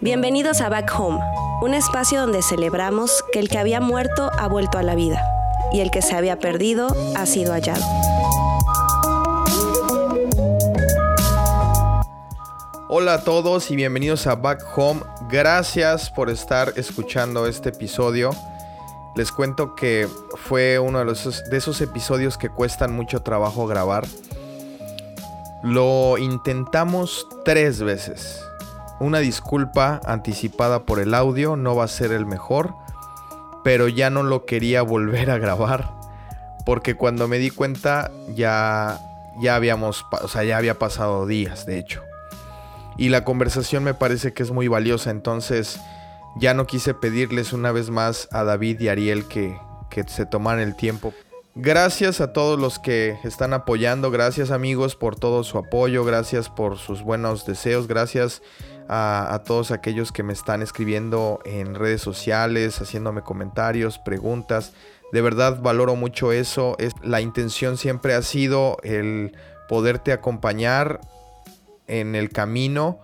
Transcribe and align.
Bienvenidos 0.00 0.60
a 0.60 0.68
Back 0.68 0.92
Home, 0.98 1.20
un 1.62 1.74
espacio 1.74 2.20
donde 2.20 2.42
celebramos 2.42 3.24
que 3.32 3.38
el 3.38 3.48
que 3.48 3.58
había 3.58 3.80
muerto 3.80 4.30
ha 4.38 4.48
vuelto 4.48 4.78
a 4.78 4.82
la 4.82 4.94
vida 4.94 5.22
y 5.72 5.80
el 5.80 5.90
que 5.90 6.02
se 6.02 6.14
había 6.14 6.38
perdido 6.38 6.88
ha 7.16 7.26
sido 7.26 7.52
hallado. 7.52 7.82
Hola 12.88 13.14
a 13.14 13.24
todos 13.24 13.70
y 13.70 13.76
bienvenidos 13.76 14.26
a 14.26 14.34
Back 14.34 14.62
Home. 14.76 15.00
Gracias 15.28 16.10
por 16.10 16.30
estar 16.30 16.74
escuchando 16.76 17.46
este 17.46 17.70
episodio. 17.70 18.30
Les 19.16 19.30
cuento 19.30 19.74
que 19.74 20.08
fue 20.36 20.78
uno 20.78 20.98
de, 20.98 21.04
los, 21.04 21.44
de 21.48 21.56
esos 21.56 21.80
episodios 21.80 22.36
que 22.36 22.48
cuestan 22.48 22.92
mucho 22.92 23.22
trabajo 23.22 23.66
grabar. 23.66 24.04
Lo 25.62 26.18
intentamos 26.18 27.26
tres 27.44 27.80
veces. 27.80 28.44
Una 29.00 29.18
disculpa 29.18 30.00
anticipada 30.04 30.84
por 30.84 31.00
el 31.00 31.14
audio, 31.14 31.56
no 31.56 31.76
va 31.76 31.84
a 31.84 31.88
ser 31.88 32.12
el 32.12 32.26
mejor, 32.26 32.74
pero 33.62 33.88
ya 33.88 34.10
no 34.10 34.22
lo 34.22 34.44
quería 34.46 34.82
volver 34.82 35.30
a 35.30 35.38
grabar 35.38 36.04
porque 36.64 36.94
cuando 36.94 37.28
me 37.28 37.38
di 37.38 37.50
cuenta 37.50 38.10
ya 38.34 39.00
ya 39.36 39.56
habíamos, 39.56 40.06
o 40.22 40.28
sea, 40.28 40.44
ya 40.44 40.56
había 40.56 40.78
pasado 40.78 41.26
días, 41.26 41.66
de 41.66 41.78
hecho. 41.78 42.02
Y 42.96 43.08
la 43.08 43.24
conversación 43.24 43.82
me 43.82 43.92
parece 43.92 44.32
que 44.32 44.44
es 44.44 44.52
muy 44.52 44.68
valiosa, 44.68 45.10
entonces 45.10 45.80
ya 46.36 46.54
no 46.54 46.66
quise 46.66 46.94
pedirles 46.94 47.52
una 47.52 47.72
vez 47.72 47.90
más 47.90 48.28
a 48.32 48.44
David 48.44 48.80
y 48.80 48.88
Ariel 48.88 49.26
que, 49.26 49.56
que 49.90 50.04
se 50.04 50.26
tomaran 50.26 50.62
el 50.62 50.76
tiempo. 50.76 51.12
Gracias 51.56 52.20
a 52.20 52.32
todos 52.32 52.58
los 52.58 52.80
que 52.80 53.16
están 53.22 53.52
apoyando, 53.52 54.10
gracias 54.10 54.50
amigos 54.50 54.96
por 54.96 55.14
todo 55.14 55.44
su 55.44 55.56
apoyo, 55.56 56.04
gracias 56.04 56.48
por 56.48 56.78
sus 56.78 57.02
buenos 57.02 57.46
deseos, 57.46 57.86
gracias 57.86 58.42
a, 58.88 59.42
todos 59.46 59.70
aquellos 59.70 60.12
que 60.12 60.22
me 60.22 60.32
están 60.32 60.62
escribiendo 60.62 61.40
en 61.44 61.74
redes 61.74 62.02
sociales, 62.02 62.80
haciéndome 62.80 63.22
comentarios, 63.22 63.98
preguntas. 63.98 64.72
De 65.12 65.20
verdad 65.20 65.60
valoro 65.62 65.94
mucho 65.94 66.32
eso. 66.32 66.76
Es, 66.78 66.92
la 67.02 67.20
intención 67.20 67.76
siempre 67.76 68.14
ha 68.14 68.22
sido 68.22 68.78
el 68.82 69.36
poderte 69.68 70.12
acompañar 70.12 71.00
en 71.86 72.14
el 72.14 72.30
camino 72.30 72.98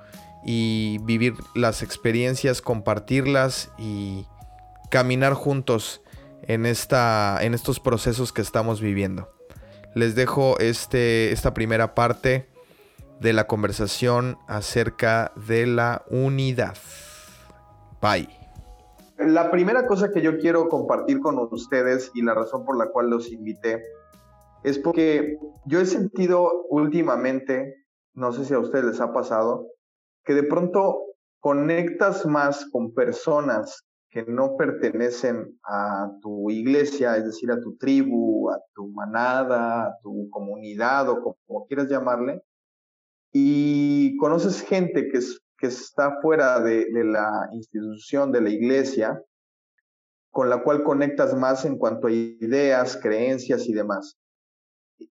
y 0.44 0.98
vivir 1.02 1.34
las 1.54 1.82
experiencias, 1.82 2.62
compartirlas 2.62 3.70
y 3.78 4.26
caminar 4.90 5.34
juntos 5.34 6.02
en, 6.42 6.66
esta, 6.66 7.38
en 7.42 7.54
estos 7.54 7.80
procesos 7.80 8.32
que 8.32 8.42
estamos 8.42 8.80
viviendo. 8.80 9.28
Les 9.94 10.14
dejo 10.14 10.58
este, 10.58 11.32
esta 11.32 11.54
primera 11.54 11.94
parte 11.94 12.48
de 13.20 13.32
la 13.32 13.46
conversación 13.46 14.38
acerca 14.48 15.32
de 15.46 15.66
la 15.66 16.04
unidad. 16.10 16.76
Bye. 18.00 18.28
La 19.18 19.50
primera 19.50 19.86
cosa 19.86 20.10
que 20.10 20.22
yo 20.22 20.38
quiero 20.38 20.68
compartir 20.70 21.20
con 21.20 21.38
ustedes 21.38 22.10
y 22.14 22.22
la 22.22 22.32
razón 22.32 22.64
por 22.64 22.78
la 22.78 22.86
cual 22.86 23.10
los 23.10 23.30
invité 23.30 23.82
es 24.64 24.78
porque 24.78 25.38
yo 25.66 25.80
he 25.80 25.86
sentido 25.86 26.66
últimamente, 26.70 27.84
no 28.14 28.32
sé 28.32 28.46
si 28.46 28.54
a 28.54 28.58
ustedes 28.58 28.84
les 28.84 29.00
ha 29.00 29.12
pasado, 29.12 29.66
que 30.24 30.34
de 30.34 30.42
pronto 30.42 31.02
conectas 31.40 32.26
más 32.26 32.66
con 32.70 32.92
personas 32.92 33.84
que 34.10 34.24
no 34.24 34.56
pertenecen 34.56 35.58
a 35.62 36.10
tu 36.20 36.50
iglesia, 36.50 37.16
es 37.16 37.26
decir, 37.26 37.50
a 37.50 37.60
tu 37.60 37.76
tribu, 37.76 38.50
a 38.50 38.60
tu 38.74 38.88
manada, 38.88 39.86
a 39.86 39.98
tu 40.02 40.28
comunidad 40.30 41.08
o 41.08 41.36
como 41.46 41.66
quieras 41.66 41.88
llamarle, 41.88 42.42
y 43.32 44.16
conoces 44.16 44.62
gente 44.62 45.08
que, 45.08 45.18
es, 45.18 45.40
que 45.56 45.68
está 45.68 46.20
fuera 46.20 46.60
de, 46.60 46.86
la 47.04 47.48
institución, 47.52 48.32
de 48.32 48.40
la 48.40 48.50
iglesia, 48.50 49.22
con 50.32 50.50
la 50.50 50.62
cual 50.62 50.82
conectas 50.82 51.36
más 51.36 51.64
en 51.64 51.78
cuanto 51.78 52.08
a 52.08 52.12
ideas, 52.12 52.96
creencias 53.00 53.68
y 53.68 53.72
demás. 53.72 54.16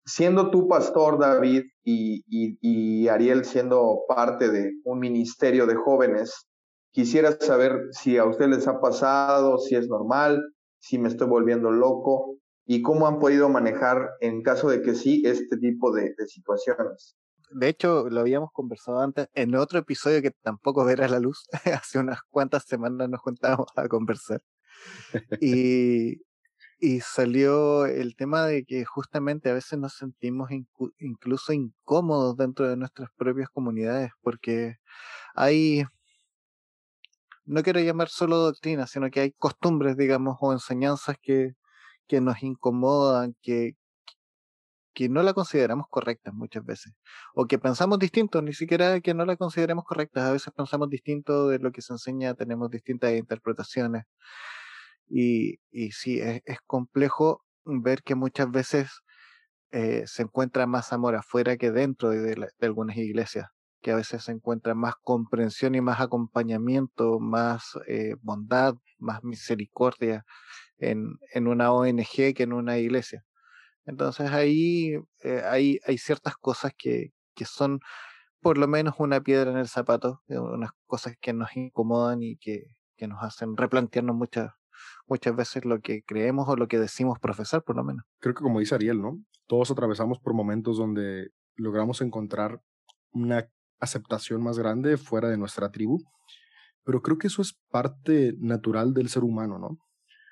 Siendo 0.05 0.51
tú 0.51 0.67
pastor, 0.67 1.19
David, 1.19 1.63
y, 1.83 2.23
y, 2.27 3.07
Ariel 3.07 3.45
siendo 3.45 4.01
parte 4.07 4.49
de 4.49 4.73
un 4.83 4.99
ministerio 4.99 5.65
de 5.65 5.75
jóvenes, 5.75 6.47
quisiera 6.91 7.31
saber 7.39 7.87
si 7.91 8.17
a 8.17 8.25
ustedes 8.25 8.51
les 8.51 8.67
ha 8.67 8.79
pasado, 8.79 9.57
si 9.57 9.75
es 9.75 9.87
normal, 9.87 10.43
si 10.79 10.97
me 10.97 11.09
estoy 11.09 11.27
volviendo 11.27 11.71
loco 11.71 12.37
y 12.65 12.81
cómo 12.81 13.07
han 13.07 13.19
podido 13.19 13.49
manejar, 13.49 14.09
en 14.19 14.43
caso 14.43 14.69
de 14.69 14.81
que 14.81 14.93
sí, 14.93 15.23
este 15.25 15.57
tipo 15.57 15.91
de 15.91 16.13
situaciones 16.27 17.17
de 17.51 17.67
hecho, 17.67 18.09
lo 18.09 18.19
habíamos 18.21 18.51
conversado 18.51 19.01
antes 19.01 19.27
en 19.33 19.55
otro 19.55 19.79
episodio 19.79 20.21
que 20.21 20.31
tampoco 20.31 20.85
verá 20.85 21.07
la 21.07 21.19
luz. 21.19 21.47
Hace 21.81 21.99
unas 21.99 22.21
cuantas 22.29 22.65
semanas 22.65 23.09
nos 23.09 23.21
juntábamos 23.21 23.67
a 23.75 23.87
conversar. 23.87 24.41
y, 25.41 26.21
y 26.79 27.01
salió 27.01 27.85
el 27.85 28.15
tema 28.15 28.45
de 28.45 28.63
que 28.65 28.85
justamente 28.85 29.49
a 29.49 29.53
veces 29.53 29.77
nos 29.77 29.93
sentimos 29.95 30.49
incluso 30.99 31.53
incómodos 31.53 32.37
dentro 32.37 32.69
de 32.69 32.77
nuestras 32.77 33.09
propias 33.17 33.49
comunidades 33.49 34.11
porque 34.21 34.77
hay, 35.35 35.83
no 37.45 37.63
quiero 37.63 37.81
llamar 37.81 38.09
solo 38.09 38.37
doctrina, 38.37 38.87
sino 38.87 39.09
que 39.11 39.21
hay 39.21 39.31
costumbres, 39.33 39.97
digamos, 39.97 40.37
o 40.41 40.53
enseñanzas 40.53 41.17
que, 41.21 41.55
que 42.07 42.21
nos 42.21 42.41
incomodan, 42.43 43.35
que, 43.41 43.75
que 44.93 45.09
no 45.09 45.23
la 45.23 45.33
consideramos 45.33 45.87
correcta 45.89 46.31
muchas 46.31 46.65
veces, 46.65 46.93
o 47.35 47.45
que 47.47 47.59
pensamos 47.59 47.99
distinto, 47.99 48.41
ni 48.41 48.53
siquiera 48.53 48.99
que 49.01 49.13
no 49.13 49.25
la 49.25 49.37
consideremos 49.37 49.85
correcta, 49.85 50.29
a 50.29 50.31
veces 50.33 50.53
pensamos 50.55 50.89
distinto 50.89 51.49
de 51.49 51.59
lo 51.59 51.71
que 51.71 51.81
se 51.81 51.93
enseña, 51.93 52.33
tenemos 52.35 52.69
distintas 52.71 53.13
interpretaciones, 53.13 54.05
y, 55.09 55.59
y 55.71 55.91
sí, 55.91 56.19
es, 56.21 56.41
complejo 56.67 57.43
ver 57.65 58.03
que 58.03 58.15
muchas 58.15 58.51
veces 58.51 58.89
eh, 59.71 60.03
se 60.05 60.23
encuentra 60.23 60.67
más 60.67 60.93
amor 60.93 61.15
afuera 61.15 61.57
que 61.57 61.71
dentro 61.71 62.09
de, 62.09 62.47
algunas 62.61 62.97
iglesias, 62.97 63.47
que 63.81 63.91
a 63.91 63.95
veces 63.95 64.23
se 64.23 64.31
encuentra 64.31 64.75
más 64.75 64.95
comprensión 65.03 65.75
y 65.75 65.81
más 65.81 65.99
acompañamiento, 65.99 67.19
más 67.19 67.77
eh, 67.87 68.15
bondad, 68.21 68.75
más 68.97 69.23
misericordia 69.23 70.25
en, 70.77 71.17
en 71.33 71.47
una 71.47 71.71
ONG 71.71 72.33
que 72.35 72.43
en 72.43 72.53
una 72.53 72.77
iglesia. 72.77 73.23
Entonces 73.85 74.31
ahí 74.31 74.95
eh, 75.23 75.41
hay, 75.45 75.79
hay 75.85 75.97
ciertas 75.97 76.35
cosas 76.37 76.73
que, 76.77 77.11
que 77.35 77.45
son 77.45 77.79
por 78.41 78.57
lo 78.57 78.67
menos 78.67 78.95
una 78.99 79.21
piedra 79.21 79.51
en 79.51 79.57
el 79.57 79.67
zapato, 79.67 80.21
unas 80.27 80.71
cosas 80.85 81.15
que 81.19 81.33
nos 81.33 81.55
incomodan 81.55 82.23
y 82.23 82.37
que, 82.37 82.75
que 82.95 83.07
nos 83.07 83.23
hacen 83.23 83.57
replantearnos 83.57 84.15
muchas, 84.15 84.53
muchas 85.09 85.35
veces 85.35 85.65
lo 85.65 85.81
que 85.81 86.03
creemos 86.03 86.47
o 86.47 86.55
lo 86.55 86.67
que 86.67 86.79
decimos 86.79 87.19
profesar, 87.19 87.63
por 87.63 87.75
lo 87.75 87.83
menos. 87.83 88.05
Creo 88.19 88.35
que 88.35 88.43
como 88.43 88.59
dice 88.59 88.75
Ariel, 88.75 89.01
¿no? 89.01 89.19
Todos 89.47 89.71
atravesamos 89.71 90.19
por 90.19 90.33
momentos 90.33 90.77
donde 90.77 91.31
logramos 91.55 92.01
encontrar 92.01 92.61
una 93.11 93.49
aceptación 93.79 94.43
más 94.43 94.59
grande 94.59 94.97
fuera 94.97 95.29
de 95.29 95.37
nuestra 95.37 95.71
tribu, 95.71 95.99
pero 96.83 97.01
creo 97.01 97.17
que 97.17 97.27
eso 97.27 97.41
es 97.41 97.57
parte 97.69 98.33
natural 98.39 98.93
del 98.93 99.09
ser 99.09 99.23
humano, 99.23 99.57
¿no? 99.59 99.77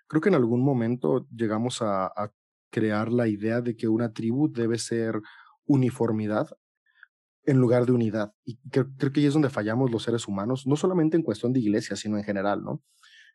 Creo 0.08 0.22
que 0.22 0.30
en 0.30 0.36
algún 0.36 0.64
momento 0.64 1.28
llegamos 1.30 1.82
a, 1.82 2.12
crear 2.70 3.14
la 3.14 3.30
idea 3.30 3.62
de 3.62 3.78
que 3.78 3.88
una 3.88 4.12
tribu 4.12 4.52
debe 4.52 4.78
ser 4.78 5.22
uniformidad 5.66 6.50
en 7.46 7.60
lugar 7.60 7.86
de 7.86 7.94
unidad. 7.94 8.34
Y 8.44 8.60
creo, 8.70 8.90
que 8.98 9.22
ahí 9.22 9.26
es 9.26 9.34
donde 9.34 9.50
fallamos 9.50 9.90
los 9.90 10.04
seres 10.04 10.28
humanos, 10.28 10.68
no 10.68 10.76
solamente 10.76 11.16
en 11.16 11.24
cuestión 11.24 11.54
de 11.54 11.62
iglesia, 11.62 11.96
sino 11.96 12.18
en 12.18 12.26
general, 12.26 12.62
¿no? 12.64 12.84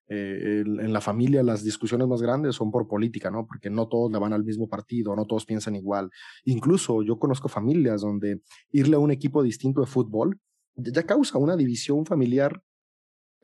Eh, 0.08 0.62
en 0.66 0.92
la 0.92 1.00
familia 1.00 1.42
las 1.42 1.64
discusiones 1.64 2.06
más 2.06 2.20
grandes 2.20 2.56
son 2.56 2.70
por 2.70 2.86
política, 2.86 3.30
¿no? 3.30 3.46
Porque 3.46 3.70
no 3.70 3.88
todos 3.88 4.12
le 4.12 4.18
van 4.18 4.32
al 4.32 4.44
mismo 4.44 4.68
partido, 4.68 5.16
no 5.16 5.26
todos 5.26 5.46
piensan 5.46 5.76
igual. 5.76 6.10
Incluso 6.44 7.02
yo 7.02 7.18
conozco 7.18 7.48
familias 7.48 8.02
donde 8.02 8.42
irle 8.72 8.96
a 8.96 8.98
un 8.98 9.10
equipo 9.10 9.42
distinto 9.42 9.80
de 9.80 9.86
fútbol 9.86 10.38
ya 10.74 11.04
causa 11.04 11.38
una 11.38 11.56
división 11.56 12.06
familiar 12.06 12.62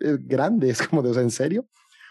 eh, 0.00 0.16
grande, 0.20 0.70
es 0.70 0.86
como 0.86 1.02
de, 1.02 1.10
o 1.10 1.14
sea, 1.14 1.22
¿en 1.22 1.30
serio? 1.30 1.68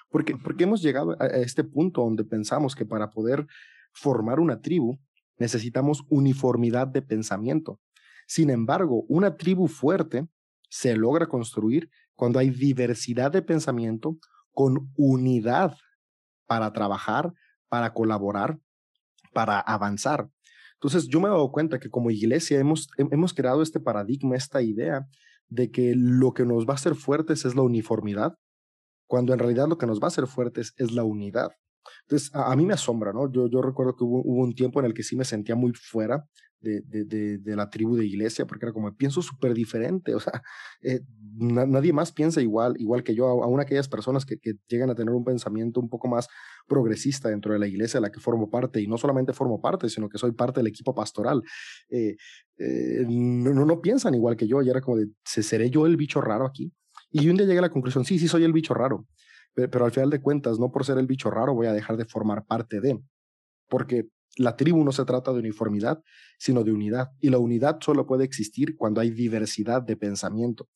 Porque, 0.09 0.35
porque 0.37 0.63
hemos 0.63 0.81
llegado 0.81 1.15
a, 1.19 1.25
este 1.27 1.63
punto 1.63 2.01
donde 2.01 2.23
pensamos 2.23 2.75
que 2.75 2.85
para 2.85 3.09
poder 3.09 3.45
formar 3.93 4.39
una 4.39 4.61
tribu 4.61 4.99
necesitamos 5.37 6.03
uniformidad 6.09 6.87
de 6.87 7.01
pensamiento. 7.01 7.79
Sin 8.25 8.49
embargo, 8.49 9.05
una 9.07 9.37
tribu 9.37 9.67
fuerte 9.67 10.27
se 10.69 10.95
logra 10.95 11.27
construir 11.27 11.89
cuando 12.15 12.39
hay 12.39 12.49
diversidad 12.49 13.31
de 13.31 13.41
pensamiento 13.41 14.17
con 14.57 14.91
unidad 14.95 15.77
para 16.47 16.73
trabajar, 16.73 17.31
para 17.69 17.93
colaborar, 17.93 18.57
para 19.31 19.59
avanzar. 19.59 20.31
Entonces, 20.73 21.07
yo 21.07 21.19
me 21.19 21.27
he 21.27 21.29
dado 21.29 21.51
cuenta 21.51 21.77
que 21.77 21.91
como 21.91 22.09
iglesia 22.09 22.59
hemos, 22.59 22.87
hemos 22.97 23.35
creado 23.35 23.61
este 23.61 23.79
paradigma, 23.79 24.35
esta 24.35 24.63
idea 24.63 25.05
de 25.47 25.69
que 25.69 25.93
lo 25.95 26.33
que 26.33 26.43
nos 26.43 26.65
va 26.65 26.71
a 26.71 26.75
hacer 26.77 26.95
fuertes 26.95 27.45
es 27.45 27.53
la 27.53 27.61
uniformidad 27.61 28.33
cuando 29.05 29.31
en 29.31 29.37
realidad 29.37 29.67
lo 29.67 29.77
que 29.77 29.85
nos 29.85 29.99
va 29.99 30.05
a 30.05 30.07
hacer 30.07 30.25
fuertes 30.25 30.73
es 30.77 30.91
la 30.91 31.03
unidad. 31.03 31.51
Entonces, 32.07 32.31
a, 32.33 32.55
mí 32.55 32.65
me 32.65 32.73
asombra, 32.73 33.13
¿no? 33.13 33.31
Yo, 33.31 33.47
yo 33.47 33.61
recuerdo 33.61 33.95
que 33.95 34.05
hubo, 34.05 34.23
hubo, 34.23 34.41
un 34.41 34.55
tiempo 34.55 34.79
en 34.79 34.87
el 34.87 34.95
que 34.95 35.03
sí 35.03 35.15
me 35.15 35.23
sentía 35.23 35.55
muy 35.55 35.73
fuera 35.73 36.25
de, 36.59 36.81
de, 36.81 37.37
de, 37.37 37.55
la 37.55 37.69
tribu 37.69 37.95
de 37.95 38.05
iglesia, 38.05 38.45
porque 38.45 38.65
era 38.65 38.73
como, 38.73 38.93
pienso 38.95 39.21
súper 39.21 39.53
diferente, 39.53 40.15
o 40.15 40.19
sea, 40.19 40.41
eh, 40.81 41.01
nadie 41.37 41.93
más 41.93 42.11
piensa 42.11 42.41
igual, 42.41 42.75
igual 42.79 43.03
que 43.03 43.13
yo, 43.13 43.27
aún 43.27 43.59
aquellas 43.59 43.87
personas 43.87 44.25
que, 44.25 44.37
llegan 44.67 44.89
a 44.89 44.95
tener 44.95 45.13
un 45.13 45.23
pensamiento 45.23 45.79
un 45.79 45.89
poco 45.89 46.07
más 46.07 46.27
progresista 46.67 47.29
dentro 47.29 47.53
de 47.53 47.59
la 47.59 47.67
iglesia 47.67 47.99
a 47.99 48.01
la 48.01 48.11
que 48.11 48.19
formo 48.19 48.49
parte, 48.49 48.81
y 48.81 48.87
no 48.87 48.97
solamente 48.97 49.33
formo 49.33 49.61
parte, 49.61 49.89
sino 49.89 50.09
que 50.09 50.17
soy 50.17 50.31
parte 50.31 50.59
del 50.59 50.67
equipo 50.67 50.95
pastoral, 50.95 51.41
eh, 51.89 52.15
eh, 52.57 53.05
no, 53.07 53.53
no, 53.53 53.81
piensan 53.81 54.15
igual 54.15 54.35
que 54.35 54.47
yo, 54.47 54.61
y 54.61 54.69
era 54.69 54.81
como 54.81 54.97
de, 54.97 55.07
¿seré 55.23 55.69
yo 55.69 55.85
el 55.85 55.97
bicho 55.97 56.21
raro 56.21 56.45
aquí? 56.45 56.71
Y 57.11 57.29
un 57.29 57.37
día 57.37 57.45
llegué 57.45 57.59
a 57.59 57.63
la 57.63 57.69
conclusión, 57.69 58.03
sí, 58.03 58.17
sí, 58.19 58.27
soy 58.27 58.43
el 58.43 58.53
bicho 58.53 58.73
raro, 58.73 59.05
pero 59.53 59.85
al 59.85 59.91
final 59.91 60.09
de 60.09 60.21
cuentas, 60.21 60.59
no 60.59 60.71
por 60.71 60.85
ser 60.85 60.97
el 60.97 61.07
bicho 61.07 61.31
raro 61.31 61.53
voy 61.53 61.67
a 61.67 61.73
dejar 61.73 61.97
de 61.97 62.05
formar 62.05 62.45
parte 62.45 62.81
de, 62.81 62.99
porque 63.69 64.07
la 64.37 64.55
tribu 64.55 64.83
no 64.83 64.91
se 64.91 65.05
trata 65.05 65.33
de 65.33 65.39
uniformidad, 65.39 66.01
sino 66.37 66.63
de 66.63 66.71
unidad. 66.71 67.09
Y 67.19 67.29
la 67.29 67.39
unidad 67.39 67.79
solo 67.81 68.05
puede 68.05 68.23
existir 68.23 68.75
cuando 68.75 69.01
hay 69.01 69.09
diversidad 69.09 69.81
de 69.81 69.97
pensamiento. 69.97 70.69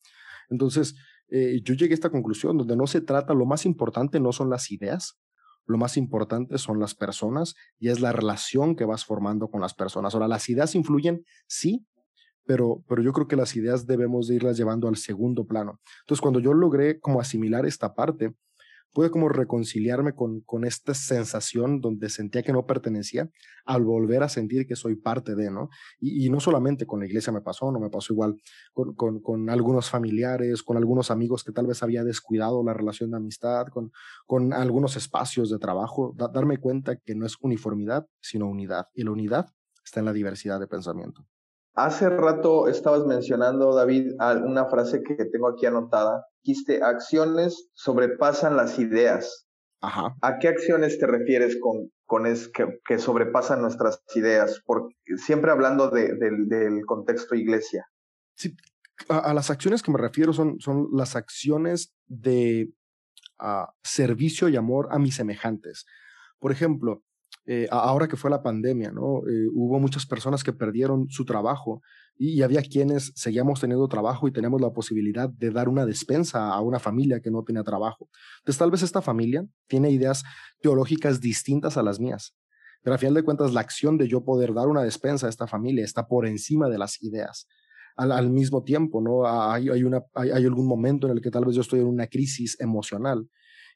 Entonces, 0.50 0.94
eh, 1.28 1.60
yo 1.64 1.74
llegué 1.74 1.92
a 1.92 1.94
esta 1.94 2.10
conclusión 2.10 2.58
donde 2.58 2.76
no 2.76 2.86
se 2.86 3.00
trata, 3.00 3.34
lo 3.34 3.46
más 3.46 3.64
importante 3.64 4.20
no 4.20 4.32
son 4.32 4.50
las 4.50 4.70
ideas, 4.70 5.18
lo 5.66 5.78
más 5.78 5.96
importante 5.96 6.58
son 6.58 6.80
las 6.80 6.94
personas 6.94 7.54
y 7.78 7.88
es 7.88 8.00
la 8.00 8.12
relación 8.12 8.74
que 8.74 8.84
vas 8.84 9.04
formando 9.04 9.48
con 9.48 9.60
las 9.60 9.74
personas. 9.74 10.14
Ahora, 10.14 10.28
las 10.28 10.48
ideas 10.48 10.74
influyen, 10.74 11.24
sí, 11.46 11.86
pero, 12.44 12.84
pero 12.88 13.02
yo 13.02 13.12
creo 13.12 13.28
que 13.28 13.36
las 13.36 13.54
ideas 13.54 13.86
debemos 13.86 14.26
de 14.26 14.34
irlas 14.34 14.56
llevando 14.56 14.88
al 14.88 14.96
segundo 14.96 15.46
plano. 15.46 15.80
Entonces, 16.00 16.20
cuando 16.20 16.40
yo 16.40 16.52
logré 16.52 16.98
como 16.98 17.20
asimilar 17.20 17.64
esta 17.64 17.94
parte, 17.94 18.34
pude 18.92 19.10
como 19.10 19.28
reconciliarme 19.28 20.14
con, 20.14 20.40
con 20.42 20.64
esta 20.64 20.94
sensación 20.94 21.80
donde 21.80 22.08
sentía 22.08 22.42
que 22.42 22.52
no 22.52 22.66
pertenecía 22.66 23.30
al 23.64 23.84
volver 23.84 24.22
a 24.22 24.28
sentir 24.28 24.66
que 24.66 24.76
soy 24.76 24.96
parte 24.96 25.34
de, 25.34 25.50
¿no? 25.50 25.70
Y, 26.00 26.30
no 26.30 26.40
solamente 26.40 26.86
con 26.86 27.00
la 27.00 27.06
iglesia 27.06 27.32
me 27.32 27.40
pasó, 27.40 27.70
no 27.72 27.80
me 27.80 27.90
pasó 27.90 28.12
igual 28.12 28.36
con, 28.72 29.20
con, 29.20 29.50
algunos 29.50 29.90
familiares, 29.90 30.62
con 30.62 30.76
algunos 30.76 31.10
amigos 31.10 31.44
que 31.44 31.52
tal 31.52 31.66
vez 31.66 31.82
había 31.82 32.04
descuidado 32.04 32.62
la 32.64 32.74
relación 32.74 33.10
de 33.10 33.16
amistad, 33.16 33.66
con, 33.68 33.92
con 34.26 34.52
algunos 34.52 34.96
espacios 34.96 35.50
de 35.50 35.58
trabajo, 35.58 36.14
darme 36.32 36.58
cuenta 36.58 36.96
que 36.96 37.14
no 37.14 37.26
es 37.26 37.36
uniformidad, 37.40 38.06
sino 38.20 38.46
unidad. 38.46 38.86
Y 38.94 39.04
la 39.04 39.10
unidad 39.10 39.46
está 39.84 40.00
en 40.00 40.06
la 40.06 40.12
diversidad 40.12 40.60
de 40.60 40.66
pensamiento. 40.66 41.26
Hace 41.74 42.10
rato 42.10 42.68
estabas 42.68 43.06
mencionando, 43.06 43.74
David, 43.74 44.12
una 44.44 44.66
frase 44.66 45.02
que 45.02 45.14
tengo 45.14 45.48
aquí 45.48 45.66
anotada. 45.66 46.26
Dijiste, 46.42 46.82
acciones 46.82 47.70
sobrepasan 47.74 48.56
las 48.56 48.78
ideas. 48.78 49.46
Ajá. 49.80 50.14
¿A 50.20 50.38
qué 50.38 50.48
acciones 50.48 50.98
te 50.98 51.06
refieres 51.06 51.58
con, 51.60 51.90
con 52.04 52.26
es, 52.26 52.48
que, 52.48 52.78
que 52.84 52.98
sobrepasan 52.98 53.62
nuestras 53.62 54.02
ideas? 54.14 54.60
Porque, 54.66 54.94
siempre 55.16 55.50
hablando 55.50 55.88
de, 55.88 56.14
del 56.14 56.84
contexto 56.84 57.34
iglesia. 57.34 57.86
Sí, 58.36 58.54
a, 59.08 59.32
las 59.32 59.50
acciones 59.50 59.82
que 59.82 59.90
me 59.90 59.98
refiero 59.98 60.32
son, 60.32 60.60
son 60.60 60.88
las 60.92 61.16
acciones 61.16 61.94
de 62.06 62.72
ah, 63.38 63.72
servicio 63.82 64.48
y 64.48 64.56
amor 64.56 64.88
a 64.90 64.98
mis 64.98 65.16
semejantes. 65.16 65.86
Por 66.38 66.52
ejemplo, 66.52 67.02
eh, 67.44 67.66
ahora 67.72 68.06
que 68.06 68.16
fue 68.16 68.30
la 68.30 68.42
pandemia, 68.42 68.92
¿no? 68.92 69.18
Eh, 69.28 69.48
hubo 69.52 69.80
muchas 69.80 70.06
personas 70.06 70.44
que 70.44 70.52
perdieron 70.52 71.08
su 71.10 71.24
trabajo 71.24 71.82
y, 72.16 72.40
había 72.42 72.62
quienes 72.62 73.12
seguíamos 73.16 73.60
teniendo 73.60 73.88
trabajo 73.88 74.28
y 74.28 74.32
tenemos 74.32 74.60
la 74.60 74.70
posibilidad 74.70 75.28
de 75.28 75.50
dar 75.50 75.68
una 75.68 75.84
despensa 75.84 76.52
a 76.52 76.60
una 76.60 76.78
familia 76.78 77.20
que 77.20 77.32
no 77.32 77.42
tenía 77.42 77.64
trabajo. 77.64 78.08
Entonces 78.38 78.58
tal 78.58 78.70
vez 78.70 78.82
esta 78.82 79.02
familia 79.02 79.44
tiene 79.66 79.90
ideas 79.90 80.22
teológicas 80.60 81.20
distintas 81.20 81.76
a 81.76 81.82
las 81.82 81.98
mías, 81.98 82.36
pero 82.82 82.94
a 82.94 82.98
final 82.98 83.14
de 83.14 83.24
cuentas 83.24 83.52
la 83.52 83.60
acción 83.60 83.98
de 83.98 84.06
yo 84.06 84.24
poder 84.24 84.54
dar 84.54 84.68
una 84.68 84.84
despensa 84.84 85.26
a 85.26 85.30
esta 85.30 85.48
familia 85.48 85.84
está 85.84 86.06
por 86.06 86.26
encima 86.26 86.68
de 86.68 86.78
las 86.78 87.02
ideas. 87.02 87.48
Al, 87.96 88.30
mismo 88.30 88.62
tiempo, 88.62 89.02
¿no? 89.02 89.26
Hay, 89.26 89.68
hay, 89.68 89.82
una, 89.82 90.02
hay 90.14 90.30
algún 90.30 90.66
momento 90.66 91.06
en 91.08 91.12
el 91.12 91.20
que 91.20 91.30
tal 91.30 91.44
vez 91.44 91.54
yo 91.54 91.60
estoy 91.60 91.80
en 91.80 91.86
una 91.86 92.06
crisis 92.06 92.58
emocional 92.58 93.28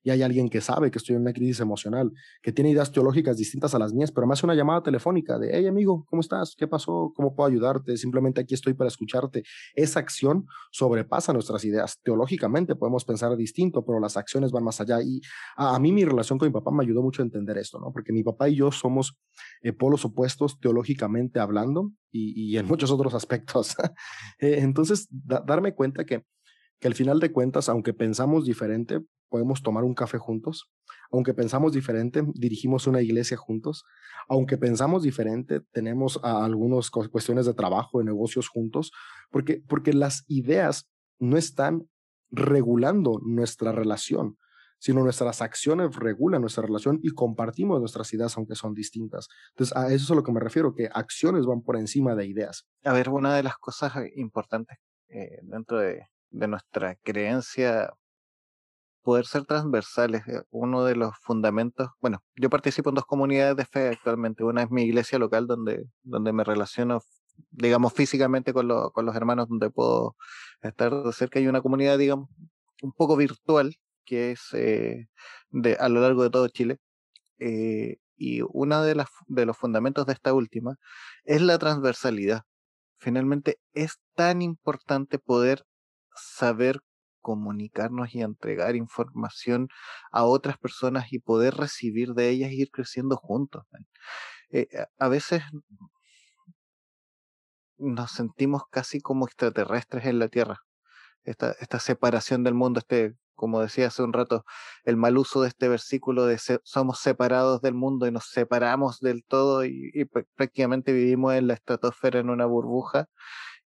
y 0.07 0.11
hay 0.11 0.23
alguien 0.23 0.49
que 0.49 0.61
sabe 0.61 0.93
que 0.93 0.99
estoy 0.99 1.17
en 1.17 1.23
una 1.23 1.33
crisis 1.33 1.59
emocional, 1.59 2.13
que 2.41 2.53
tiene 2.53 2.71
ideas 2.71 2.93
teológicas 2.93 3.37
distintas 3.37 3.75
a 3.75 3.79
las 3.81 3.93
mías, 3.93 4.13
pero 4.13 4.25
me 4.25 4.35
hace 4.35 4.47
una 4.47 4.55
llamada 4.55 4.81
telefónica 4.81 5.37
de, 5.37 5.51
hey 5.53 5.67
amigo, 5.67 6.07
¿cómo 6.09 6.21
estás? 6.21 6.55
¿Qué 6.57 6.69
pasó? 6.69 7.13
¿Cómo 7.17 7.35
puedo 7.35 7.49
ayudarte? 7.51 7.97
Simplemente 7.97 8.41
aquí 8.41 8.55
estoy 8.55 8.75
para 8.75 8.87
escucharte. 8.87 9.43
Esa 9.75 9.99
acción 9.99 10.47
sobrepasa 10.71 11.33
nuestras 11.33 11.65
ideas. 11.65 11.99
Teológicamente 12.05 12.77
podemos 12.77 13.05
pensar 13.05 13.37
distinto, 13.37 13.85
pero 13.85 13.99
las 13.99 14.17
acciones 14.17 14.53
van 14.53 14.63
más 14.63 14.81
allá. 14.81 15.03
Y 15.03 15.21
a, 15.57 15.77
mí 15.81 15.91
mi 15.91 16.05
relación 16.05 16.39
con 16.39 16.47
mi 16.47 16.53
papá 16.53 16.71
me 16.71 16.85
ayudó 16.85 17.03
mucho 17.03 17.23
a 17.23 17.25
entender 17.25 17.59
esto, 17.59 17.81
¿no? 17.81 17.91
Porque 17.91 18.13
mi 18.13 18.23
papá 18.23 18.49
y 18.49 18.55
yo 18.55 18.71
somos 18.71 19.19
eh, 19.61 19.73
polos 19.73 20.05
opuestos 20.05 20.61
teológicamente 20.61 21.41
hablando 21.41 21.91
y, 22.13 22.57
en 22.57 22.67
muchos 22.67 22.93
otros 22.93 23.13
aspectos. 23.13 23.75
Eh, 24.39 24.59
entonces, 24.59 25.09
darme 25.11 25.75
cuenta 25.75 26.05
que 26.05 26.23
que 26.79 26.89
al 26.89 26.95
final 26.95 27.21
de 27.21 27.33
cuentas, 27.33 27.69
aunque 27.69 27.95
pensamos 27.95 28.45
diferente, 28.45 29.01
podemos 29.29 29.63
tomar 29.63 29.85
un 29.85 29.95
café 29.95 30.19
juntos, 30.19 30.71
aunque 31.11 31.35
pensamos 31.35 31.73
diferente, 31.73 32.23
dirigimos 32.35 32.87
una 32.87 33.03
iglesia 33.03 33.37
juntos, 33.37 33.85
aunque 34.29 34.59
pensamos 34.59 35.03
diferente, 35.03 35.61
tenemos 35.73 36.21
algunas 36.23 36.91
cuestiones 36.91 37.47
de 37.47 37.55
trabajo, 37.55 37.99
de 37.99 38.05
negocios 38.05 38.49
juntos, 38.49 38.93
porque, 39.31 39.63
porque 39.67 39.93
las 39.93 40.25
ideas 40.29 40.89
no 41.19 41.37
están 41.37 41.89
regulando 42.31 43.21
nuestra 43.25 43.73
relación, 43.73 44.37
sino 44.79 45.03
nuestras 45.03 45.41
acciones 45.41 45.97
regulan 45.97 46.43
nuestra 46.43 46.65
relación 46.65 47.01
y 47.03 47.11
compartimos 47.11 47.81
nuestras 47.81 48.13
ideas 48.13 48.37
aunque 48.37 48.55
son 48.55 48.75
distintas. 48.75 49.29
Entonces, 49.51 49.77
a 49.77 49.87
eso 49.87 50.05
es 50.05 50.11
a 50.11 50.15
lo 50.15 50.23
que 50.23 50.33
me 50.33 50.41
refiero, 50.41 50.75
que 50.75 50.89
acciones 50.93 51.47
van 51.47 51.63
por 51.63 51.77
encima 51.77 52.15
de 52.15 52.27
ideas. 52.27 52.67
A 52.85 52.93
ver, 52.93 53.09
una 53.09 53.35
de 53.35 53.43
las 53.43 53.57
cosas 53.57 53.95
importantes 54.17 54.79
eh, 55.09 55.39
dentro 55.43 55.79
de, 55.79 56.03
de 56.31 56.49
nuestra 56.49 56.97
creencia 56.97 57.93
poder 59.07 59.25
ser 59.27 59.45
transversales. 59.45 60.27
Eh, 60.27 60.43
uno 60.51 60.85
de 60.85 60.97
los 60.97 61.17
fundamentos, 61.23 61.91
bueno, 62.01 62.25
yo 62.35 62.51
participo 62.51 62.89
en 62.91 62.97
dos 62.97 63.07
comunidades 63.07 63.57
de 63.57 63.65
fe 63.65 63.89
actualmente. 63.91 64.43
Una 64.43 64.65
es 64.65 64.71
mi 64.73 64.83
iglesia 64.83 65.17
local 65.21 65.47
donde, 65.47 65.85
donde 66.03 66.33
me 66.33 66.43
relaciono, 66.43 67.01
digamos, 67.53 67.93
físicamente 67.93 68.53
con, 68.53 68.69
con 68.91 69.07
los 69.07 69.15
hermanos, 69.15 69.49
donde 69.49 69.71
puedo 69.71 70.17
estar 70.61 70.93
cerca. 71.13 71.39
Y 71.39 71.47
una 71.47 71.63
comunidad, 71.63 71.99
digamos, 71.99 72.29
un 72.83 72.93
poco 72.93 73.17
virtual, 73.17 73.77
que 74.05 74.33
es 74.33 74.41
eh, 74.55 75.07
de, 75.51 75.77
a 75.77 75.89
lo 75.89 76.01
largo 76.01 76.25
de 76.25 76.31
todo 76.31 76.49
Chile. 76.49 76.79
Eh, 77.39 77.99
y 78.17 78.41
uno 78.43 78.83
de, 78.83 78.97
las, 78.97 79.09
de 79.29 79.47
los 79.47 79.57
fundamentos 79.57 80.05
de 80.07 80.15
esta 80.15 80.35
última 80.35 80.79
es 81.23 81.43
la 81.43 81.59
transversalidad. 81.59 82.43
Finalmente 82.99 83.61
es 83.73 84.01
tan 84.17 84.43
importante 84.43 85.21
poder 85.21 85.65
saber 86.17 86.81
comunicarnos 87.27 88.15
y 88.15 88.23
entregar 88.23 88.77
información 88.77 89.69
a 90.13 90.23
otras 90.23 90.59
personas 90.59 91.13
y 91.13 91.19
poder 91.19 91.55
recibir 91.55 92.15
de 92.15 92.29
ellas 92.29 92.51
e 92.51 92.55
ir 92.55 92.71
creciendo 92.71 93.17
juntos. 93.17 93.65
Eh, 94.51 94.69
a 94.97 95.09
veces 95.09 95.43
nos 97.79 98.13
sentimos 98.13 98.63
casi 98.71 99.01
como 99.01 99.27
extraterrestres 99.27 100.05
en 100.07 100.21
la 100.21 100.29
Tierra. 100.29 100.61
Esta, 101.25 101.51
esta 101.59 101.81
separación 101.81 102.45
del 102.45 102.55
mundo, 102.55 102.79
este, 102.79 103.17
como 103.35 103.61
decía 103.61 103.89
hace 103.89 104.05
un 104.05 104.13
rato, 104.13 104.45
el 104.85 104.97
mal 104.97 105.19
uso 105.19 105.43
de 105.43 105.49
este 105.49 105.69
versículo 105.69 106.27
de 106.27 106.39
somos 106.63 107.01
separados 107.01 107.61
del 107.61 107.75
mundo 107.75 108.07
y 108.07 108.13
nos 108.13 108.31
separamos 108.31 109.01
del 109.01 109.25
todo 109.25 109.65
y 109.65 110.09
prácticamente 110.37 110.93
vivimos 110.93 111.35
en 111.35 111.49
la 111.49 111.55
estratosfera 111.55 112.21
en 112.21 112.31
una 112.31 112.47
burbuja. 112.47 113.09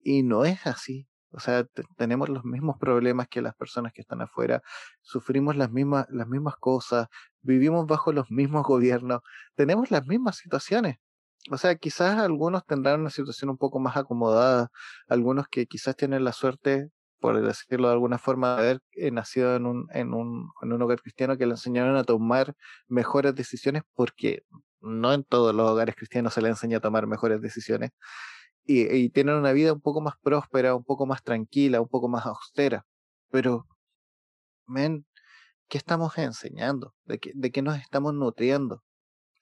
Y 0.01 0.23
no 0.23 0.45
es 0.45 0.65
así. 0.65 1.09
O 1.33 1.41
sea, 1.41 1.65
tenemos 1.97 2.29
los 2.29 2.45
mismos 2.45 2.77
problemas 2.79 3.29
que 3.29 3.43
las 3.43 3.55
personas 3.55 3.93
que 3.93 4.01
están 4.01 4.23
afuera, 4.23 4.63
sufrimos 5.03 5.57
las 5.57 5.71
mismas, 5.71 6.07
las 6.11 6.27
mismas 6.27 6.57
cosas, 6.57 7.09
vivimos 7.43 7.87
bajo 7.87 8.13
los 8.13 8.31
mismos 8.31 8.65
gobiernos, 8.65 9.21
tenemos 9.55 9.91
las 9.91 10.07
mismas 10.07 10.37
situaciones. 10.37 10.97
O 11.51 11.59
sea, 11.59 11.77
quizás 11.77 12.19
algunos 12.19 12.65
tendrán 12.67 13.01
una 13.01 13.11
situación 13.11 13.51
un 13.51 13.59
poco 13.59 13.79
más 13.79 13.97
acomodada, 13.97 14.69
algunos 15.09 15.49
que 15.49 15.67
quizás 15.67 15.97
tienen 15.97 16.25
la 16.25 16.33
suerte, 16.33 16.91
por 17.21 17.41
decirlo 17.43 17.89
de 17.89 17.95
alguna 17.95 18.19
forma, 18.19 18.57
de 18.57 18.63
haber 18.63 18.81
eh, 18.93 19.11
nacido 19.11 19.57
en 19.57 19.67
un, 19.67 19.87
en, 19.93 20.15
un, 20.15 20.51
en 20.63 20.73
un 20.73 20.83
hogar 20.83 21.01
cristiano 21.01 21.37
que 21.37 21.47
le 21.47 21.53
enseñaron 21.53 21.97
a 21.97 22.05
tomar 22.05 22.55
mejores 22.89 23.35
decisiones, 23.35 23.83
porque 23.95 24.43
no 24.81 25.13
en 25.13 25.25
todos 25.25 25.55
los 25.55 25.69
hogares 25.71 25.95
cristianos 25.97 26.35
se 26.35 26.43
le 26.43 26.49
enseña 26.49 26.79
a 26.79 26.81
tomar 26.81 27.07
mejores 27.07 27.41
decisiones 27.41 27.91
y, 28.69 29.09
tienen 29.11 29.37
una 29.37 29.53
vida 29.53 29.73
un 29.73 29.81
poco 29.81 30.01
más 30.03 30.15
próspera, 30.23 30.75
un 30.75 30.85
poco 30.85 31.07
más 31.07 31.23
tranquila, 31.23 31.81
un 31.81 31.89
poco 31.89 32.09
más 32.09 32.27
austera. 32.27 32.85
Pero, 33.31 33.67
men, 34.67 35.07
¿qué 35.69 35.79
estamos 35.79 36.19
enseñando? 36.19 36.95
¿De 37.07 37.19
qué, 37.19 37.33
de 37.35 37.51
qué 37.53 37.63
nos 37.63 37.79
estamos 37.79 38.15
nutriendo? 38.15 38.83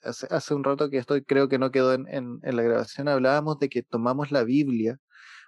Hace, 0.02 0.28
hace 0.30 0.54
un 0.54 0.64
rato 0.64 0.90
que 0.90 0.98
estoy, 0.98 1.24
creo 1.24 1.48
que 1.48 1.58
no 1.58 1.72
quedó 1.72 1.94
en, 1.94 2.08
en, 2.08 2.40
en 2.42 2.56
la 2.56 2.62
grabación, 2.62 3.08
hablábamos 3.08 3.58
de 3.58 3.68
que 3.68 3.82
tomamos 3.82 4.30
la 4.32 4.44
Biblia 4.44 4.98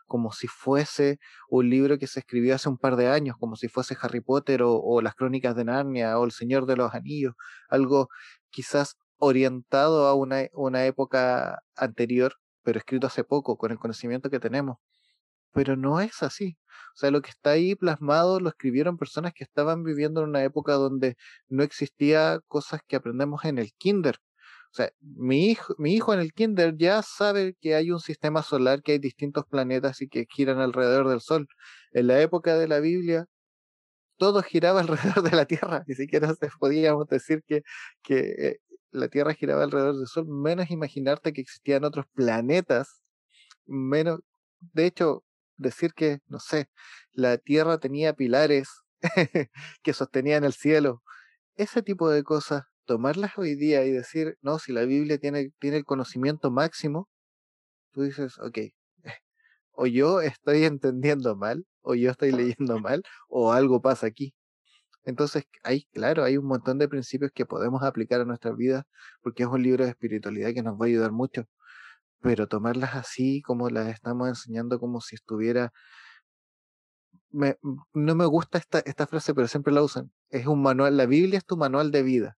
como 0.08 0.32
si 0.32 0.48
fuese 0.48 1.20
un 1.50 1.70
libro 1.70 1.98
que 1.98 2.06
se 2.08 2.20
escribió 2.20 2.54
hace 2.54 2.68
un 2.68 2.78
par 2.78 2.96
de 2.96 3.08
años, 3.08 3.36
como 3.38 3.56
si 3.56 3.68
fuese 3.68 3.96
Harry 4.00 4.20
Potter 4.20 4.62
o, 4.62 4.74
o, 4.80 5.02
las 5.02 5.14
Crónicas 5.14 5.54
de 5.56 5.64
Narnia 5.66 6.18
o 6.18 6.24
El 6.24 6.32
Señor 6.32 6.66
de 6.66 6.76
los 6.76 6.94
Anillos, 6.94 7.34
algo 7.68 8.08
quizás 8.50 8.96
orientado 9.18 10.06
a 10.06 10.14
una, 10.14 10.48
una 10.54 10.86
época 10.86 11.62
anterior, 11.76 12.34
pero 12.68 12.80
escrito 12.80 13.06
hace 13.06 13.24
poco, 13.24 13.56
con 13.56 13.72
el 13.72 13.78
conocimiento 13.78 14.28
que 14.28 14.40
tenemos. 14.40 14.76
Pero 15.54 15.74
no 15.74 16.02
es 16.02 16.22
así. 16.22 16.58
O 16.94 16.98
sea, 16.98 17.10
lo 17.10 17.22
que 17.22 17.30
está 17.30 17.52
ahí 17.52 17.74
plasmado 17.74 18.40
lo 18.40 18.50
escribieron 18.50 18.98
personas 18.98 19.32
que 19.34 19.42
estaban 19.42 19.84
viviendo 19.84 20.20
en 20.20 20.28
una 20.28 20.44
época 20.44 20.74
donde 20.74 21.16
no 21.48 21.62
existía 21.62 22.40
cosas 22.46 22.82
que 22.86 22.96
aprendemos 22.96 23.46
en 23.46 23.56
el 23.56 23.72
kinder. 23.72 24.16
O 24.70 24.74
sea, 24.74 24.90
mi 25.00 25.46
hijo, 25.46 25.74
mi 25.78 25.94
hijo 25.94 26.12
en 26.12 26.20
el 26.20 26.34
kinder 26.34 26.76
ya 26.76 27.00
sabe 27.00 27.56
que 27.58 27.74
hay 27.74 27.90
un 27.90 28.00
sistema 28.00 28.42
solar, 28.42 28.82
que 28.82 28.92
hay 28.92 28.98
distintos 28.98 29.46
planetas 29.46 30.02
y 30.02 30.08
que 30.08 30.26
giran 30.28 30.58
alrededor 30.60 31.08
del 31.08 31.22
Sol. 31.22 31.48
En 31.92 32.06
la 32.08 32.20
época 32.20 32.58
de 32.58 32.68
la 32.68 32.80
Biblia, 32.80 33.24
todo 34.18 34.42
giraba 34.42 34.80
alrededor 34.82 35.22
de 35.22 35.36
la 35.36 35.46
Tierra. 35.46 35.84
Ni 35.86 35.94
siquiera 35.94 36.34
se 36.34 36.50
podíamos 36.60 37.08
decir 37.08 37.42
que, 37.46 37.62
que 38.02 38.18
eh, 38.38 38.60
la 38.90 39.08
Tierra 39.08 39.34
giraba 39.34 39.64
alrededor 39.64 39.96
del 39.96 40.06
Sol, 40.06 40.26
menos 40.28 40.70
imaginarte 40.70 41.32
que 41.32 41.40
existían 41.40 41.84
otros 41.84 42.06
planetas, 42.14 43.00
menos, 43.66 44.20
de 44.60 44.86
hecho, 44.86 45.24
decir 45.56 45.92
que, 45.94 46.20
no 46.26 46.38
sé, 46.40 46.68
la 47.12 47.38
Tierra 47.38 47.78
tenía 47.78 48.14
pilares 48.14 48.68
que 49.82 49.92
sostenían 49.92 50.44
el 50.44 50.52
cielo, 50.52 51.02
ese 51.56 51.82
tipo 51.82 52.10
de 52.10 52.22
cosas, 52.24 52.64
tomarlas 52.86 53.36
hoy 53.38 53.54
día 53.56 53.84
y 53.84 53.92
decir, 53.92 54.38
no, 54.42 54.58
si 54.58 54.72
la 54.72 54.84
Biblia 54.84 55.18
tiene, 55.18 55.52
tiene 55.58 55.78
el 55.78 55.84
conocimiento 55.84 56.50
máximo, 56.50 57.08
tú 57.92 58.02
dices, 58.02 58.38
ok, 58.38 58.58
o 59.72 59.86
yo 59.86 60.20
estoy 60.20 60.64
entendiendo 60.64 61.36
mal, 61.36 61.64
o 61.82 61.94
yo 61.94 62.10
estoy 62.10 62.32
leyendo 62.32 62.80
mal, 62.80 63.02
o 63.28 63.52
algo 63.52 63.80
pasa 63.80 64.08
aquí. 64.08 64.34
Entonces, 65.04 65.44
hay, 65.62 65.84
claro, 65.92 66.24
hay 66.24 66.36
un 66.36 66.46
montón 66.46 66.78
de 66.78 66.88
principios 66.88 67.32
que 67.34 67.46
podemos 67.46 67.82
aplicar 67.82 68.20
a 68.20 68.24
nuestras 68.24 68.56
vidas 68.56 68.84
porque 69.22 69.44
es 69.44 69.48
un 69.48 69.62
libro 69.62 69.84
de 69.84 69.90
espiritualidad 69.90 70.52
que 70.54 70.62
nos 70.62 70.74
va 70.74 70.86
a 70.86 70.88
ayudar 70.88 71.12
mucho. 71.12 71.44
Pero 72.20 72.48
tomarlas 72.48 72.94
así 72.96 73.42
como 73.42 73.70
las 73.70 73.88
estamos 73.88 74.28
enseñando 74.28 74.78
como 74.80 75.00
si 75.00 75.16
estuviera... 75.16 75.72
No 77.30 78.14
me 78.14 78.26
gusta 78.26 78.58
esta, 78.58 78.80
esta 78.80 79.06
frase, 79.06 79.34
pero 79.34 79.48
siempre 79.48 79.72
la 79.72 79.82
usan. 79.82 80.10
Es 80.30 80.46
un 80.46 80.62
manual, 80.62 80.96
la 80.96 81.06
Biblia 81.06 81.38
es 81.38 81.44
tu 81.44 81.56
manual 81.56 81.90
de 81.90 82.02
vida. 82.02 82.38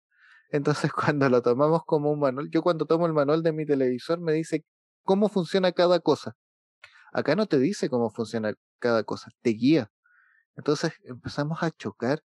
Entonces, 0.50 0.92
cuando 0.92 1.28
lo 1.28 1.42
tomamos 1.42 1.82
como 1.84 2.12
un 2.12 2.20
manual, 2.20 2.48
yo 2.50 2.62
cuando 2.62 2.86
tomo 2.86 3.06
el 3.06 3.12
manual 3.12 3.42
de 3.42 3.52
mi 3.52 3.66
televisor 3.66 4.20
me 4.20 4.32
dice 4.32 4.64
cómo 5.04 5.28
funciona 5.28 5.72
cada 5.72 6.00
cosa. 6.00 6.36
Acá 7.12 7.36
no 7.36 7.46
te 7.46 7.58
dice 7.58 7.88
cómo 7.88 8.10
funciona 8.10 8.54
cada 8.78 9.04
cosa, 9.04 9.30
te 9.42 9.50
guía. 9.50 9.90
Entonces 10.56 10.92
empezamos 11.04 11.62
a 11.62 11.70
chocar 11.70 12.22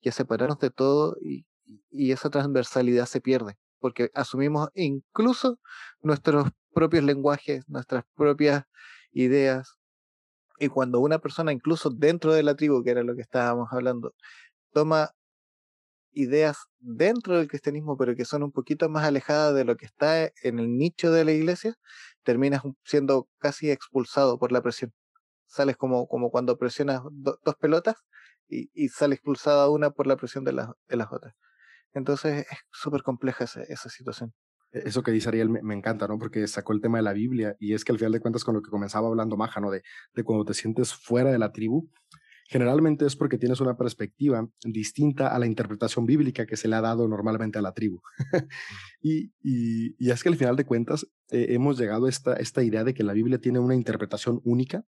y 0.00 0.08
a 0.08 0.12
separarnos 0.12 0.58
de 0.58 0.70
todo 0.70 1.16
y, 1.20 1.46
y 1.90 2.12
esa 2.12 2.30
transversalidad 2.30 3.06
se 3.06 3.20
pierde, 3.20 3.58
porque 3.80 4.10
asumimos 4.14 4.68
incluso 4.74 5.58
nuestros 6.02 6.48
propios 6.72 7.04
lenguajes, 7.04 7.68
nuestras 7.68 8.04
propias 8.14 8.64
ideas. 9.12 9.78
Y 10.58 10.68
cuando 10.68 11.00
una 11.00 11.18
persona, 11.18 11.52
incluso 11.52 11.90
dentro 11.90 12.32
de 12.32 12.42
la 12.42 12.54
tribu, 12.54 12.82
que 12.82 12.90
era 12.90 13.02
lo 13.02 13.14
que 13.14 13.22
estábamos 13.22 13.68
hablando, 13.72 14.14
toma 14.72 15.10
ideas 16.12 16.56
dentro 16.78 17.36
del 17.38 17.48
cristianismo, 17.48 17.96
pero 17.96 18.16
que 18.16 18.24
son 18.24 18.42
un 18.42 18.52
poquito 18.52 18.88
más 18.88 19.04
alejadas 19.04 19.54
de 19.54 19.64
lo 19.64 19.76
que 19.76 19.86
está 19.86 20.26
en 20.42 20.58
el 20.58 20.76
nicho 20.78 21.12
de 21.12 21.24
la 21.24 21.32
iglesia, 21.32 21.74
terminas 22.24 22.62
siendo 22.84 23.28
casi 23.38 23.70
expulsado 23.70 24.38
por 24.38 24.52
la 24.52 24.62
presión. 24.62 24.92
Sales 25.46 25.76
como, 25.76 26.06
como 26.06 26.30
cuando 26.30 26.58
presionas 26.58 27.02
dos 27.10 27.54
pelotas 27.60 27.96
y, 28.48 28.70
y 28.74 28.88
sale 28.88 29.14
expulsada 29.14 29.70
una 29.70 29.90
por 29.90 30.06
la 30.06 30.16
presión 30.16 30.44
de, 30.44 30.52
de 30.52 30.96
las 30.96 31.12
otras. 31.12 31.34
Entonces 31.92 32.46
es 32.50 32.58
súper 32.70 33.02
compleja 33.02 33.44
esa, 33.44 33.62
esa, 33.62 33.88
situación. 33.88 34.32
E, 34.72 34.88
eso 34.88 35.02
que 35.02 35.10
dice 35.10 35.28
Ariel 35.28 35.48
me, 35.48 35.62
me, 35.62 35.74
encanta, 35.74 36.06
¿no? 36.06 36.18
Porque 36.18 36.46
sacó 36.46 36.72
el 36.72 36.80
tema 36.80 36.98
de 36.98 37.04
la 37.04 37.12
Biblia 37.12 37.56
y 37.58 37.74
es 37.74 37.84
que 37.84 37.92
al 37.92 37.98
final 37.98 38.12
de 38.12 38.20
cuentas 38.20 38.44
con 38.44 38.54
lo 38.54 38.62
que 38.62 38.70
comenzaba 38.70 39.08
hablando 39.08 39.36
Maja, 39.36 39.60
¿no? 39.60 39.70
De, 39.70 39.82
de 40.14 40.24
cuando 40.24 40.44
te 40.44 40.54
sientes 40.54 40.94
fuera 40.94 41.30
de 41.30 41.38
la 41.38 41.52
tribu, 41.52 41.90
generalmente 42.48 43.06
es 43.06 43.16
porque 43.16 43.38
tienes 43.38 43.60
una 43.60 43.76
perspectiva 43.76 44.46
distinta 44.64 45.28
a 45.28 45.38
la 45.38 45.46
interpretación 45.46 46.06
bíblica 46.06 46.46
que 46.46 46.56
se 46.56 46.68
le 46.68 46.76
ha 46.76 46.80
dado 46.80 47.08
normalmente 47.08 47.58
a 47.58 47.62
la 47.62 47.72
tribu. 47.72 48.00
y, 49.00 49.32
y, 49.42 49.96
y, 49.98 50.10
es 50.10 50.22
que 50.22 50.28
al 50.28 50.36
final 50.36 50.56
de 50.56 50.64
cuentas 50.64 51.06
eh, 51.30 51.46
hemos 51.50 51.78
llegado 51.78 52.06
a 52.06 52.08
esta, 52.08 52.34
esta 52.34 52.62
idea 52.62 52.84
de 52.84 52.94
que 52.94 53.04
la 53.04 53.14
Biblia 53.14 53.38
tiene 53.38 53.58
una 53.58 53.74
interpretación 53.74 54.40
única 54.44 54.84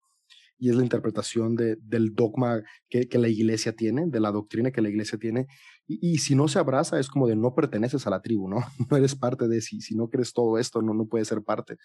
y 0.57 0.69
es 0.69 0.75
la 0.75 0.83
interpretación 0.83 1.55
de, 1.55 1.77
del 1.81 2.15
dogma 2.15 2.63
que, 2.89 3.07
que, 3.07 3.17
la 3.17 3.27
iglesia 3.27 3.73
tiene, 3.73 4.05
de 4.07 4.19
la 4.19 4.31
doctrina 4.31 4.71
que 4.71 4.81
la 4.81 4.89
iglesia 4.89 5.17
tiene. 5.17 5.47
Y, 5.87 6.17
si 6.17 6.35
no 6.35 6.47
se 6.47 6.59
abraza, 6.59 6.99
es 6.99 7.07
como 7.07 7.27
de 7.27 7.35
no 7.35 7.53
perteneces 7.53 8.07
a 8.07 8.09
la 8.09 8.21
tribu, 8.21 8.49
¿no? 8.49 8.57
No 8.91 8.97
eres 8.97 9.15
parte 9.15 9.47
de, 9.47 9.61
si, 9.61 9.81
si 9.81 9.95
no 9.95 10.09
crees 10.09 10.33
todo 10.33 10.57
esto, 10.57 10.81
no, 10.81 10.93
no 10.93 11.05
puedes 11.07 11.27
ser 11.27 11.43
parte. 11.43 11.77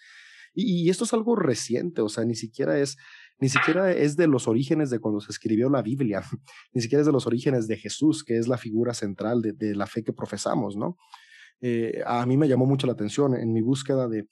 Y, 0.53 0.83
y, 0.83 0.89
esto 0.89 1.03
es 1.05 1.13
algo 1.13 1.35
reciente, 1.35 2.01
o 2.01 2.09
sea, 2.09 2.25
ni 2.25 2.35
siquiera 2.35 2.77
es, 2.79 2.97
ni 3.39 3.49
siquiera 3.49 3.91
es 3.91 4.15
de 4.15 4.27
los 4.27 4.47
orígenes 4.47 4.89
de 4.89 4.99
cuando 4.99 5.21
se 5.21 5.31
escribió 5.31 5.69
la 5.69 5.81
Biblia, 5.81 6.21
ni 6.73 6.81
siquiera 6.81 7.01
es 7.01 7.05
de 7.05 7.13
los 7.13 7.27
orígenes 7.27 7.67
de 7.67 7.77
Jesús, 7.77 8.23
que 8.23 8.37
es 8.37 8.47
la 8.47 8.57
figura 8.57 8.93
central 8.93 9.41
de, 9.41 9.53
de 9.53 9.75
la 9.75 9.87
fe 9.87 10.03
que 10.03 10.13
profesamos, 10.13 10.75
¿no? 10.75 10.97
Eh, 11.65 12.01
a 12.05 12.25
mí 12.25 12.35
me 12.35 12.49
llamó 12.49 12.65
mucho 12.65 12.87
la 12.87 12.93
atención 12.93 13.35
en 13.35 13.53
mi 13.53 13.61
búsqueda 13.61 14.09
de, 14.09 14.27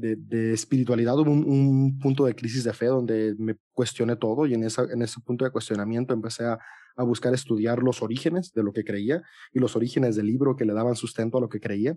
de, 0.00 0.52
espiritualidad, 0.52 1.18
hubo 1.18 1.30
un, 1.30 1.44
un, 1.44 1.98
punto 1.98 2.24
de 2.24 2.34
crisis 2.34 2.64
de 2.64 2.72
fe 2.72 2.86
donde 2.86 3.34
me 3.38 3.56
cuestioné 3.72 4.16
todo 4.16 4.46
y 4.46 4.54
en, 4.54 4.64
esa, 4.64 4.84
en 4.84 5.02
ese 5.02 5.20
punto 5.20 5.44
de 5.44 5.50
cuestionamiento 5.50 6.14
empecé 6.14 6.44
a, 6.44 6.58
a 6.96 7.02
buscar 7.02 7.32
estudiar 7.34 7.82
los 7.82 8.02
orígenes 8.02 8.52
de 8.52 8.62
lo 8.62 8.72
que 8.72 8.84
creía 8.84 9.22
y 9.52 9.58
los 9.58 9.76
orígenes 9.76 10.16
del 10.16 10.26
libro 10.26 10.56
que 10.56 10.64
le 10.64 10.74
daban 10.74 10.96
sustento 10.96 11.38
a 11.38 11.40
lo 11.40 11.48
que 11.48 11.60
creía. 11.60 11.96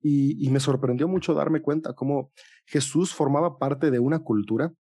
Y, 0.00 0.48
me 0.50 0.60
sorprendió 0.60 1.08
mucho 1.08 1.34
darme 1.34 1.60
cuenta 1.60 1.92
cómo 1.92 2.30
Jesús 2.66 3.12
formaba 3.12 3.58
parte 3.58 3.90
de 3.90 3.98
una 3.98 4.20
cultura 4.20 4.72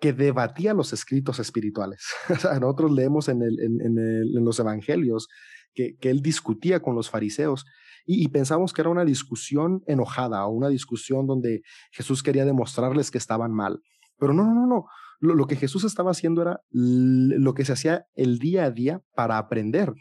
que 0.00 0.12
debatía 0.12 0.74
los 0.74 0.92
escritos 0.92 1.38
espirituales. 1.38 2.04
Nosotros 2.60 2.90
leemos 2.90 3.28
en, 3.28 3.42
el, 3.42 3.60
en, 3.60 3.80
en, 3.80 3.98
el, 3.98 4.36
en 4.36 4.44
los 4.44 4.58
evangelios 4.58 5.28
que, 5.74 5.96
que, 5.96 6.10
él 6.10 6.22
discutía 6.22 6.80
con 6.80 6.96
los 6.96 7.08
fariseos 7.08 7.64
y, 8.06 8.28
pensamos 8.28 8.72
que 8.72 8.80
era 8.80 8.90
una 8.90 9.04
discusión 9.04 9.82
enojada 9.86 10.46
o 10.46 10.50
una 10.50 10.68
discusión 10.68 11.26
donde 11.26 11.62
Jesús 11.90 12.22
quería 12.22 12.44
demostrarles 12.44 13.10
que 13.10 13.18
estaban 13.18 13.52
mal. 13.52 13.80
Pero 14.18 14.32
no, 14.32 14.44
no, 14.44 14.54
no, 14.54 14.66
no. 14.66 14.86
Lo, 15.20 15.46
que 15.46 15.56
Jesús 15.56 15.84
estaba 15.84 16.10
haciendo 16.10 16.42
era 16.42 16.60
lo 16.70 17.54
que 17.54 17.64
se 17.64 17.72
hacía 17.72 18.06
el 18.14 18.38
día 18.38 18.64
a 18.64 18.70
día 18.70 19.00
para 19.14 19.38
aprender. 19.38 19.92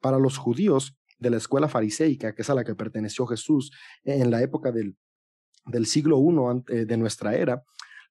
Para 0.00 0.18
los 0.18 0.36
judíos 0.36 0.96
de 1.18 1.30
la 1.30 1.38
escuela 1.38 1.68
fariseica, 1.68 2.34
que 2.34 2.42
es 2.42 2.50
a 2.50 2.54
la 2.54 2.64
que 2.64 2.74
perteneció 2.74 3.26
Jesús 3.26 3.70
en 4.04 4.30
la 4.30 4.42
época 4.42 4.70
del, 4.72 4.96
del 5.64 5.86
siglo 5.86 6.18
I 6.20 6.84
de 6.84 6.96
nuestra 6.98 7.34
era, 7.34 7.62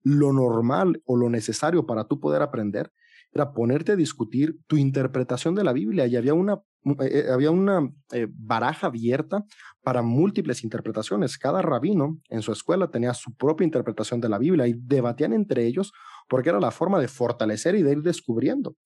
lo 0.01 0.33
normal 0.33 1.01
o 1.05 1.17
lo 1.17 1.29
necesario 1.29 1.85
para 1.85 2.07
tú 2.07 2.19
poder 2.19 2.41
aprender 2.41 2.91
era 3.35 3.51
ponerte 3.51 3.91
a 3.91 3.95
discutir 3.97 4.57
tu 4.65 4.77
interpretación 4.77 5.55
de 5.55 5.63
la 5.65 5.73
Biblia 5.73 6.07
y 6.07 6.15
había 6.15 6.33
una, 6.33 6.61
eh, 7.01 7.25
había 7.31 7.51
una 7.51 7.91
eh, 8.13 8.27
baraja 8.31 8.87
abierta 8.87 9.43
para 9.83 10.01
múltiples 10.01 10.63
interpretaciones. 10.63 11.37
Cada 11.37 11.61
rabino 11.61 12.21
en 12.29 12.41
su 12.41 12.53
escuela 12.53 12.89
tenía 12.89 13.13
su 13.13 13.35
propia 13.35 13.65
interpretación 13.65 14.21
de 14.21 14.29
la 14.29 14.37
Biblia 14.37 14.67
y 14.67 14.73
debatían 14.73 15.33
entre 15.33 15.65
ellos 15.65 15.91
porque 16.29 16.49
era 16.49 16.61
la 16.61 16.71
forma 16.71 16.99
de 16.99 17.09
fortalecer 17.09 17.75
y 17.75 17.83
de 17.83 17.91
ir 17.91 18.01
descubriendo. 18.01 18.77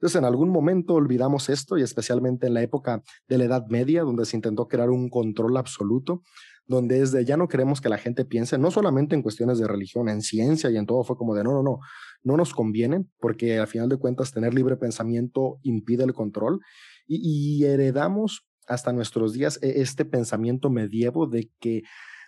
Entonces, 0.00 0.18
en 0.18 0.24
algún 0.24 0.48
momento 0.48 0.94
olvidamos 0.94 1.50
esto 1.50 1.76
y 1.76 1.82
especialmente 1.82 2.46
en 2.46 2.54
la 2.54 2.62
época 2.62 3.02
de 3.28 3.36
la 3.36 3.44
Edad 3.44 3.66
Media, 3.68 4.02
donde 4.02 4.24
se 4.24 4.34
intentó 4.34 4.66
crear 4.66 4.88
un 4.88 5.10
control 5.10 5.58
absoluto, 5.58 6.22
donde 6.70 7.00
es 7.00 7.10
de 7.10 7.24
ya 7.24 7.36
no 7.36 7.48
queremos 7.48 7.80
que 7.80 7.88
la 7.88 7.98
gente 7.98 8.24
piense, 8.24 8.56
no 8.56 8.70
solamente 8.70 9.16
en 9.16 9.22
cuestiones 9.22 9.58
de 9.58 9.66
religión, 9.66 10.08
en 10.08 10.22
ciencia 10.22 10.70
y 10.70 10.76
en 10.76 10.86
todo, 10.86 11.02
fue 11.02 11.16
como 11.16 11.34
de 11.34 11.42
no, 11.42 11.52
no, 11.52 11.64
no, 11.64 11.80
no 12.22 12.36
nos 12.36 12.54
conviene, 12.54 13.04
porque 13.18 13.58
al 13.58 13.66
final 13.66 13.88
de 13.88 13.96
cuentas 13.96 14.30
tener 14.30 14.54
libre 14.54 14.76
pensamiento 14.76 15.58
impide 15.64 16.04
el 16.04 16.14
control 16.14 16.60
y, 17.08 17.64
heredamos 17.64 18.46
hasta 18.68 18.92
nuestros 18.92 19.32
días 19.32 19.58
e, 19.62 19.80
este 19.80 20.04
pensamiento 20.04 20.70
medievo 20.70 21.26
de 21.26 21.50
que 21.58 21.82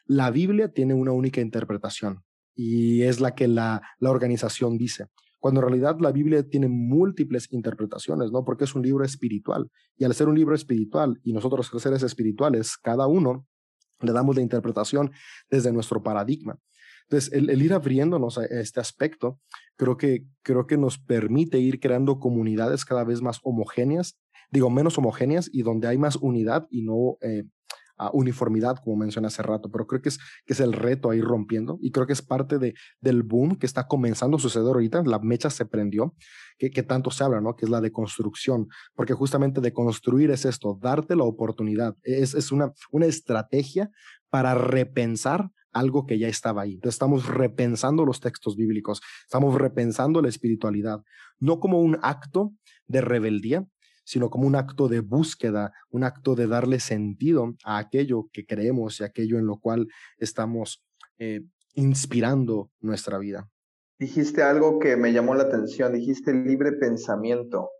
la 0.06 0.32
Biblia 0.32 0.72
tiene 0.72 0.94
una 0.94 1.12
única 1.12 1.40
interpretación 1.40 2.24
y 2.56 3.02
es 3.02 3.20
la 3.20 3.36
que 3.36 3.46
la, 3.46 3.80
la 4.00 4.10
organización 4.10 4.76
dice 4.76 5.06
cuando 5.38 5.60
en 5.60 5.68
realidad 5.68 5.96
la 6.00 6.12
Biblia 6.12 6.48
tiene 6.48 6.68
múltiples 6.68 7.52
interpretaciones, 7.52 8.30
¿no? 8.30 8.44
Porque 8.44 8.62
es 8.62 8.76
un 8.76 8.82
libro 8.82 9.04
espiritual. 9.04 9.68
Y 9.96 10.04
al 10.04 10.14
ser 10.14 10.28
un 10.28 10.36
libro 10.36 10.54
espiritual 10.54 11.18
y 11.24 11.32
nosotros 11.32 11.68
seres 11.78 12.04
espirituales, 12.04 12.76
cada 12.76 13.08
uno 13.08 13.44
le 14.02 14.12
damos 14.12 14.36
la 14.36 14.42
interpretación 14.42 15.12
desde 15.50 15.72
nuestro 15.72 16.02
paradigma. 16.02 16.58
Entonces, 17.04 17.32
el, 17.32 17.62
ir 17.62 17.74
abriéndonos 17.74 18.38
a 18.38 18.44
este 18.46 18.80
aspecto, 18.80 19.38
creo 19.76 19.96
que, 19.96 20.24
creo 20.42 20.66
que 20.66 20.78
nos 20.78 20.98
permite 20.98 21.58
ir 21.58 21.80
creando 21.80 22.18
comunidades 22.18 22.84
cada 22.84 23.04
vez 23.04 23.20
más 23.20 23.40
homogéneas, 23.42 24.18
digo, 24.50 24.70
menos 24.70 24.98
homogéneas 24.98 25.50
y 25.52 25.62
donde 25.62 25.88
hay 25.88 25.98
más 25.98 26.16
unidad 26.16 26.66
y 26.70 26.82
no 26.82 27.18
eh, 27.20 27.44
uniformidad, 28.12 28.76
como 28.82 28.96
mencioné 28.96 29.28
hace 29.28 29.42
rato, 29.42 29.70
pero 29.70 29.86
creo 29.86 30.02
que 30.02 30.08
es, 30.08 30.18
que 30.44 30.52
es 30.52 30.60
el 30.60 30.72
reto 30.72 31.10
ahí 31.10 31.20
rompiendo 31.20 31.78
y 31.80 31.90
creo 31.90 32.06
que 32.06 32.12
es 32.12 32.22
parte 32.22 32.58
de, 32.58 32.74
del 33.00 33.22
boom 33.22 33.56
que 33.56 33.66
está 33.66 33.86
comenzando 33.86 34.36
a 34.36 34.40
suceder 34.40 34.66
ahorita, 34.66 35.02
la 35.04 35.18
mecha 35.18 35.50
se 35.50 35.66
prendió, 35.66 36.14
que, 36.58 36.70
que 36.70 36.82
tanto 36.82 37.10
se 37.10 37.24
habla, 37.24 37.40
¿no? 37.40 37.54
Que 37.54 37.66
es 37.66 37.70
la 37.70 37.80
de 37.80 37.92
construcción, 37.92 38.68
porque 38.94 39.14
justamente 39.14 39.60
de 39.60 39.72
construir 39.72 40.30
es 40.30 40.44
esto, 40.44 40.78
darte 40.80 41.16
la 41.16 41.24
oportunidad, 41.24 41.96
es, 42.02 42.34
es 42.34 42.52
una, 42.52 42.72
una 42.90 43.06
estrategia 43.06 43.90
para 44.30 44.54
repensar 44.54 45.50
algo 45.72 46.06
que 46.06 46.18
ya 46.18 46.28
estaba 46.28 46.62
ahí. 46.62 46.78
Estamos 46.82 47.26
repensando 47.26 48.04
los 48.04 48.20
textos 48.20 48.56
bíblicos, 48.56 49.00
estamos 49.24 49.54
repensando 49.54 50.20
la 50.20 50.28
espiritualidad, 50.28 51.02
no 51.38 51.60
como 51.60 51.80
un 51.80 51.98
acto 52.02 52.52
de 52.86 53.00
rebeldía, 53.00 53.66
sino 54.04 54.30
como 54.30 54.46
un 54.46 54.56
acto 54.56 54.88
de 54.88 55.00
búsqueda, 55.00 55.72
un 55.90 56.04
acto 56.04 56.34
de 56.34 56.46
darle 56.46 56.80
sentido 56.80 57.54
a 57.64 57.78
aquello 57.78 58.28
que 58.32 58.46
creemos 58.46 59.00
y 59.00 59.04
aquello 59.04 59.38
en 59.38 59.46
lo 59.46 59.58
cual 59.58 59.88
estamos 60.18 60.84
eh, 61.18 61.42
inspirando 61.74 62.70
nuestra 62.80 63.18
vida. 63.18 63.48
Dijiste 63.98 64.42
algo 64.42 64.78
que 64.78 64.96
me 64.96 65.12
llamó 65.12 65.34
la 65.34 65.44
atención, 65.44 65.92
dijiste 65.92 66.32
libre 66.32 66.72
pensamiento. 66.72 67.70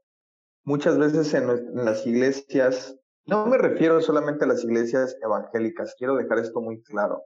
Muchas 0.65 0.97
veces 0.97 1.35
en, 1.35 1.51
en 1.51 1.85
las 1.85 2.07
iglesias, 2.07 2.97
no 3.27 3.47
me 3.47 3.59
refiero 3.59 4.01
solamente 4.01 4.45
a 4.45 4.49
las 4.49 4.63
iglesias 4.63 5.17
evangélicas, 5.21 5.95
quiero 5.99 6.15
dejar 6.17 6.39
esto 6.39 6.61
muy 6.61 6.81
claro. 6.83 7.25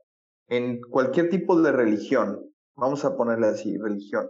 En 0.49 0.81
cualquier 0.81 1.29
tipo 1.29 1.61
de 1.61 1.73
religión, 1.73 2.51
vamos 2.77 3.05
a 3.05 3.17
ponerle 3.17 3.49
así, 3.49 3.77
religión. 3.77 4.29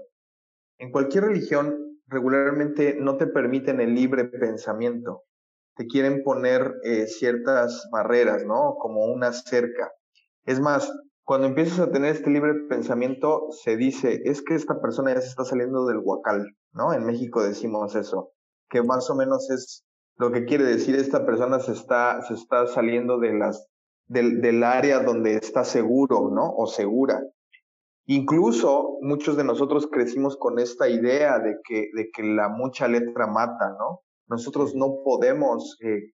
En 0.79 0.91
cualquier 0.91 1.25
religión 1.25 1.86
regularmente 2.09 2.97
no 2.99 3.17
te 3.17 3.27
permiten 3.27 3.81
el 3.81 3.95
libre 3.95 4.25
pensamiento. 4.25 5.25
Te 5.77 5.87
quieren 5.87 6.23
poner 6.23 6.75
eh, 6.85 7.07
ciertas 7.07 7.89
barreras, 7.93 8.45
¿no? 8.45 8.77
Como 8.79 9.05
una 9.05 9.33
cerca. 9.33 9.93
Es 10.45 10.61
más, 10.61 10.91
cuando 11.25 11.49
empiezas 11.49 11.81
a 11.81 11.91
tener 11.91 12.15
este 12.15 12.31
libre 12.31 12.55
pensamiento, 12.69 13.49
se 13.51 13.77
dice, 13.77 14.23
es 14.25 14.43
que 14.43 14.55
esta 14.55 14.81
persona 14.81 15.13
ya 15.13 15.21
se 15.21 15.29
está 15.29 15.45
saliendo 15.45 15.85
del 15.87 15.99
huacal, 15.99 16.57
¿no? 16.73 16.93
En 16.93 17.05
México 17.05 17.43
decimos 17.43 17.95
eso, 17.97 18.33
que 18.71 18.83
más 18.83 19.11
o 19.11 19.17
menos 19.17 19.51
es 19.51 19.85
lo 20.17 20.33
que 20.33 20.45
quiere 20.45 20.65
decir 20.65 20.95
esta 20.95 21.27
persona 21.27 21.59
se 21.59 21.73
está, 21.73 22.23
se 22.23 22.35
está 22.35 22.67
saliendo 22.67 23.19
del, 23.19 23.41
del 24.07 24.65
área 24.65 25.01
donde 25.01 25.35
está 25.35 25.65
seguro, 25.65 26.31
¿no? 26.33 26.55
O 26.57 26.67
segura. 26.67 27.21
Incluso 28.07 28.99
muchos 29.01 29.37
de 29.37 29.45
nosotros 29.45 29.89
crecimos 29.91 30.37
con 30.37 30.59
esta 30.61 30.89
idea 30.89 31.41
de 31.41 31.57
que, 31.65 31.91
de 31.93 32.09
que 32.13 32.23
la 32.23 32.49
mucha 32.49 32.87
letra 32.87 33.27
mata, 33.27 33.71
¿no? 33.79 34.01
Nosotros 34.29 34.75
no 34.77 35.03
podemos 35.05 35.77
eh, 35.83 36.13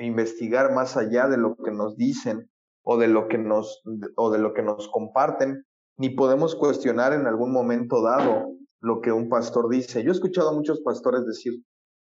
investigar 0.00 0.72
más 0.74 0.96
allá 0.96 1.28
de 1.28 1.36
lo 1.36 1.56
que 1.56 1.72
nos 1.72 1.96
dicen 1.96 2.50
o 2.82 2.96
de 2.96 3.08
lo 3.08 3.28
que 3.28 3.36
nos, 3.36 3.82
o 4.16 4.30
de 4.30 4.38
lo 4.38 4.54
que 4.54 4.62
nos 4.62 4.88
comparten, 4.88 5.64
ni 5.98 6.10
podemos 6.10 6.54
cuestionar 6.54 7.12
en 7.12 7.26
algún 7.26 7.52
momento 7.52 8.02
dado 8.02 8.52
lo 8.80 9.00
que 9.00 9.12
un 9.12 9.28
pastor 9.28 9.68
dice. 9.68 10.02
Yo 10.02 10.10
he 10.10 10.12
escuchado 10.12 10.50
a 10.50 10.54
muchos 10.54 10.80
pastores 10.80 11.26
decir, 11.26 11.54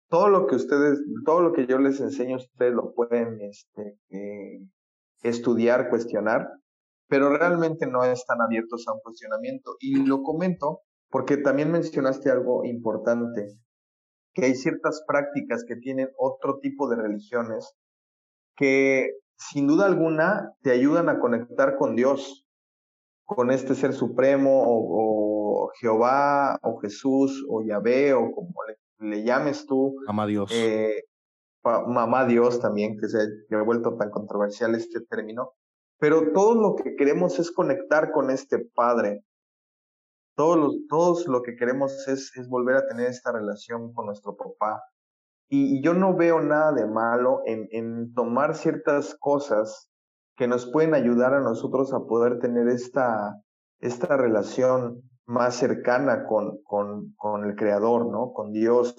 todo 0.10 0.30
lo 0.30 0.48
que 0.48 0.56
ustedes, 0.56 1.02
todo 1.26 1.42
lo 1.42 1.52
que 1.52 1.66
yo 1.66 1.80
les 1.80 2.00
enseño, 2.00 2.38
ustedes 2.38 2.74
lo 2.74 2.94
pueden 2.94 3.42
este, 3.42 3.98
eh, 4.10 4.60
estudiar, 5.24 5.90
cuestionar, 5.90 6.48
pero 7.08 7.30
realmente 7.30 7.88
no 7.88 8.04
están 8.04 8.42
abiertos 8.42 8.88
a 8.88 8.94
un 8.94 9.00
cuestionamiento. 9.02 9.76
Y 9.80 10.06
lo 10.06 10.24
comento 10.24 10.82
porque 11.10 11.38
también 11.38 11.72
mencionaste 11.72 12.30
algo 12.30 12.66
importante, 12.66 13.48
que 14.34 14.46
hay 14.46 14.56
ciertas 14.56 15.04
prácticas 15.08 15.64
que 15.68 15.78
tienen 15.78 16.10
otro 16.18 16.60
tipo 16.60 16.90
de 16.90 16.98
religiones 16.98 17.74
que 18.56 19.12
sin 19.38 19.68
duda 19.68 19.86
alguna 19.86 20.54
te 20.62 20.72
ayudan 20.72 21.10
a 21.10 21.20
conectar 21.20 21.78
con 21.78 21.96
Dios, 21.96 22.46
con 23.26 23.52
este 23.52 23.76
ser 23.76 23.94
supremo 23.94 24.64
o, 24.66 25.72
Jehová 25.80 26.58
o 26.62 26.78
Jesús 26.80 27.46
o 27.50 27.62
Yahvé 27.62 28.14
o 28.14 28.32
como 28.32 28.54
le, 29.00 29.24
llames 29.24 29.66
tú. 29.66 29.96
Mamá 30.08 30.26
Dios. 30.28 30.52
Eh, 30.54 31.04
mamá 31.64 32.26
Dios 32.26 32.60
también, 32.62 32.98
que 32.98 33.08
se 33.10 33.20
ha 33.20 33.62
vuelto 33.64 33.96
tan 33.98 34.10
controversial 34.10 34.76
este 34.76 35.02
término. 35.02 35.54
Pero 36.00 36.32
todo 36.34 36.56
lo 36.56 36.76
que 36.76 36.96
queremos 36.96 37.40
es 37.40 37.52
conectar 37.52 38.12
con 38.12 38.30
este 38.30 38.60
Padre. 38.60 39.24
Todos, 40.36 40.76
todos 40.90 41.28
lo 41.28 41.42
que 41.42 41.56
queremos 41.56 42.08
es, 42.08 42.36
es 42.36 42.50
volver 42.50 42.76
a 42.76 42.88
tener 42.88 43.08
esta 43.08 43.32
relación 43.32 43.94
con 43.94 44.08
nuestro 44.08 44.36
papá. 44.36 44.84
Y, 45.48 45.82
yo 45.82 45.94
no 45.94 46.16
veo 46.16 46.42
nada 46.42 46.74
de 46.74 46.88
malo 46.88 47.42
en, 47.46 47.68
en 47.72 48.14
tomar 48.14 48.56
ciertas 48.56 49.16
cosas 49.20 49.90
que 50.36 50.48
nos 50.48 50.70
pueden 50.70 50.94
ayudar 50.94 51.34
a 51.34 51.42
nosotros 51.42 51.94
a 51.94 52.00
poder 52.00 52.40
tener 52.40 52.68
esta, 52.68 53.42
esta 53.80 54.18
relación 54.18 55.02
más 55.26 55.56
cercana 55.56 56.26
con, 56.26 56.62
con, 56.64 57.14
con 57.16 57.46
el 57.46 57.56
Creador, 57.56 58.12
¿no? 58.12 58.34
Con 58.34 58.52
Dios. 58.52 58.96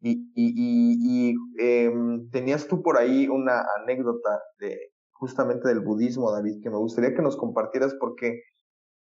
Y, 0.00 0.30
y, 0.34 1.32
y, 1.32 1.34
eh, 1.58 1.92
tenías 2.30 2.68
tú 2.68 2.82
por 2.82 2.96
ahí 2.98 3.26
una 3.28 3.66
anécdota 3.80 4.40
de, 4.60 4.92
justamente 5.18 5.68
del 5.68 5.80
budismo, 5.80 6.30
David, 6.30 6.62
que 6.62 6.70
me 6.70 6.76
gustaría 6.76 7.14
que 7.14 7.22
nos 7.22 7.36
compartieras 7.36 7.94
porque, 7.98 8.42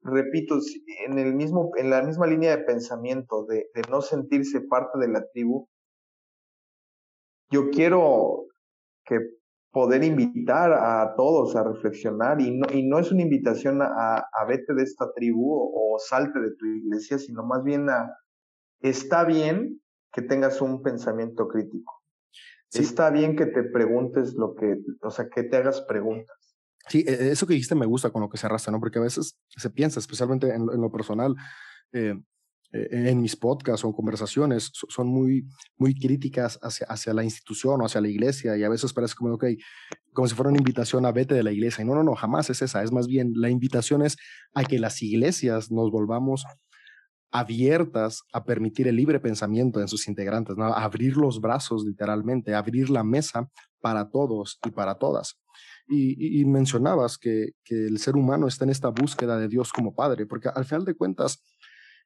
repito, 0.03 0.59
en, 1.07 1.19
el 1.19 1.35
mismo, 1.35 1.71
en 1.77 1.91
la 1.91 2.03
misma 2.03 2.27
línea 2.27 2.57
de 2.57 2.65
pensamiento 2.65 3.47
de, 3.47 3.71
no 3.89 4.01
sentirse 4.03 4.61
parte 4.63 4.99
de 4.99 5.09
la 5.09 5.25
tribu, 5.33 5.69
yo 7.51 7.71
quiero 7.71 8.47
que 9.05 9.19
poder 9.71 10.05
invitar 10.05 10.73
a 10.73 11.15
todos 11.17 11.57
a 11.57 11.65
reflexionar 11.65 12.41
y 12.41 12.51
no, 12.51 12.67
y 12.73 12.87
no 12.87 12.99
es 12.99 13.11
una 13.11 13.23
invitación 13.23 13.81
a, 13.81 14.17
a 14.19 14.45
vete 14.47 14.75
de 14.75 14.83
esta 14.83 15.13
tribu 15.15 15.55
o, 15.55 15.95
o 15.95 15.99
salte 15.99 16.41
de 16.41 16.55
tu 16.57 16.67
iglesia, 16.67 17.19
sino 17.19 17.43
más 17.43 17.63
bien 17.63 17.89
a 17.89 18.17
está 18.81 19.25
bien 19.25 19.81
que 20.13 20.23
tengas 20.23 20.61
un 20.61 20.83
pensamiento 20.83 21.49
crítico. 21.49 22.02
Está 22.73 23.11
bien 23.11 23.37
que 23.37 23.47
te 23.47 23.63
preguntes 23.65 24.35
lo 24.35 24.55
que, 24.55 24.79
o 25.03 25.11
sea, 25.11 25.29
que 25.29 25.43
te 25.43 25.57
hagas 25.57 25.83
preguntas. 25.83 26.37
Sí, 26.89 27.05
e, 27.07 27.31
eso 27.31 27.47
que 27.47 27.55
dijiste 27.55 27.75
me 27.75 27.87
gusta 27.87 28.11
con 28.11 28.23
lo 28.23 28.29
que 28.29 28.39
se 28.39 28.47
arrastra, 28.47 28.73
¿no? 28.73 28.81
Porque 28.81 28.99
a 28.99 29.03
veces 29.03 29.39
se 29.49 29.71
piensa, 29.71 30.01
especialmente 30.01 30.55
en, 30.55 30.67
lo 30.67 30.91
personal, 30.91 31.35
eh, 31.93 32.15
eh, 32.73 32.89
en 32.91 33.21
mis 33.21 33.37
podcasts 33.37 33.85
o 33.85 33.93
conversaciones, 33.93 34.71
son 34.73 35.09
muy, 35.09 35.47
muy 35.77 35.95
críticas 35.95 36.59
hacia, 36.63 36.87
hacia 36.87 37.13
la 37.13 37.25
institución 37.25 37.81
o 37.81 37.85
hacia 37.85 38.01
la 38.01 38.09
iglesia 38.09 38.57
y 38.57 38.65
a 38.65 38.69
veces 38.69 38.93
parece 38.93 39.15
como, 39.15 39.35
ok, 39.35 39.45
como 40.13 40.27
si 40.27 40.35
fuera 40.35 40.51
una 40.51 40.59
invitación 40.59 41.05
a 41.05 41.13
vete 41.13 41.35
de 41.35 41.43
la 41.43 41.53
iglesia. 41.53 41.83
Y 41.83 41.87
no, 41.87 41.95
no, 41.95 42.03
no, 42.03 42.15
jamás 42.15 42.51
es 42.51 42.63
esa. 42.63 42.83
Es 42.83 42.91
más 42.91 43.07
bien, 43.07 43.33
la 43.37 43.51
invitación 43.51 44.03
es 44.03 44.17
a 44.55 44.65
que 44.65 44.79
las 44.79 45.03
iglesias 45.03 45.71
nos 45.71 45.91
volvamos 45.91 46.45
abiertas 47.33 48.25
a 48.33 48.45
permitir 48.45 48.87
el 48.87 48.97
libre 48.97 49.19
pensamiento 49.19 49.81
en 49.81 49.89
sus 49.89 50.07
integrantes, 50.07 50.57
¿no? 50.57 50.67
abrir 50.67 51.17
los 51.17 51.41
brazos 51.41 51.85
literalmente, 51.85 52.55
abrir 52.55 52.91
la 52.91 53.03
mesa 53.03 53.49
para 53.81 54.11
todos 54.11 54.61
y 54.65 54.71
para 54.71 54.97
todas. 54.97 55.41
Y, 55.89 56.45
mencionabas 56.45 57.19
que, 57.19 57.55
el 57.69 57.99
ser 57.99 58.17
humano 58.17 58.47
está 58.47 58.65
en 58.65 58.71
esta 58.71 58.89
búsqueda 58.89 59.39
de 59.39 59.49
Dios 59.49 59.73
como 59.73 59.95
Padre, 59.95 60.27
porque 60.27 60.49
al 60.49 60.65
final 60.65 60.85
de 60.85 60.95
cuentas, 60.95 61.43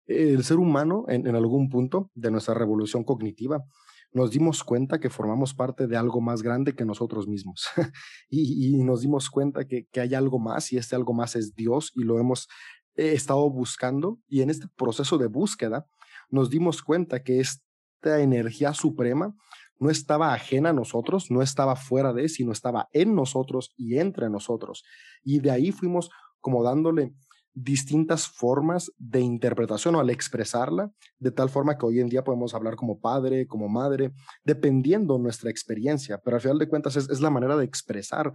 el 0.07 0.43
ser 0.45 0.57
humano 0.57 1.05
en, 1.09 1.35
algún 1.35 1.69
punto 1.69 2.11
de 2.15 2.31
nuestra 2.31 2.55
revolución 2.55 3.05
cognitiva 3.05 3.65
nos 4.13 4.31
dimos 4.31 4.65
cuenta 4.65 4.99
que 4.99 5.11
formamos 5.11 5.53
parte 5.53 5.87
de 5.87 5.97
algo 5.97 6.21
más 6.21 6.43
grande 6.43 6.75
que 6.75 6.85
nosotros 6.85 7.29
mismos. 7.29 7.67
y, 8.31 8.83
nos 8.83 9.03
dimos 9.03 9.29
cuenta 9.29 9.67
que 9.67 10.01
hay 10.01 10.15
algo 10.15 10.39
más 10.39 10.73
y 10.73 10.79
este 10.79 10.97
algo 10.97 11.13
más 11.13 11.37
es 11.37 11.55
Dios 11.55 11.93
y 11.95 12.03
lo 12.05 12.19
hemos 12.19 12.49
he 12.97 13.13
estado 13.13 13.49
buscando 13.51 14.19
y 14.29 14.43
en 14.43 14.51
este 14.51 14.69
proceso 14.77 15.19
de 15.19 15.27
búsqueda 15.27 15.87
nos 16.31 16.51
dimos 16.51 16.83
cuenta 16.83 17.23
que 17.23 17.41
esta 17.41 18.21
energía 18.21 18.75
suprema 18.75 19.35
no 19.79 19.91
estaba 19.91 20.33
ajena 20.33 20.71
a 20.71 20.73
nosotros, 20.73 21.31
no 21.31 21.43
estaba 21.43 21.77
fuera 21.77 22.13
de, 22.13 22.29
sino 22.29 22.53
estaba 22.53 22.89
en 22.93 23.15
nosotros 23.15 23.75
y 23.77 23.99
entre 23.99 24.31
nosotros. 24.31 24.85
Y 25.23 25.41
de 25.41 25.51
ahí 25.51 25.73
fuimos 25.73 26.11
como 26.41 26.63
dándole 26.63 27.13
distintas 27.53 28.29
formas 28.29 28.93
de 28.99 29.21
interpretación 29.21 29.95
o 29.95 30.01
al 30.01 30.11
expresarla, 30.11 30.93
de 31.19 31.31
tal 31.31 31.49
forma 31.49 31.79
que 31.79 31.87
hoy 31.87 32.01
en 32.01 32.09
día 32.09 32.23
podemos 32.23 32.55
hablar 32.55 32.77
como 32.77 33.01
padre, 33.01 33.47
como 33.47 33.67
madre, 33.69 34.13
dependiendo 34.45 35.19
nuestra 35.19 35.51
experiencia, 35.51 36.19
pero 36.19 36.37
al 36.37 36.43
final 36.43 36.59
de 36.59 36.69
cuentas 36.69 36.97
es, 36.97 37.09
es 37.09 37.21
la 37.21 37.31
manera 37.31 37.57
de 37.57 37.65
expresar 37.65 38.31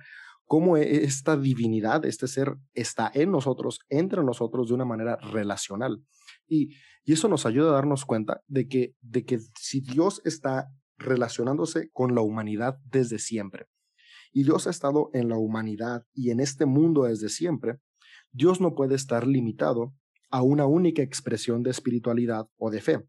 cómo 0.51 0.75
e-, 0.75 1.05
esta 1.05 1.37
divinidad, 1.37 2.03
este 2.03 2.27
ser, 2.27 2.57
está 2.73 3.09
en 3.13 3.31
nosotros, 3.31 3.79
entre 3.87 4.21
nosotros 4.21 4.67
de 4.67 4.73
una 4.73 4.83
manera 4.83 5.15
relacional. 5.15 6.03
Y, 6.45 6.75
y 7.05 7.13
eso 7.13 7.29
nos 7.29 7.45
ayuda 7.45 7.69
a 7.69 7.75
darnos 7.75 8.03
cuenta 8.03 8.41
de 8.47 8.67
que, 8.67 8.93
de 8.99 9.23
que 9.23 9.39
si 9.57 9.79
Dios 9.79 10.21
está 10.25 10.67
relacionándose 10.97 11.89
con 11.93 12.15
la 12.15 12.21
humanidad 12.21 12.75
desde 12.83 13.17
siempre, 13.17 13.67
y 14.33 14.43
Dios 14.43 14.67
ha 14.67 14.71
estado 14.71 15.09
en 15.13 15.29
la 15.29 15.37
humanidad 15.37 16.03
y 16.13 16.31
en 16.31 16.41
este 16.41 16.65
mundo 16.65 17.03
desde 17.03 17.29
siempre, 17.29 17.77
Dios 18.33 18.59
no 18.59 18.75
puede 18.75 18.95
estar 18.95 19.25
limitado 19.25 19.93
a 20.31 20.41
una 20.41 20.65
única 20.65 21.01
expresión 21.01 21.63
de 21.63 21.69
espiritualidad 21.69 22.47
o 22.57 22.69
de 22.69 22.81
fe. 22.81 22.99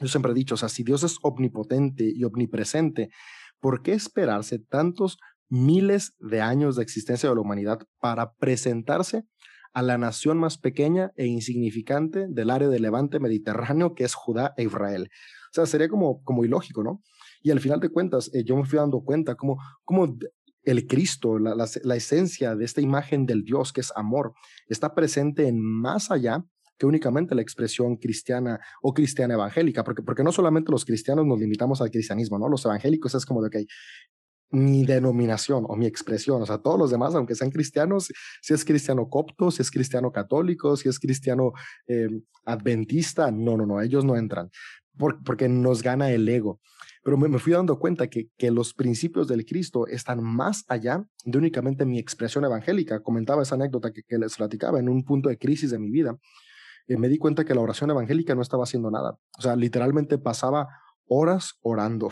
Yo 0.00 0.06
siempre 0.06 0.30
he 0.30 0.34
dicho, 0.36 0.54
o 0.54 0.58
sea, 0.58 0.68
si 0.68 0.84
Dios 0.84 1.02
es 1.02 1.16
omnipotente 1.22 2.08
y 2.14 2.22
omnipresente, 2.22 3.10
¿por 3.58 3.82
qué 3.82 3.94
esperarse 3.94 4.60
tantos 4.60 5.18
miles 5.54 6.14
de 6.18 6.40
años 6.40 6.76
de 6.76 6.82
existencia 6.82 7.28
de 7.28 7.34
la 7.34 7.40
humanidad 7.40 7.78
para 8.00 8.34
presentarse 8.34 9.24
a 9.72 9.82
la 9.82 9.98
nación 9.98 10.38
más 10.38 10.58
pequeña 10.58 11.12
e 11.16 11.26
insignificante 11.26 12.26
del 12.28 12.50
área 12.50 12.68
del 12.68 12.82
levante 12.82 13.20
mediterráneo, 13.20 13.94
que 13.94 14.04
es 14.04 14.14
Judá 14.14 14.52
e 14.56 14.64
Israel. 14.64 15.10
O 15.46 15.54
sea, 15.54 15.66
sería 15.66 15.88
como, 15.88 16.22
como 16.22 16.44
ilógico, 16.44 16.82
¿no? 16.82 17.02
Y 17.42 17.50
al 17.50 17.60
final 17.60 17.80
de 17.80 17.88
cuentas, 17.88 18.30
eh, 18.34 18.44
yo 18.44 18.56
me 18.56 18.64
fui 18.64 18.78
dando 18.78 19.02
cuenta 19.02 19.36
como, 19.36 19.58
como 19.84 20.16
el 20.62 20.86
Cristo, 20.86 21.38
la, 21.38 21.54
la, 21.54 21.96
esencia 21.96 22.56
de 22.56 22.64
esta 22.64 22.80
imagen 22.80 23.26
del 23.26 23.44
Dios 23.44 23.72
que 23.72 23.80
es 23.80 23.92
amor, 23.94 24.32
está 24.68 24.94
presente 24.94 25.46
en 25.46 25.60
más 25.60 26.10
allá 26.10 26.44
que 26.78 26.86
únicamente 26.86 27.34
la 27.34 27.42
expresión 27.42 27.96
cristiana 27.96 28.60
o 28.82 28.92
cristiana 28.92 29.34
evangélica, 29.34 29.84
porque, 29.84 30.02
porque 30.02 30.24
no 30.24 30.32
solamente 30.32 30.72
los 30.72 30.84
cristianos 30.84 31.26
nos 31.26 31.38
limitamos 31.38 31.80
al 31.80 31.90
cristianismo, 31.90 32.38
¿no? 32.38 32.48
Los 32.48 32.64
evangélicos 32.64 33.14
es 33.14 33.24
como 33.24 33.42
de, 33.42 33.50
que 33.50 33.66
mi 34.50 34.84
denominación 34.84 35.64
o 35.68 35.76
mi 35.76 35.86
expresión, 35.86 36.42
o 36.42 36.46
sea, 36.46 36.58
todos 36.58 36.78
los 36.78 36.90
demás, 36.90 37.14
aunque 37.14 37.34
sean 37.34 37.50
cristianos, 37.50 38.12
si 38.40 38.54
es 38.54 38.64
cristiano 38.64 39.08
copto, 39.08 39.50
si 39.50 39.62
es 39.62 39.70
cristiano 39.70 40.12
católico, 40.12 40.76
si 40.76 40.88
es 40.88 40.98
cristiano 40.98 41.52
eh, 41.86 42.08
adventista, 42.44 43.30
no, 43.30 43.56
no, 43.56 43.66
no, 43.66 43.80
ellos 43.80 44.04
no 44.04 44.16
entran, 44.16 44.50
porque 45.24 45.48
nos 45.48 45.82
gana 45.82 46.10
el 46.10 46.28
ego. 46.28 46.60
Pero 47.02 47.18
me, 47.18 47.38
fui 47.38 47.52
dando 47.52 47.78
cuenta 47.78 48.06
que, 48.06 48.30
que 48.38 48.50
los 48.50 48.72
principios 48.72 49.28
del 49.28 49.44
Cristo 49.44 49.86
están 49.86 50.22
más 50.22 50.64
allá 50.68 51.04
de 51.24 51.36
únicamente 51.36 51.84
mi 51.84 51.98
expresión 51.98 52.46
evangélica. 52.46 53.00
Comentaba 53.00 53.42
esa 53.42 53.56
anécdota 53.56 53.92
que, 53.92 54.02
que 54.08 54.16
les 54.16 54.36
platicaba 54.36 54.78
en 54.78 54.88
un 54.88 55.04
punto 55.04 55.28
de 55.28 55.36
crisis 55.36 55.70
de 55.70 55.78
mi 55.78 55.90
vida. 55.90 56.16
Eh, 56.86 56.96
me 56.96 57.08
di 57.08 57.18
cuenta 57.18 57.44
que 57.44 57.54
la 57.54 57.60
oración 57.60 57.90
evangélica 57.90 58.34
no 58.34 58.40
estaba 58.40 58.64
haciendo 58.64 58.90
nada. 58.90 59.18
O 59.38 59.42
sea, 59.42 59.54
literalmente 59.54 60.16
pasaba 60.16 60.68
horas 61.06 61.58
orando, 61.60 62.08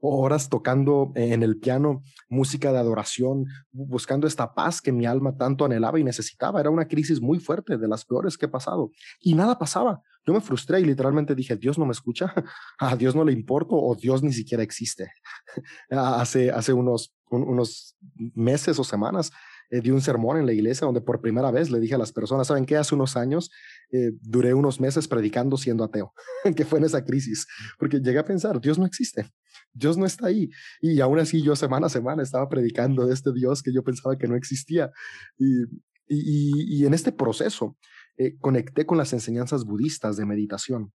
horas 0.00 0.48
tocando 0.48 1.12
en 1.14 1.42
el 1.42 1.58
piano 1.58 2.02
música 2.28 2.72
de 2.72 2.78
adoración, 2.78 3.46
buscando 3.72 4.26
esta 4.26 4.54
paz 4.54 4.80
que 4.80 4.92
mi 4.92 5.06
alma 5.06 5.36
tanto 5.36 5.64
anhelaba 5.64 5.98
y 5.98 6.04
necesitaba. 6.04 6.60
Era 6.60 6.70
una 6.70 6.88
crisis 6.88 7.20
muy 7.20 7.38
fuerte, 7.38 7.76
de 7.76 7.88
las 7.88 8.04
peores 8.04 8.36
que 8.36 8.46
he 8.46 8.48
pasado. 8.48 8.90
Y 9.20 9.34
nada 9.34 9.58
pasaba. 9.58 10.02
Yo 10.26 10.34
me 10.34 10.40
frustré 10.40 10.80
y 10.80 10.84
literalmente 10.84 11.34
dije, 11.34 11.56
Dios 11.56 11.78
no 11.78 11.86
me 11.86 11.92
escucha, 11.92 12.32
a 12.78 12.96
Dios 12.96 13.14
no 13.14 13.24
le 13.24 13.32
importo 13.32 13.76
o 13.76 13.94
Dios 13.94 14.22
ni 14.22 14.32
siquiera 14.32 14.62
existe. 14.62 15.12
hace, 15.90 16.50
hace 16.50 16.72
unos, 16.72 17.14
unos 17.30 17.96
meses 18.34 18.78
o 18.78 18.84
semanas 18.84 19.32
eh, 19.70 19.80
di 19.80 19.90
un 19.90 20.00
sermón 20.00 20.36
en 20.38 20.46
la 20.46 20.52
iglesia 20.52 20.84
donde 20.84 21.00
por 21.00 21.20
primera 21.20 21.50
vez 21.50 21.70
le 21.70 21.80
dije 21.80 21.94
a 21.94 21.98
las 21.98 22.12
personas, 22.12 22.46
¿saben 22.46 22.66
qué? 22.66 22.76
Hace 22.76 22.94
unos 22.94 23.16
años 23.16 23.50
eh, 23.90 24.12
duré 24.20 24.54
unos 24.54 24.80
meses 24.80 25.08
predicando 25.08 25.56
siendo 25.56 25.82
ateo, 25.82 26.12
que 26.56 26.64
fue 26.64 26.78
en 26.78 26.84
esa 26.84 27.04
crisis, 27.04 27.46
porque 27.78 27.98
llegué 27.98 28.18
a 28.18 28.24
pensar, 28.24 28.60
Dios 28.60 28.78
no 28.78 28.86
existe, 28.86 29.28
Dios 29.76 29.98
no 29.98 30.06
está 30.06 30.28
ahí. 30.28 30.48
Y 30.80 31.00
aún 31.00 31.18
así 31.18 31.42
yo 31.42 31.56
semana 31.56 31.86
a 31.86 31.90
semana 31.90 32.22
estaba 32.22 32.48
predicando 32.48 33.06
de 33.06 33.14
este 33.14 33.32
Dios 33.32 33.62
que 33.62 33.72
yo 33.72 33.82
pensaba 33.82 34.16
que 34.16 34.28
no 34.28 34.36
existía. 34.36 34.90
Y, 35.38 35.62
y, 36.08 36.80
y 36.80 36.86
en 36.86 36.94
este 36.94 37.12
proceso 37.12 37.76
eh, 38.18 38.36
conecté 38.38 38.86
con 38.86 38.96
las 38.96 39.12
enseñanzas 39.12 39.64
budistas 39.64 40.16
de 40.16 40.24
meditación 40.24 40.92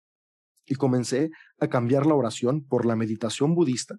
y 0.65 0.75
comencé 0.75 1.31
a 1.59 1.67
cambiar 1.67 2.05
la 2.05 2.13
oración 2.13 2.65
por 2.65 2.85
la 2.85 2.95
meditación 2.95 3.55
budista 3.55 3.97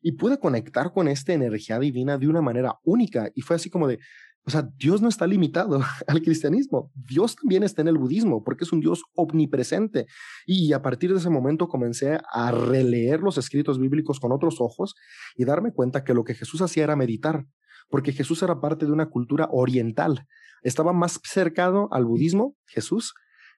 y 0.00 0.12
pude 0.12 0.38
conectar 0.38 0.92
con 0.92 1.06
esta 1.08 1.32
energía 1.34 1.78
divina 1.78 2.16
de 2.16 2.28
una 2.28 2.40
manera 2.40 2.78
única 2.84 3.30
y 3.34 3.42
fue 3.42 3.56
así 3.56 3.68
como 3.68 3.88
de, 3.88 3.98
o 4.44 4.50
sea, 4.50 4.68
Dios 4.76 5.00
no 5.00 5.08
está 5.08 5.26
limitado 5.26 5.80
al 6.06 6.22
cristianismo, 6.22 6.90
Dios 6.94 7.36
también 7.36 7.62
está 7.62 7.82
en 7.82 7.88
el 7.88 7.98
budismo 7.98 8.42
porque 8.42 8.64
es 8.64 8.72
un 8.72 8.80
Dios 8.80 9.02
omnipresente. 9.14 10.06
Y 10.46 10.72
a 10.72 10.82
partir 10.82 11.12
de 11.12 11.18
ese 11.18 11.30
momento 11.30 11.68
comencé 11.68 12.18
a 12.32 12.50
releer 12.50 13.20
los 13.20 13.38
escritos 13.38 13.78
bíblicos 13.78 14.18
con 14.18 14.32
otros 14.32 14.60
ojos 14.60 14.94
y 15.36 15.44
darme 15.44 15.72
cuenta 15.72 16.04
que 16.04 16.14
lo 16.14 16.24
que 16.24 16.34
Jesús 16.34 16.60
hacía 16.60 16.84
era 16.84 16.96
meditar, 16.96 17.46
porque 17.88 18.12
Jesús 18.12 18.42
era 18.42 18.60
parte 18.60 18.86
de 18.86 18.92
una 18.92 19.06
cultura 19.06 19.48
oriental. 19.52 20.26
Estaba 20.62 20.92
más 20.92 21.20
cercano 21.24 21.88
al 21.92 22.04
budismo, 22.04 22.56
Jesús, 22.66 23.14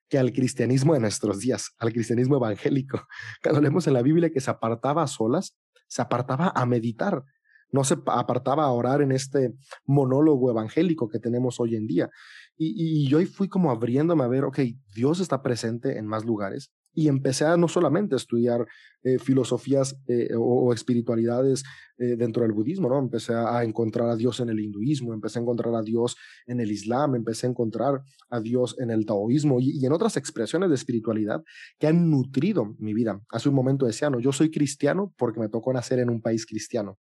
que 0.08 0.18
al 0.18 0.32
cristianismo 0.32 0.94
de 0.94 1.00
nuestros 1.00 1.40
días, 1.40 1.70
al 1.78 1.92
cristianismo 1.92 2.36
evangélico. 2.36 3.06
Cuando 3.42 3.62
leemos 3.62 3.86
en 3.86 3.94
la 3.94 4.02
Biblia 4.02 4.30
que 4.30 4.40
se 4.40 4.50
apartaba 4.50 5.02
a 5.02 5.06
solas, 5.06 5.56
se 5.88 6.02
apartaba 6.02 6.52
a 6.54 6.66
meditar 6.66 7.24
no 7.74 7.82
se 7.82 7.96
apartaba 8.06 8.64
a 8.64 8.70
orar 8.70 9.02
en 9.02 9.10
este 9.10 9.52
monólogo 9.84 10.48
evangélico 10.48 11.08
que 11.08 11.18
tenemos 11.18 11.58
hoy 11.58 11.74
en 11.74 11.88
día. 11.88 12.08
Y, 12.56 13.08
yo 13.08 13.18
ahí 13.18 13.26
fui 13.26 13.48
como 13.48 13.72
abriéndome 13.72 14.22
a 14.22 14.28
ver, 14.28 14.44
ok, 14.44 14.60
Dios 14.94 15.18
está 15.18 15.42
presente 15.42 15.98
en 15.98 16.06
más 16.06 16.24
lugares. 16.24 16.70
Y 16.92 17.08
empecé 17.08 17.44
a 17.44 17.56
no 17.56 17.66
solamente 17.66 18.14
estudiar 18.14 18.64
eh, 19.02 19.18
filosofías 19.18 19.96
eh, 20.06 20.28
o, 20.38 20.72
espiritualidades 20.72 21.64
eh, 21.98 22.14
dentro 22.16 22.44
del 22.44 22.52
budismo, 22.52 22.88
¿no? 22.88 22.96
Empecé 22.96 23.34
a, 23.34 23.64
encontrar 23.64 24.08
a 24.08 24.14
Dios 24.14 24.38
en 24.38 24.50
el 24.50 24.60
hinduismo, 24.60 25.12
empecé 25.12 25.40
a 25.40 25.42
encontrar 25.42 25.74
a 25.74 25.82
Dios 25.82 26.14
en 26.46 26.60
el 26.60 26.70
islam, 26.70 27.16
empecé 27.16 27.48
a 27.48 27.50
encontrar 27.50 28.02
a 28.30 28.40
Dios 28.40 28.76
en 28.78 28.92
el 28.92 29.04
taoísmo 29.04 29.58
y, 29.58 29.76
y 29.80 29.84
en 29.84 29.92
otras 29.92 30.16
expresiones 30.16 30.68
de 30.68 30.76
espiritualidad 30.76 31.42
que 31.80 31.88
han 31.88 32.08
nutrido 32.08 32.76
mi 32.78 32.94
vida. 32.94 33.20
Hace 33.30 33.48
un 33.48 33.56
momento 33.56 33.84
decía, 33.84 34.10
no, 34.10 34.20
yo 34.20 34.30
soy 34.30 34.52
cristiano 34.52 35.12
porque 35.18 35.40
me 35.40 35.48
tocó 35.48 35.72
nacer 35.72 35.98
en 35.98 36.08
un 36.08 36.22
país 36.22 36.46
cristiano. 36.46 36.98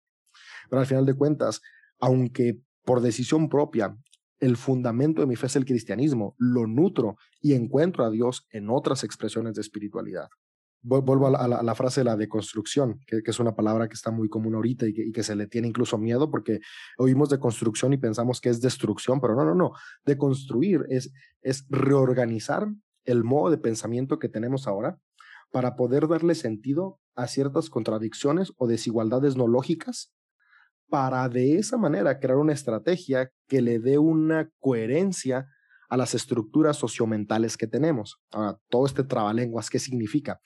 Pero 0.73 0.81
al 0.81 0.87
final 0.87 1.05
de 1.05 1.13
cuentas, 1.13 1.61
aunque 2.01 2.59
por 2.83 3.03
decisión 3.03 3.51
propia 3.51 3.95
el 4.41 4.57
fundamento 4.57 5.21
de 5.21 5.27
mi 5.27 5.37
fe 5.37 5.45
es 5.45 5.57
el 5.57 5.67
cristianismo, 5.67 6.35
lo 6.39 6.67
nutro 6.67 7.19
y 7.43 7.53
encuentro 7.53 8.07
a 8.07 8.11
Dios 8.11 8.47
en 8.53 8.71
otras 8.71 9.05
expresiones 9.05 9.55
de 9.55 9.61
espiritualidad. 9.61 10.29
Vuelvo 10.81 11.27
a 11.27 11.63
la, 11.63 11.75
frase 11.75 12.01
de 12.01 12.05
la 12.07 12.17
deconstrucción, 12.17 13.01
que, 13.07 13.23
que, 13.23 13.31
es 13.31 13.39
una 13.39 13.55
palabra 13.55 13.87
que 13.87 13.93
está 13.93 14.11
muy 14.11 14.31
común 14.31 14.55
ahorita 14.55 14.89
y 14.89 14.95
que, 14.95 15.09
y 15.09 15.13
que, 15.13 15.23
se 15.23 15.37
le 15.37 15.47
tiene 15.47 15.69
incluso 15.69 15.99
miedo 15.99 16.31
porque 16.31 16.61
oímos 16.97 17.29
deconstrucción 17.29 17.93
y 17.93 17.99
pensamos 17.99 18.41
que 18.41 18.49
es 18.49 18.63
destrucción, 18.63 19.21
pero 19.21 19.37
no, 19.37 19.45
no, 19.45 19.55
no. 19.55 19.73
Deconstruir 20.07 20.87
es, 20.89 21.13
es 21.43 21.67
reorganizar 21.69 22.67
el 23.05 23.25
modo 23.25 23.51
de 23.51 23.59
pensamiento 23.59 24.19
que 24.19 24.31
tenemos 24.31 24.67
ahora 24.67 24.99
para 25.51 25.77
poder 25.77 26.09
darle 26.09 26.35
sentido 26.35 26.99
a 27.15 27.27
ciertas 27.27 27.69
contradicciones 27.69 28.55
o 28.57 28.67
desigualdades 28.67 29.37
no 29.37 29.47
lógicas 29.47 30.15
para 30.93 31.27
de 31.31 31.57
esa 31.57 31.79
manera 31.79 32.21
crear 32.21 32.37
una 32.37 32.53
estrategia 32.53 33.31
que 33.49 33.63
le 33.63 33.79
dé 33.79 33.97
una 33.97 34.51
coherencia 34.61 35.49
a 35.89 35.97
las 35.97 36.15
estructuras 36.15 36.77
sociomentales 36.77 37.57
que 37.57 37.67
tenemos. 37.67 38.21
Ahora, 38.31 38.59
todo 38.69 38.85
este 38.85 39.03
trabalenguas, 39.03 39.71
¿qué 39.71 39.79
significa? 39.79 40.43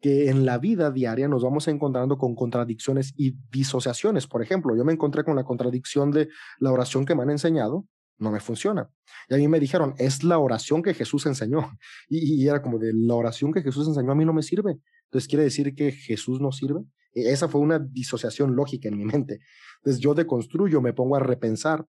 Que 0.00 0.30
en 0.30 0.46
la 0.46 0.58
vida 0.58 0.92
diaria 0.92 1.26
nos 1.26 1.42
vamos 1.42 1.66
encontrando 1.66 2.16
con 2.16 2.36
contradicciones 2.36 3.12
y 3.16 3.34
disociaciones. 3.50 4.28
Por 4.28 4.40
ejemplo, 4.40 4.76
yo 4.76 4.84
me 4.84 4.92
encontré 4.92 5.24
con 5.24 5.34
la 5.34 5.42
contradicción 5.42 6.12
de 6.12 6.28
la 6.60 6.70
oración 6.70 7.04
que 7.04 7.16
me 7.16 7.24
han 7.24 7.30
enseñado, 7.30 7.84
no 8.18 8.30
me 8.30 8.38
funciona. 8.38 8.88
Y 9.28 9.34
a 9.34 9.36
mí 9.36 9.48
me 9.48 9.58
dijeron, 9.58 9.94
es 9.98 10.22
la 10.22 10.38
oración 10.38 10.80
que 10.80 10.94
Jesús 10.94 11.26
enseñó. 11.26 11.58
Y, 12.08 12.40
y, 12.40 12.48
era 12.48 12.62
como 12.62 12.78
de, 12.78 12.92
la 12.94 13.16
oración 13.16 13.52
que 13.52 13.62
Jesús 13.62 13.88
enseñó 13.88 14.12
a 14.12 14.14
mí 14.14 14.24
no 14.24 14.32
me 14.32 14.44
sirve. 14.44 14.78
Entonces, 15.08 15.28
¿quiere 15.28 15.44
decir 15.44 15.74
que 15.74 15.92
Jesús 15.92 16.40
no 16.40 16.52
sirve? 16.52 16.80
E, 17.12 17.32
esa 17.32 17.48
fue 17.48 17.60
una 17.60 17.78
disociación 17.78 18.54
lógica 18.54 18.88
en 18.88 18.96
mi 18.96 19.04
mente. 19.04 19.40
Entonces 19.78 20.00
yo 20.00 20.14
deconstruyo, 20.14 20.80
me 20.80 20.92
pongo 20.92 21.16
a 21.16 21.20
repensar, 21.20 21.86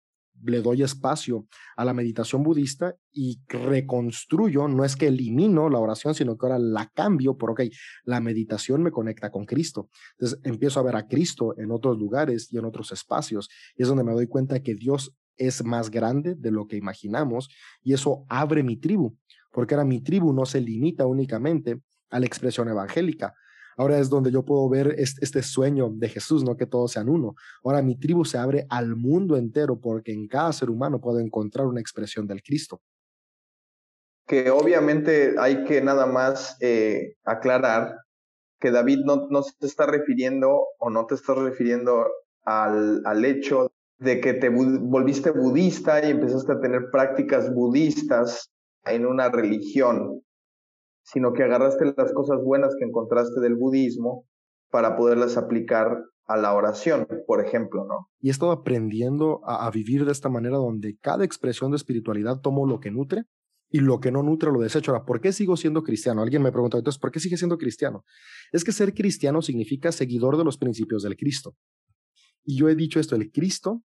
le 0.44 0.62
doy 0.62 0.84
espacio 0.84 1.48
a 1.78 1.86
la 1.86 1.94
meditación 1.94 2.44
budista 2.44 2.96
y 3.12 3.40
reconstruyo, 3.48 4.68
no 4.68 4.84
es 4.84 4.96
que 4.96 5.08
elimino 5.08 5.70
la 5.70 5.80
oración, 5.80 6.14
sino 6.14 6.38
que 6.38 6.46
ahora 6.46 6.60
la 6.60 6.92
cambio 6.94 7.38
por, 7.38 7.52
ok, 7.52 7.62
la 8.04 8.20
meditación 8.20 8.84
me 8.84 8.92
conecta 8.92 9.32
con 9.32 9.46
Cristo. 9.46 9.90
Entonces 10.18 10.40
empiezo 10.44 10.80
a 10.80 10.84
ver 10.84 10.98
a 10.98 11.08
Cristo 11.08 11.58
en 11.58 11.72
otros 11.72 11.98
lugares 11.98 12.50
y 12.52 12.58
en 12.58 12.66
otros 12.66 12.92
espacios. 12.92 13.50
Y 13.78 13.84
es 13.84 13.88
donde 13.88 14.04
me 14.04 14.12
doy 14.12 14.28
cuenta 14.28 14.62
que 14.62 14.76
Dios 14.76 15.16
es 15.38 15.64
más 15.64 15.90
grande 15.90 16.36
de 16.36 16.52
lo 16.52 16.68
que 16.68 16.78
imaginamos 16.78 17.50
y 17.82 17.94
eso 17.94 18.26
abre 18.30 18.64
mi 18.64 18.78
tribu, 18.78 19.18
porque 19.52 19.76
ahora 19.76 19.86
mi 19.86 20.02
tribu 20.02 20.34
no 20.34 20.46
se 20.46 20.62
limita 20.62 21.06
únicamente 21.06 21.82
a 22.10 22.20
la 22.20 22.26
expresión 22.26 22.70
evangélica, 22.70 23.36
Ahora 23.78 24.00
es 24.00 24.10
donde 24.10 24.32
yo 24.32 24.44
puedo 24.44 24.70
ver 24.70 24.96
este, 24.98 25.44
sueño 25.44 25.90
de 25.90 26.08
Jesús, 26.08 26.44
no 26.44 26.56
que 26.56 26.66
todos 26.66 26.94
sean 26.94 27.10
uno. 27.10 27.36
Ahora 27.64 27.82
mi 27.82 27.98
tribu 27.98 28.24
se 28.24 28.38
abre 28.38 28.66
al 28.70 28.96
mundo 28.96 29.36
entero 29.36 29.80
porque 29.80 30.14
en 30.14 30.28
cada 30.28 30.54
ser 30.54 30.70
humano 30.70 31.02
puedo 31.02 31.20
encontrar 31.20 31.68
una 31.68 31.82
expresión 31.82 32.26
del 32.26 32.42
Cristo. 32.42 32.82
Que 34.26 34.50
obviamente 34.50 35.36
hay 35.38 35.66
que 35.66 35.82
nada 35.82 36.06
más 36.06 36.58
eh, 36.62 37.16
aclarar 37.26 38.00
que 38.60 38.72
David 38.72 39.00
no, 39.06 39.28
no 39.30 39.44
se 39.44 39.54
está 39.66 39.86
refiriendo 39.86 40.68
o 40.80 40.90
no 40.90 41.06
te 41.06 41.16
estás 41.16 41.38
refiriendo 41.38 42.08
al, 42.44 43.02
al 43.06 43.26
hecho 43.26 43.72
de 43.98 44.22
que 44.22 44.34
te 44.34 44.50
volviste 44.50 45.32
budista 45.32 46.06
y 46.06 46.12
empezaste 46.12 46.54
a 46.54 46.60
tener 46.60 46.90
prácticas 46.92 47.54
budistas 47.54 48.52
en 48.86 49.06
una 49.06 49.30
religión 49.30 50.25
sino 51.06 51.34
que 51.34 51.44
agarraste 51.44 51.94
las 51.96 52.12
cosas 52.14 52.44
buenas 52.44 52.76
que 52.78 52.84
encontraste 52.84 53.40
del 53.40 53.56
budismo 53.56 54.26
para 54.72 54.98
poderlas 54.98 55.38
aplicar 55.38 56.04
a 56.26 56.38
la 56.38 56.54
oración, 56.54 57.08
por 57.28 57.46
ejemplo, 57.46 57.86
¿no? 57.86 58.10
Y 58.20 58.30
he 58.30 58.32
estado 58.32 58.52
aprendiendo 58.52 59.42
a, 59.46 59.70
vivir 59.70 60.06
de 60.06 60.12
esta 60.12 60.28
manera 60.28 60.58
donde 60.58 60.98
cada 61.00 61.24
expresión 61.24 61.72
de 61.72 61.78
espiritualidad 61.78 62.42
tomo 62.42 62.66
lo 62.66 62.80
que 62.80 62.90
nutre 62.90 63.26
y 63.70 63.80
lo 63.80 64.00
que 64.00 64.12
no 64.12 64.24
nutre 64.24 64.52
lo 64.52 64.60
desecho. 64.60 64.92
Ahora, 64.92 65.06
¿por 65.06 65.22
qué 65.22 65.32
sigo 65.32 65.56
siendo 65.56 65.84
cristiano? 65.84 66.24
Alguien 66.24 66.42
me 66.42 66.52
pregunta, 66.52 66.80
entonces, 66.80 67.00
¿por 67.00 67.12
qué 67.12 67.20
sigue 67.20 67.38
siendo 67.38 67.60
cristiano? 67.60 68.04
Es 68.52 68.64
que 68.64 68.72
ser 68.72 68.96
cristiano 68.96 69.44
significa 69.44 69.92
seguidor 69.92 70.38
de 70.38 70.44
los 70.44 70.58
principios 70.58 71.04
del 71.04 71.16
Cristo. 71.16 71.56
y 72.44 72.58
yo 72.58 72.70
he 72.70 72.76
dicho 72.76 73.00
esto, 73.00 73.16
el 73.16 73.32
Cristo 73.32 73.84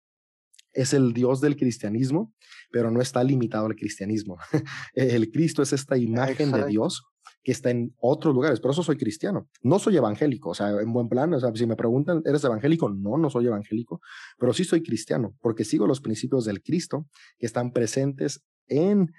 es 0.78 0.94
el 0.94 1.12
Dios 1.12 1.40
del 1.40 1.56
cristianismo, 1.56 2.32
pero 2.70 2.92
no 2.92 3.00
está 3.00 3.24
limitado 3.24 3.66
al 3.66 3.74
cristianismo. 3.74 4.38
el 4.94 5.30
Cristo 5.32 5.60
es 5.60 5.72
esta 5.72 5.98
imagen 5.98 6.52
de 6.52 6.66
Dios 6.66 7.02
que 7.42 7.50
está 7.50 7.70
en 7.70 7.94
otros 8.00 8.32
lugares. 8.32 8.60
Por 8.60 8.70
eso 8.70 8.84
soy 8.84 8.96
cristiano. 8.96 9.48
No 9.60 9.80
soy 9.80 9.96
evangélico, 9.96 10.50
o 10.50 10.54
sea, 10.54 10.70
en 10.80 10.92
buen 10.92 11.08
plan, 11.08 11.34
o 11.34 11.40
sea, 11.40 11.50
si 11.52 11.66
me 11.66 11.74
preguntan, 11.74 12.22
¿eres 12.24 12.44
evangélico? 12.44 12.88
No, 12.90 13.18
no 13.18 13.28
soy 13.28 13.46
evangélico, 13.46 14.00
pero 14.38 14.52
sí 14.52 14.62
soy 14.62 14.82
cristiano, 14.82 15.34
porque 15.40 15.64
sigo 15.64 15.86
los 15.88 16.00
principios 16.00 16.44
del 16.44 16.62
Cristo 16.62 17.08
que 17.38 17.46
están 17.46 17.72
presentes 17.72 18.44
en 18.68 19.12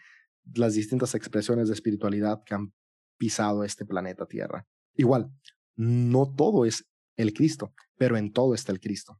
las 0.55 0.75
distintas 0.75 1.13
expresiones 1.13 1.67
de 1.67 1.73
espiritualidad 1.73 2.41
que 2.45 2.55
han 2.55 2.73
pisado 3.17 3.65
este 3.65 3.85
planeta 3.85 4.25
Tierra. 4.25 4.65
Igual, 4.95 5.29
no 5.75 6.33
todo 6.33 6.63
es 6.63 6.85
el 7.17 7.33
Cristo, 7.33 7.73
pero 7.97 8.15
en 8.15 8.31
todo 8.31 8.53
está 8.53 8.71
el 8.71 8.79
Cristo 8.79 9.19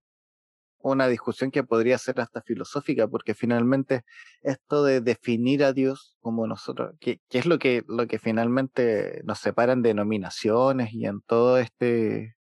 una 0.82 1.08
discusión 1.08 1.52
que 1.52 1.64
podría 1.64 1.98
ser 1.98 2.22
hasta 2.22 2.42
filosófica, 2.42 3.08
porque 3.08 3.34
finalmente 3.34 4.04
esto 4.42 4.84
de 4.84 5.02
definir 5.02 5.64
a 5.64 5.74
Dios 5.74 6.18
como 6.22 6.48
nosotros, 6.48 6.96
que, 7.00 7.20
es 7.30 7.46
lo 7.46 7.60
que, 7.60 7.84
lo 7.88 8.08
que 8.08 8.20
finalmente 8.20 9.22
nos 9.26 9.40
separa 9.40 9.74
en 9.74 9.82
denominaciones 9.82 10.94
y 10.94 11.06
en 11.06 11.22
todo 11.22 11.58
este 11.58 12.36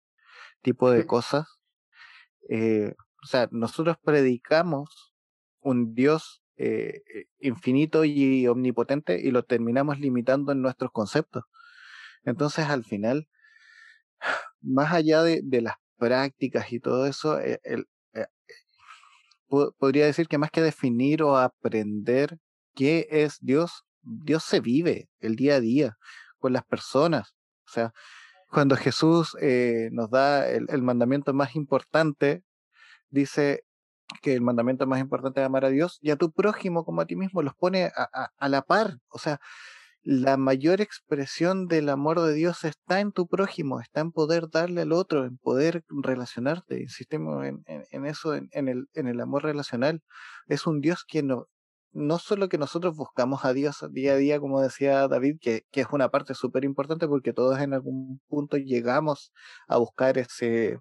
tipo 0.62 0.92
de 0.92 1.06
cosas, 1.06 1.60
eh, 2.50 2.94
o 3.24 3.28
sea, 3.28 3.48
nosotros 3.52 3.98
predicamos 4.04 5.14
un 5.62 5.96
Dios 5.96 6.44
eh, 6.58 7.02
eh, 7.14 7.26
infinito 7.40 8.06
y 8.06 8.48
omnipotente 8.48 9.20
y 9.20 9.32
lo 9.32 9.44
terminamos 9.44 10.00
limitando 10.00 10.52
en 10.52 10.62
nuestros 10.62 10.92
conceptos. 10.92 11.44
Entonces, 12.24 12.66
al 12.66 12.84
final, 12.84 13.28
más 14.62 14.94
allá 14.94 15.24
de, 15.24 15.42
de 15.44 15.62
las 15.62 15.76
prácticas 15.98 16.72
y 16.72 16.80
todo 16.80 17.06
eso, 17.08 17.40
el, 17.40 17.88
podría 19.78 20.06
decir 20.06 20.28
que 20.28 20.38
más 20.38 20.52
que 20.52 20.62
definir 20.62 21.24
o 21.24 21.38
aprender 21.38 22.38
qué 22.74 23.08
es 23.10 23.38
Dios, 23.42 23.86
Dios 24.02 24.44
se 24.44 24.60
vive 24.60 25.10
el 25.20 25.36
día 25.36 25.56
a 25.56 25.60
día 25.60 25.98
con 26.40 26.54
las 26.54 26.64
personas. 26.66 27.36
O 27.68 27.72
sea, 27.72 27.94
cuando 28.52 28.76
Jesús 28.76 29.36
eh, 29.42 29.90
nos 29.92 30.10
da 30.10 30.48
el, 30.48 30.82
mandamiento 30.82 31.34
más 31.34 31.56
importante, 31.56 32.44
dice 33.10 33.64
que 34.22 34.34
el 34.34 34.42
mandamiento 34.42 34.86
más 34.88 35.00
importante 35.00 35.42
es 35.42 35.46
amar 35.46 35.66
a 35.66 35.70
Dios 35.70 35.98
y 36.02 36.12
a 36.12 36.16
tu 36.16 36.32
prójimo 36.32 36.86
como 36.86 37.02
a 37.02 37.06
ti 37.06 37.16
mismo, 37.16 37.42
los 37.42 37.56
pone 37.56 37.86
a, 37.96 38.30
a 38.38 38.50
la 38.50 38.62
par. 38.62 39.00
O 39.10 39.18
sea, 39.18 39.40
la 40.06 40.38
mayor 40.38 40.82
expresión 40.82 41.68
del 41.68 41.90
amor 41.90 42.22
de 42.22 42.36
Dios 42.36 42.64
está 42.64 43.00
en 43.00 43.12
tu 43.12 43.28
prójimo, 43.28 43.82
está 43.82 44.02
en 44.02 44.12
poder 44.12 44.50
darle 44.52 44.82
al 44.84 44.92
otro, 44.92 45.26
en 45.26 45.38
poder 45.40 45.84
relacionarte. 45.90 46.80
Insistimos 46.80 47.44
en, 47.44 48.06
eso, 48.06 48.36
en, 48.36 48.88
el, 48.94 49.22
amor 49.22 49.44
relacional. 49.44 50.04
Es 50.48 50.68
un 50.68 50.80
Dios 50.80 51.06
que 51.08 51.24
no, 51.24 51.48
no 51.92 52.20
solo 52.20 52.50
que 52.50 52.60
nosotros 52.60 52.96
buscamos 52.96 53.46
a 53.46 53.54
Dios 53.54 53.84
día 53.92 54.14
a 54.14 54.18
día, 54.18 54.40
como 54.40 54.62
decía 54.62 55.08
David, 55.08 55.38
que, 55.42 55.66
que 55.72 55.82
es 55.82 55.88
una 55.92 56.10
parte 56.10 56.36
súper 56.36 56.66
importante 56.66 57.08
porque 57.08 57.34
todos 57.34 57.60
en 57.60 57.74
algún 57.74 58.22
punto 58.28 58.58
llegamos 58.58 59.34
a 59.68 59.78
buscar 59.78 60.20
ese, 60.20 60.78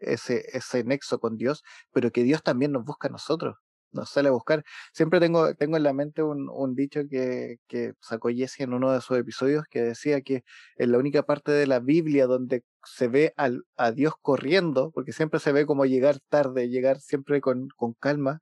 ese, 0.00 0.46
ese 0.52 0.82
nexo 0.82 1.20
con 1.20 1.36
Dios, 1.36 1.62
pero 1.92 2.10
que 2.10 2.24
Dios 2.24 2.42
también 2.42 2.72
nos 2.72 2.84
busca 2.84 3.06
a 3.06 3.12
nosotros 3.12 3.54
nos 3.94 4.10
sale 4.10 4.28
a 4.28 4.32
buscar. 4.32 4.64
Siempre 4.92 5.20
tengo, 5.20 5.54
tengo 5.54 5.76
en 5.76 5.82
la 5.84 5.92
mente 5.92 6.22
un, 6.22 6.48
un 6.50 6.74
dicho 6.74 7.02
que, 7.10 7.58
que 7.68 7.94
sacó 8.00 8.28
Jesse 8.30 8.60
en 8.60 8.74
uno 8.74 8.92
de 8.92 9.00
sus 9.00 9.18
episodios 9.18 9.64
que 9.70 9.82
decía 9.82 10.20
que 10.22 10.44
en 10.76 10.92
la 10.92 10.98
única 10.98 11.22
parte 11.24 11.52
de 11.52 11.66
la 11.66 11.80
Biblia 11.80 12.26
donde 12.26 12.64
se 12.84 13.08
ve 13.08 13.32
al, 13.36 13.64
a 13.76 13.92
Dios 13.92 14.14
corriendo, 14.20 14.90
porque 14.92 15.12
siempre 15.12 15.40
se 15.40 15.52
ve 15.52 15.66
como 15.66 15.86
llegar 15.86 16.18
tarde, 16.28 16.68
llegar 16.68 17.00
siempre 17.00 17.40
con, 17.40 17.68
con 17.76 17.94
calma, 17.94 18.40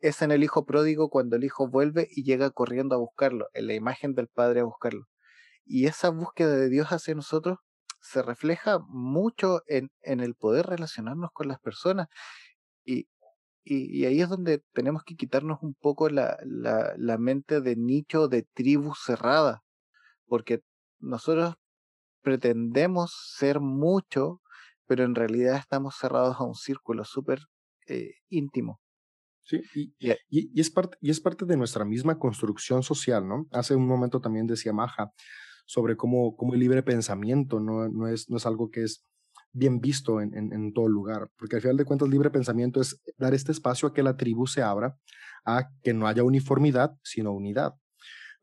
es 0.00 0.22
en 0.22 0.32
el 0.32 0.44
hijo 0.44 0.66
pródigo 0.66 1.08
cuando 1.08 1.36
el 1.36 1.44
hijo 1.44 1.68
vuelve 1.68 2.08
y 2.10 2.24
llega 2.24 2.50
corriendo 2.50 2.94
a 2.94 2.98
buscarlo, 2.98 3.48
en 3.54 3.66
la 3.68 3.74
imagen 3.74 4.14
del 4.14 4.28
padre 4.28 4.60
a 4.60 4.64
buscarlo. 4.64 5.06
Y 5.64 5.86
esa 5.86 6.10
búsqueda 6.10 6.56
de 6.56 6.68
Dios 6.68 6.88
hacia 6.88 7.14
nosotros 7.14 7.58
se 8.00 8.22
refleja 8.22 8.80
mucho 8.88 9.62
en, 9.66 9.90
en 10.02 10.20
el 10.20 10.34
poder 10.34 10.66
relacionarnos 10.66 11.30
con 11.32 11.48
las 11.48 11.58
personas. 11.58 12.08
Y, 12.84 13.08
y, 13.64 14.04
ahí 14.04 14.20
es 14.20 14.28
donde 14.28 14.62
tenemos 14.72 15.02
que 15.04 15.16
quitarnos 15.16 15.58
un 15.62 15.74
poco 15.74 16.08
la, 16.10 16.38
la, 16.44 16.94
la 16.98 17.18
mente 17.18 17.60
de 17.60 17.76
nicho, 17.76 18.28
de 18.28 18.42
tribu 18.42 18.94
cerrada, 18.94 19.62
porque 20.26 20.60
nosotros 20.98 21.54
pretendemos 22.22 23.12
ser 23.36 23.60
mucho, 23.60 24.40
pero 24.86 25.04
en 25.04 25.14
realidad 25.14 25.56
estamos 25.56 25.96
cerrados 25.98 26.36
a 26.38 26.44
un 26.44 26.54
círculo 26.54 27.04
súper 27.04 27.40
eh, 27.86 28.12
íntimo. 28.28 28.80
Sí, 29.42 29.62
y, 29.74 29.94
y, 30.30 30.60
es 30.60 30.70
parte, 30.70 30.96
y 31.00 31.10
es 31.10 31.20
parte 31.20 31.44
de 31.44 31.56
nuestra 31.56 31.84
misma 31.84 32.18
construcción 32.18 32.82
social, 32.82 33.28
¿no? 33.28 33.46
Hace 33.50 33.74
un 33.74 33.86
momento 33.86 34.20
también 34.20 34.46
decía 34.46 34.72
Maja 34.72 35.10
sobre 35.66 35.96
cómo, 35.96 36.34
cómo 36.36 36.54
el 36.54 36.60
libre 36.60 36.82
pensamiento 36.82 37.60
no, 37.60 37.88
no, 37.88 38.08
es, 38.08 38.28
no 38.30 38.38
es 38.38 38.46
algo 38.46 38.70
que 38.70 38.84
es 38.84 39.04
bien 39.54 39.80
visto 39.80 40.20
en, 40.20 40.34
en, 40.34 40.72
todo 40.72 40.88
lugar, 40.88 41.30
porque 41.38 41.56
al 41.56 41.62
final 41.62 41.76
de 41.76 41.84
cuentas 41.84 42.08
libre 42.08 42.30
pensamiento 42.30 42.80
es 42.80 43.00
dar 43.16 43.32
este 43.34 43.52
espacio 43.52 43.88
a 43.88 43.94
que 43.94 44.02
la 44.02 44.16
tribu 44.16 44.46
se 44.46 44.62
abra, 44.62 44.98
a 45.46 45.70
que 45.82 45.94
no 45.94 46.06
haya 46.06 46.24
uniformidad, 46.24 46.96
sino 47.02 47.32
unidad. 47.32 47.74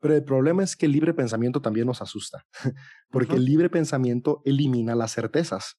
Pero 0.00 0.16
el 0.16 0.24
problema 0.24 0.64
es 0.64 0.74
que 0.74 0.86
el 0.86 0.92
libre 0.92 1.14
pensamiento 1.14 1.60
también 1.60 1.86
nos 1.86 2.02
asusta, 2.02 2.44
porque 3.10 3.36
el 3.36 3.44
libre 3.44 3.70
pensamiento 3.70 4.40
elimina 4.44 4.94
las 4.94 5.12
certezas, 5.12 5.78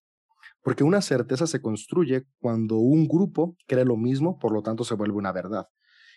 porque 0.62 0.84
una 0.84 1.02
certeza 1.02 1.48
se 1.48 1.62
construye 1.62 2.26
cuando 2.40 2.78
un 2.78 3.08
grupo 3.08 3.58
cree 3.68 3.86
lo 3.86 3.98
mismo, 3.98 4.38
por 4.38 4.54
lo 4.54 4.62
tanto 4.62 4.84
se 4.84 4.96
vuelve 4.96 5.18
una 5.18 5.32
verdad. 5.32 5.66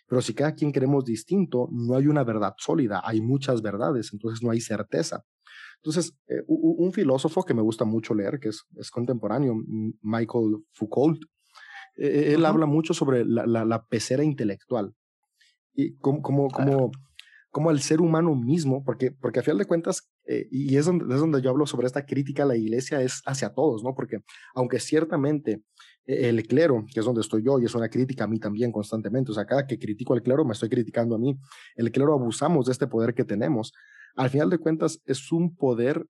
Pero 0.07 0.21
si 0.21 0.35
cada 0.35 0.55
quien 0.55 0.71
creemos 0.71 1.05
distinto, 1.05 1.69
no 1.73 1.97
hay 1.97 2.07
una 2.07 2.23
verdad 2.23 2.55
sólida, 2.59 3.01
hay 3.03 3.21
muchas 3.21 3.61
verdades, 3.63 4.11
entonces 4.13 4.43
no 4.43 4.51
hay 4.51 4.61
certeza. 4.61 5.25
Entonces, 5.87 6.13
eh, 6.27 6.43
un 6.49 6.93
filósofo 6.93 7.45
que 7.45 7.55
me 7.55 7.63
gusta 7.63 7.85
mucho 7.85 8.13
leer, 8.13 8.41
que 8.41 8.49
es, 8.49 8.65
es 8.77 8.91
contemporáneo, 8.91 9.55
Michael 10.03 10.65
Foucault, 10.73 11.21
eh, 11.97 12.33
él 12.35 12.45
habla 12.45 12.67
mucho 12.67 12.93
sobre 12.93 13.25
la, 13.25 13.47
la, 13.47 13.87
pecera 13.87 14.23
intelectual 14.23 14.93
y 15.75 15.97
cómo, 15.99 16.23
cómo, 16.23 16.49
cómo, 16.49 16.91
cómo, 17.51 17.71
el 17.71 17.81
ser 17.81 18.01
humano 18.01 18.35
mismo, 18.35 18.85
porque, 18.85 19.13
porque 19.13 19.39
a 19.39 19.43
final 19.43 19.59
de 19.59 19.65
cuentas, 19.67 20.11
eh, 20.27 20.47
y 20.51 20.77
es 20.77 20.87
donde, 20.87 21.15
es 21.15 21.21
donde 21.21 21.41
yo 21.41 21.51
hablo 21.51 21.67
sobre 21.67 21.87
esta 21.87 22.05
crítica 22.05 22.43
a 22.43 22.47
la 22.47 22.57
iglesia, 22.57 23.01
es 23.01 23.23
hacia 23.25 23.55
todos, 23.55 23.83
¿no? 23.83 23.95
Porque 23.95 24.19
aunque 24.55 24.81
ciertamente 24.81 25.63
el 26.05 26.47
clero, 26.47 26.85
que 26.93 27.01
es 27.01 27.07
donde 27.07 27.21
estoy 27.21 27.45
yo, 27.45 27.59
y 27.59 27.65
es 27.65 27.75
una 27.75 27.89
crítica 27.89 28.25
a 28.25 28.29
mí 28.29 28.39
también 28.39 28.71
constantemente, 28.71 29.33
o 29.33 29.35
sea, 29.35 29.47
cada 29.47 29.67
que 29.67 29.79
critico 29.79 30.15
al 30.15 30.23
clero 30.23 30.45
me 30.45 30.53
estoy 30.53 30.69
criticando 30.69 31.15
a 31.17 31.19
mí, 31.19 31.37
el 31.77 31.91
clero 31.91 32.13
abusamos 32.13 32.67
de 32.67 32.73
este 32.73 32.87
poder 32.87 33.15
que 33.15 33.25
tenemos, 33.25 33.73
al 34.17 34.31
final 34.31 34.51
de 34.51 34.59
cuentas 34.59 35.01
es 35.05 35.31
un 35.31 35.55
poder 35.55 36.07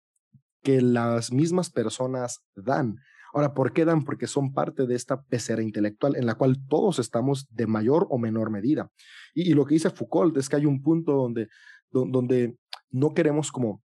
que 0.62 0.80
las 0.80 1.32
mismas 1.32 1.70
personas 1.70 2.42
dan. 2.54 2.96
Ahora, 3.32 3.54
¿por 3.54 3.72
qué 3.72 3.84
dan? 3.84 4.04
Porque 4.04 4.26
son 4.26 4.52
parte 4.52 4.86
de 4.86 4.94
esta 4.94 5.22
pecera 5.22 5.62
intelectual 5.62 6.16
en 6.16 6.26
la 6.26 6.34
cual 6.34 6.56
todos 6.68 6.98
estamos 6.98 7.46
de 7.50 7.66
mayor 7.66 8.06
o 8.10 8.18
menor 8.18 8.50
medida. 8.50 8.90
Y, 9.34 9.54
lo 9.54 9.64
que 9.64 9.74
dice 9.74 9.90
Foucault 9.90 10.36
es 10.36 10.48
que 10.48 10.56
hay 10.56 10.66
un 10.66 10.82
punto 10.82 11.12
donde, 11.12 11.48
donde 11.90 12.56
no 12.90 13.14
queremos 13.14 13.50
como 13.50 13.82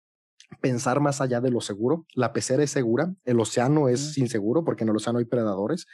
pensar 0.62 1.00
más 1.00 1.22
allá 1.22 1.42
de 1.42 1.52
lo 1.52 1.62
seguro. 1.62 2.06
La 2.16 2.34
pecera 2.34 2.64
es 2.64 2.72
segura, 2.72 3.14
el 3.24 3.40
océano 3.40 3.88
es 3.88 4.18
inseguro 4.18 4.64
porque 4.64 4.84
en 4.84 4.90
el 4.90 4.96
océano 4.96 5.20
hay 5.20 5.26
predadores, 5.26 5.86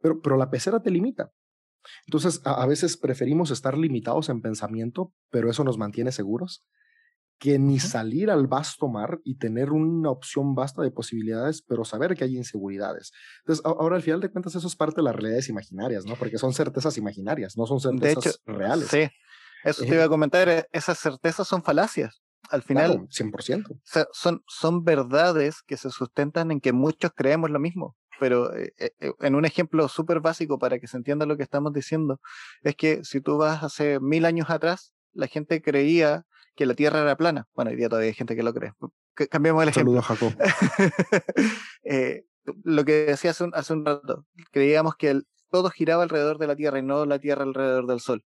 pero, 0.00 0.20
pero 0.20 0.36
la 0.36 0.50
pecera 0.50 0.80
te 0.80 0.90
limita. 0.90 1.30
Entonces, 2.06 2.40
a 2.44 2.66
veces 2.66 2.96
preferimos 2.96 3.50
estar 3.50 3.76
limitados 3.76 4.28
en 4.28 4.42
pensamiento, 4.42 5.12
pero 5.30 5.50
eso 5.50 5.64
nos 5.64 5.78
mantiene 5.78 6.12
seguros 6.12 6.64
que 7.40 7.58
ni 7.58 7.80
salir 7.80 8.30
al 8.30 8.46
vasto 8.46 8.86
mar 8.86 9.18
y 9.24 9.36
tener 9.36 9.70
una 9.72 10.10
opción 10.10 10.54
vasta 10.54 10.82
de 10.82 10.90
posibilidades, 10.90 11.62
pero 11.62 11.86
saber 11.86 12.14
que 12.14 12.24
hay 12.24 12.36
inseguridades. 12.36 13.12
Entonces, 13.40 13.64
ahora 13.64 13.96
al 13.96 14.02
final 14.02 14.20
de 14.20 14.30
cuentas 14.30 14.54
eso 14.54 14.66
es 14.66 14.76
parte 14.76 14.96
de 14.96 15.04
las 15.04 15.16
realidades 15.16 15.48
imaginarias, 15.48 16.04
¿no? 16.04 16.16
Porque 16.16 16.36
son 16.36 16.52
certezas 16.52 16.98
imaginarias, 16.98 17.56
no 17.56 17.66
son 17.66 17.80
certezas 17.80 18.42
reales. 18.44 18.88
Sí, 18.88 19.08
eso 19.64 19.84
te 19.84 19.94
iba 19.94 20.04
a 20.04 20.08
comentar, 20.10 20.50
eh, 20.50 20.66
esas 20.70 20.98
certezas 20.98 21.48
son 21.48 21.62
falacias. 21.62 22.20
Al 22.50 22.62
final, 22.62 22.92
claro, 22.92 23.08
100%. 23.08 23.80
Son, 24.12 24.42
son 24.46 24.84
verdades 24.84 25.62
que 25.66 25.78
se 25.78 25.90
sustentan 25.90 26.50
en 26.50 26.60
que 26.60 26.72
muchos 26.74 27.12
creemos 27.16 27.48
lo 27.48 27.58
mismo. 27.58 27.96
Pero 28.18 28.54
eh, 28.54 28.74
eh, 28.76 29.12
en 29.20 29.34
un 29.34 29.46
ejemplo 29.46 29.88
súper 29.88 30.20
básico 30.20 30.58
para 30.58 30.78
que 30.78 30.86
se 30.86 30.98
entienda 30.98 31.24
lo 31.24 31.38
que 31.38 31.42
estamos 31.42 31.72
diciendo, 31.72 32.20
es 32.62 32.76
que 32.76 33.02
si 33.02 33.22
tú 33.22 33.38
vas 33.38 33.62
hace 33.62 33.98
mil 33.98 34.26
años 34.26 34.50
atrás, 34.50 34.92
la 35.14 35.26
gente 35.26 35.62
creía 35.62 36.26
que 36.60 36.66
la 36.66 36.74
Tierra 36.74 37.00
era 37.00 37.16
plana. 37.16 37.48
Bueno, 37.54 37.70
hoy 37.70 37.76
día 37.78 37.88
todavía 37.88 38.08
hay 38.08 38.14
gente 38.14 38.36
que 38.36 38.42
lo 38.42 38.52
cree. 38.52 38.74
Cambiemos 39.30 39.62
el 39.62 39.70
ejemplo. 39.70 40.02
Jacob. 40.02 40.34
eh, 41.84 42.26
lo 42.64 42.84
que 42.84 43.06
decía 43.06 43.30
hace 43.30 43.44
un, 43.44 43.54
hace 43.54 43.72
un 43.72 43.86
rato, 43.86 44.26
creíamos 44.50 44.94
que 44.96 45.08
el, 45.08 45.26
todo 45.48 45.70
giraba 45.70 46.02
alrededor 46.02 46.36
de 46.36 46.46
la 46.46 46.56
Tierra 46.56 46.78
y 46.78 46.82
no 46.82 47.06
la 47.06 47.18
Tierra 47.18 47.44
alrededor 47.44 47.86
del 47.86 48.00
Sol. 48.00 48.26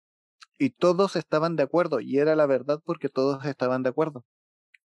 Y 0.58 0.70
todos 0.70 1.16
estaban 1.16 1.54
de 1.56 1.64
acuerdo, 1.64 2.00
y 2.00 2.16
era 2.16 2.34
la 2.34 2.46
verdad 2.46 2.80
porque 2.82 3.10
todos 3.10 3.44
estaban 3.44 3.82
de 3.82 3.90
acuerdo. 3.90 4.24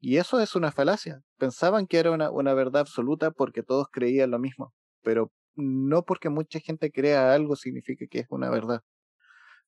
Y 0.01 0.17
eso 0.17 0.41
es 0.41 0.57
una 0.57 0.73
falacia. 0.73 1.21
Pensaban 1.37 1.87
que 1.87 1.99
era 1.99 2.13
una, 2.13 2.31
una 2.31 2.55
verdad 2.55 2.81
absoluta 2.81 3.33
porque 3.33 3.63
todos 3.63 3.89
creían 3.93 4.31
lo 4.31 4.39
mismo. 4.39 4.73
Pero 5.03 5.31
no 5.57 6.05
porque 6.05 6.31
mucha 6.31 6.59
gente 6.61 6.91
crea 6.91 7.35
algo 7.35 7.55
significa 7.55 8.07
que 8.07 8.21
es 8.21 8.27
una 8.31 8.49
verdad. 8.49 8.81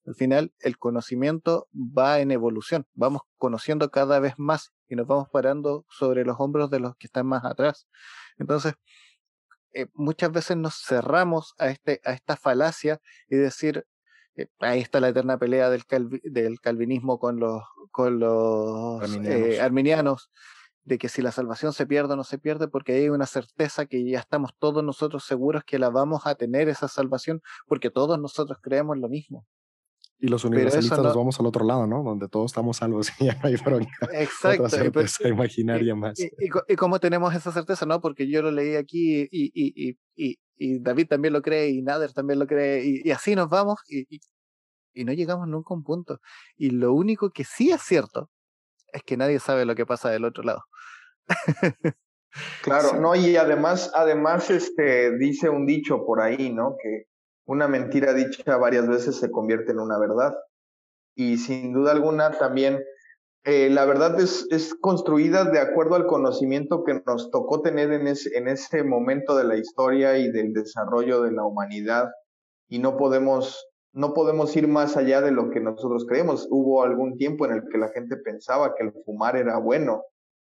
Al 0.09 0.15
final, 0.15 0.51
el 0.61 0.79
conocimiento 0.79 1.67
va 1.71 2.19
en 2.19 2.31
evolución. 2.31 2.87
Vamos 2.95 3.21
conociendo 3.37 3.91
cada 3.91 4.19
vez 4.19 4.33
más 4.39 4.73
y 4.87 4.95
nos 4.95 5.05
vamos 5.05 5.27
parando 5.31 5.85
sobre 5.87 6.25
los 6.25 6.37
hombros 6.39 6.71
de 6.71 6.79
los 6.79 6.95
que 6.95 7.05
están 7.05 7.27
más 7.27 7.45
atrás. 7.45 7.87
Entonces, 8.39 8.73
eh, 9.71 9.85
muchas 9.93 10.31
veces 10.31 10.57
nos 10.57 10.81
cerramos 10.83 11.53
a, 11.59 11.69
este, 11.69 12.01
a 12.03 12.13
esta 12.13 12.37
falacia 12.37 12.99
y 13.27 13.35
decir, 13.35 13.85
eh, 14.35 14.47
ahí 14.61 14.79
está 14.79 14.99
la 14.99 15.09
eterna 15.09 15.37
pelea 15.37 15.69
del, 15.69 15.83
del 16.23 16.59
calvinismo 16.59 17.19
con 17.19 17.39
los, 17.39 17.61
con 17.91 18.19
los 18.19 19.03
eh, 19.23 19.61
arminianos. 19.61 20.31
de 20.85 20.97
que 20.97 21.07
si 21.07 21.21
la 21.21 21.31
salvación 21.31 21.71
se 21.71 21.85
pierde 21.85 22.13
o 22.13 22.15
no 22.15 22.23
se 22.23 22.39
pierde, 22.39 22.67
porque 22.67 22.93
hay 22.93 23.09
una 23.09 23.27
certeza 23.27 23.85
que 23.85 24.09
ya 24.09 24.17
estamos 24.17 24.53
todos 24.57 24.83
nosotros 24.83 25.23
seguros 25.23 25.63
que 25.63 25.77
la 25.77 25.91
vamos 25.91 26.25
a 26.25 26.33
tener 26.33 26.67
esa 26.67 26.87
salvación, 26.87 27.43
porque 27.67 27.91
todos 27.91 28.19
nosotros 28.19 28.57
creemos 28.59 28.97
lo 28.97 29.07
mismo. 29.07 29.45
Y 30.21 30.27
los 30.27 30.43
universalistas 30.43 30.99
nos 30.99 31.15
vamos 31.15 31.39
al 31.39 31.45
otro 31.45 31.63
lado, 31.63 31.87
¿no? 31.87 32.03
Donde 32.03 32.27
todos 32.27 32.51
estamos 32.51 32.77
salvos 32.77 33.09
y 33.19 33.25
ya 33.25 33.35
no 33.35 33.47
hay 33.47 33.55
Exacto. 34.13 34.63
Otra 34.65 34.77
certeza 34.77 35.27
imaginaria 35.27 35.95
más. 35.95 36.19
Y, 36.19 36.29
y, 36.37 36.75
cómo 36.75 36.99
tenemos 36.99 37.33
esa 37.33 37.51
certeza, 37.51 37.85
¿no? 37.85 38.01
Porque 38.01 38.29
yo 38.29 38.41
lo 38.41 38.51
leí 38.51 38.75
aquí 38.75 39.27
y, 39.31 39.97
y 40.59 40.79
David 40.79 41.07
también 41.07 41.33
lo 41.33 41.41
cree 41.41 41.69
y 41.69 41.81
Nader 41.81 42.13
también 42.13 42.37
lo 42.37 42.45
cree 42.45 42.83
y, 42.85 43.11
así 43.11 43.33
nos 43.33 43.49
vamos 43.49 43.79
y, 43.87 44.05
no 45.05 45.13
llegamos 45.13 45.47
nunca 45.47 45.73
a 45.73 45.77
un 45.77 45.83
punto. 45.83 46.19
Y 46.57 46.71
lo 46.71 46.93
único 46.93 47.31
que 47.31 47.45
sí 47.45 47.71
es 47.71 47.81
cierto 47.81 48.29
es 48.91 49.01
que 49.03 49.15
nadie 49.15 49.39
sabe 49.39 49.63
lo 49.63 49.73
que 49.73 49.85
pasa 49.85 50.09
del 50.09 50.25
otro 50.25 50.43
lado. 50.43 50.63
claro, 52.61 52.99
no, 52.99 53.15
y 53.15 53.37
además, 53.37 53.91
además, 53.95 54.49
este, 54.49 55.17
dice 55.17 55.47
un 55.47 55.65
dicho 55.65 56.05
por 56.05 56.19
ahí, 56.19 56.51
¿no? 56.51 56.75
Que 56.83 57.05
una 57.49 57.67
mentira 57.67 58.13
dicha 58.13 58.57
varias 58.57 58.87
veces 58.87 59.15
se 59.15 59.31
convierte 59.31 59.71
en 59.71 59.79
una 59.79 59.97
verdad. 59.97 60.37
Y 61.15 61.37
sin 61.37 61.73
duda 61.73 61.91
alguna 61.91 62.37
también 62.37 62.79
eh, 63.43 63.71
la 63.71 63.85
verdad 63.85 64.19
es, 64.19 64.45
es, 64.51 64.75
construida 64.75 65.45
de 65.45 65.59
acuerdo 65.59 65.95
al 65.95 66.05
conocimiento 66.05 66.83
que 66.83 67.01
nos 67.03 67.31
tocó 67.31 67.63
tener 67.63 67.91
en 67.91 68.05
ese, 68.07 68.37
en 68.37 68.47
ese 68.47 68.83
momento 68.83 69.35
de 69.35 69.45
la 69.45 69.57
historia 69.57 70.19
y 70.19 70.29
del 70.31 70.53
desarrollo 70.53 71.23
de 71.23 71.31
la 71.31 71.43
humanidad. 71.43 72.11
Y 72.67 72.77
no 72.77 72.97
podemos, 72.97 73.67
no 73.93 74.13
podemos 74.13 74.55
ir 74.55 74.67
más 74.67 74.95
allá 74.95 75.21
de 75.21 75.31
lo 75.31 75.49
que 75.49 75.59
nosotros 75.59 76.05
creemos. 76.07 76.47
Hubo 76.51 76.83
algún 76.83 77.17
tiempo 77.17 77.47
en 77.47 77.53
el 77.53 77.63
que 77.71 77.79
la 77.79 77.89
gente 77.89 78.15
pensaba 78.17 78.75
que 78.75 78.83
el 78.83 78.93
fumar 79.03 79.35
era 79.35 79.57
bueno, 79.57 80.03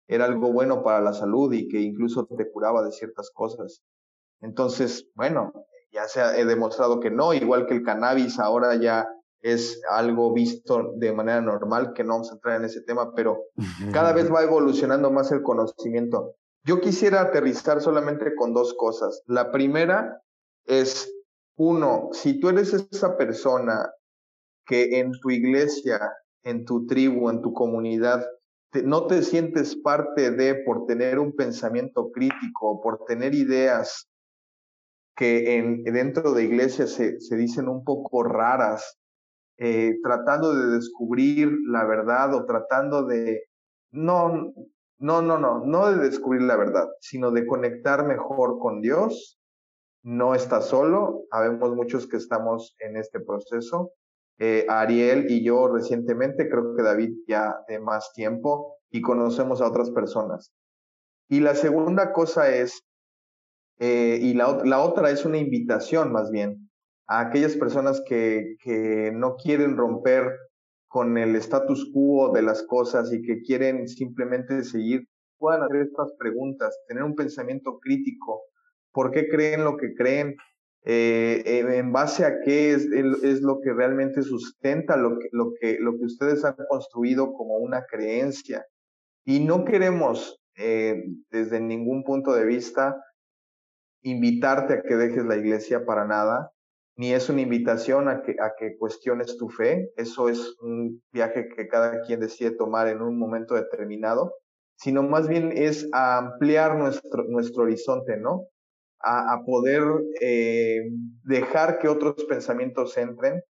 era 0.07 0.25
algo 0.25 0.53
bueno 0.53 0.83
para 0.83 1.01
la 1.01 1.13
salud 1.13 1.51
y 1.51 1.67
que 1.67 1.79
incluso 1.79 2.27
te 2.27 2.51
curaba 2.51 2.83
de 2.83 2.91
ciertas 2.91 3.31
cosas. 3.31 3.81
Entonces, 4.39 5.09
bueno, 5.15 5.51
ya 5.91 6.07
se 6.07 6.21
ha 6.21 6.31
demostrado 6.31 6.99
que 6.99 7.11
no, 7.11 7.33
igual 7.33 7.65
que 7.65 7.75
el 7.75 7.83
cannabis 7.83 8.39
ahora 8.39 8.75
ya 8.75 9.07
es 9.41 9.81
algo 9.89 10.33
visto 10.33 10.93
de 10.97 11.11
manera 11.13 11.41
normal, 11.41 11.93
que 11.93 12.03
no 12.03 12.13
vamos 12.13 12.31
a 12.31 12.35
entrar 12.35 12.57
en 12.57 12.65
ese 12.65 12.81
tema, 12.81 13.13
pero 13.13 13.45
cada 13.91 14.13
vez 14.13 14.31
va 14.31 14.43
evolucionando 14.43 15.09
más 15.11 15.31
el 15.31 15.41
conocimiento. 15.41 16.35
Yo 16.63 16.79
quisiera 16.79 17.21
aterrizar 17.21 17.81
solamente 17.81 18.35
con 18.35 18.53
dos 18.53 18.75
cosas. 18.75 19.23
La 19.25 19.51
primera 19.51 20.21
es, 20.65 21.11
uno, 21.57 22.09
si 22.11 22.39
tú 22.39 22.49
eres 22.49 22.73
esa 22.73 23.17
persona 23.17 23.89
que 24.67 24.99
en 24.99 25.11
tu 25.19 25.31
iglesia, 25.31 26.13
en 26.43 26.65
tu 26.65 26.85
tribu, 26.85 27.29
en 27.29 27.41
tu 27.41 27.51
comunidad, 27.51 28.23
no 28.83 29.07
te 29.07 29.23
sientes 29.23 29.75
parte 29.75 30.31
de 30.31 30.55
por 30.63 30.85
tener 30.85 31.17
un 31.17 31.35
pensamiento 31.35 32.11
crítico, 32.11 32.79
por 32.81 33.05
tener 33.05 33.33
ideas 33.33 34.07
que 35.15 35.57
en, 35.57 35.83
dentro 35.83 36.33
de 36.33 36.43
iglesias 36.43 36.91
se, 36.91 37.19
se 37.19 37.35
dicen 37.35 37.67
un 37.67 37.83
poco 37.83 38.23
raras, 38.23 38.97
eh, 39.57 39.99
tratando 40.01 40.55
de 40.55 40.75
descubrir 40.75 41.51
la 41.67 41.85
verdad 41.85 42.33
o 42.33 42.45
tratando 42.45 43.05
de, 43.05 43.43
no, 43.91 44.53
no, 44.97 45.21
no, 45.21 45.37
no, 45.37 45.59
no 45.65 45.91
de 45.91 46.09
descubrir 46.09 46.41
la 46.43 46.55
verdad, 46.55 46.87
sino 46.99 47.31
de 47.31 47.45
conectar 47.45 48.05
mejor 48.05 48.59
con 48.59 48.81
Dios. 48.81 49.39
No 50.03 50.33
está 50.33 50.61
solo, 50.61 51.25
habemos 51.29 51.75
muchos 51.75 52.07
que 52.07 52.17
estamos 52.17 52.75
en 52.79 52.97
este 52.97 53.19
proceso. 53.19 53.91
Eh, 54.39 54.65
Ariel 54.67 55.29
y 55.29 55.43
yo 55.43 55.67
recientemente, 55.67 56.49
creo 56.49 56.75
que 56.75 56.81
David 56.81 57.13
ya 57.27 57.55
de 57.67 57.79
más 57.79 58.11
tiempo, 58.13 58.77
y 58.89 59.01
conocemos 59.01 59.61
a 59.61 59.67
otras 59.67 59.91
personas. 59.91 60.51
Y 61.29 61.39
la 61.39 61.55
segunda 61.55 62.11
cosa 62.11 62.49
es 62.49 62.83
eh, 63.83 64.19
y 64.21 64.35
la, 64.35 64.61
la, 64.63 64.79
otra 64.83 65.09
es 65.09 65.25
una 65.25 65.39
invitación 65.39 66.11
más 66.11 66.29
bien 66.29 66.69
a 67.07 67.21
aquellas 67.21 67.55
personas 67.55 67.99
que, 68.07 68.55
que 68.63 69.11
no 69.11 69.37
quieren 69.37 69.75
romper 69.75 70.37
con 70.87 71.17
el 71.17 71.35
status 71.37 71.89
quo 71.91 72.31
de 72.31 72.43
las 72.43 72.61
cosas 72.61 73.11
y 73.11 73.23
que 73.23 73.41
quieren 73.41 73.87
simplemente 73.87 74.63
seguir, 74.63 75.07
puedan 75.39 75.63
hacer 75.63 75.81
estas 75.81 76.13
preguntas, 76.19 76.79
tener 76.87 77.01
un 77.01 77.15
pensamiento 77.15 77.79
crítico, 77.79 78.43
por 78.91 79.09
qué 79.09 79.27
creen 79.27 79.63
lo 79.63 79.77
que 79.77 79.95
creen, 79.95 80.35
eh, 80.85 81.41
eh, 81.43 81.77
en 81.77 81.91
base 81.91 82.23
a 82.23 82.39
qué 82.41 82.73
es, 82.73 82.85
es, 82.85 83.41
lo 83.41 83.61
que 83.61 83.73
realmente 83.73 84.21
sustenta 84.21 84.95
lo 84.95 85.17
que, 85.17 85.27
lo, 85.31 85.53
que, 85.59 85.79
lo 85.79 85.97
que 85.97 86.05
ustedes 86.05 86.45
han 86.45 86.55
construido 86.69 87.33
como 87.33 87.57
una 87.57 87.83
creencia. 87.87 88.63
Y 89.25 89.39
no 89.39 89.65
queremos, 89.65 90.39
desde 90.55 91.59
ningún 91.59 92.03
punto 92.03 92.33
de 92.35 92.45
vista, 92.45 92.95
invitarte 94.01 94.73
a 94.73 94.81
que 94.81 94.95
dejes 94.95 95.25
la 95.25 95.37
iglesia 95.37 95.85
para 95.85 96.05
nada, 96.05 96.51
ni 96.97 97.13
es 97.13 97.29
una 97.29 97.41
invitación 97.41 98.09
a 98.09 98.21
que, 98.21 98.35
a 98.39 98.53
que 98.57 98.77
cuestiones 98.77 99.37
tu 99.37 99.49
fe, 99.49 99.91
eso 99.95 100.29
es 100.29 100.55
un 100.61 101.01
viaje 101.11 101.47
que 101.55 101.67
cada 101.67 102.01
quien 102.01 102.19
decide 102.19 102.51
tomar 102.51 102.87
en 102.87 103.01
un 103.01 103.17
momento 103.17 103.55
determinado, 103.55 104.33
sino 104.75 105.03
más 105.03 105.27
bien 105.27 105.51
es 105.55 105.87
a 105.93 106.17
ampliar 106.17 106.77
nuestro, 106.77 107.23
nuestro 107.29 107.63
horizonte, 107.63 108.17
¿no? 108.17 108.47
A, 108.99 109.33
a 109.33 109.43
poder 109.43 109.83
eh, 110.19 110.91
dejar 111.23 111.79
que 111.79 111.87
otros 111.87 112.23
pensamientos 112.25 112.97
entren. 112.97 113.41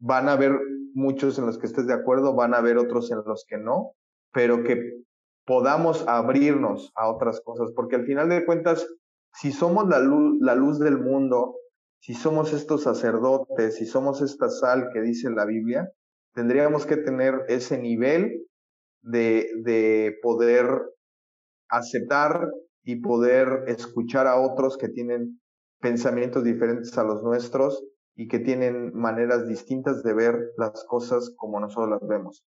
Van 0.00 0.28
a 0.28 0.32
haber 0.32 0.58
muchos 0.94 1.38
en 1.38 1.46
los 1.46 1.58
que 1.58 1.66
estés 1.66 1.86
de 1.86 1.94
acuerdo, 1.94 2.34
van 2.34 2.54
a 2.54 2.58
haber 2.58 2.78
otros 2.78 3.10
en 3.10 3.18
los 3.24 3.44
que 3.48 3.58
no, 3.58 3.92
pero 4.32 4.64
que 4.64 4.80
podamos 5.46 6.06
abrirnos 6.06 6.92
a 6.94 7.08
otras 7.08 7.40
cosas, 7.40 7.72
porque 7.74 7.96
al 7.96 8.04
final 8.04 8.28
de 8.28 8.44
cuentas, 8.44 8.86
si 9.40 9.52
somos 9.52 9.88
la 9.88 10.00
luz, 10.00 10.80
del 10.80 10.98
mundo, 10.98 11.54
si 12.00 12.14
somos 12.14 12.52
estos 12.52 12.82
sacerdotes, 12.82 13.76
si 13.76 13.86
somos 13.86 14.20
esta 14.20 14.48
sal 14.48 14.90
que 14.92 15.00
dice 15.00 15.30
la 15.30 15.44
Biblia, 15.44 15.92
tendríamos 16.34 16.86
que 16.86 16.96
tener 16.96 17.44
ese 17.46 17.78
nivel 17.78 18.46
de, 19.02 19.48
de 19.62 20.16
poder 20.22 20.66
aceptar 21.68 22.48
y 22.82 22.96
poder 22.96 23.64
escuchar 23.68 24.26
a 24.26 24.40
otros 24.40 24.76
que 24.76 24.88
tienen 24.88 25.40
pensamientos 25.80 26.42
diferentes 26.42 26.98
a 26.98 27.04
los 27.04 27.22
nuestros 27.22 27.84
y 28.16 28.26
que 28.26 28.40
tienen 28.40 28.92
maneras 28.92 29.46
distintas 29.46 30.02
de 30.02 30.14
ver 30.14 30.34
las 30.56 30.84
cosas 30.88 31.32
como 31.36 31.60
nosotros 31.60 32.00
las 32.00 32.08
vemos. 32.08 32.44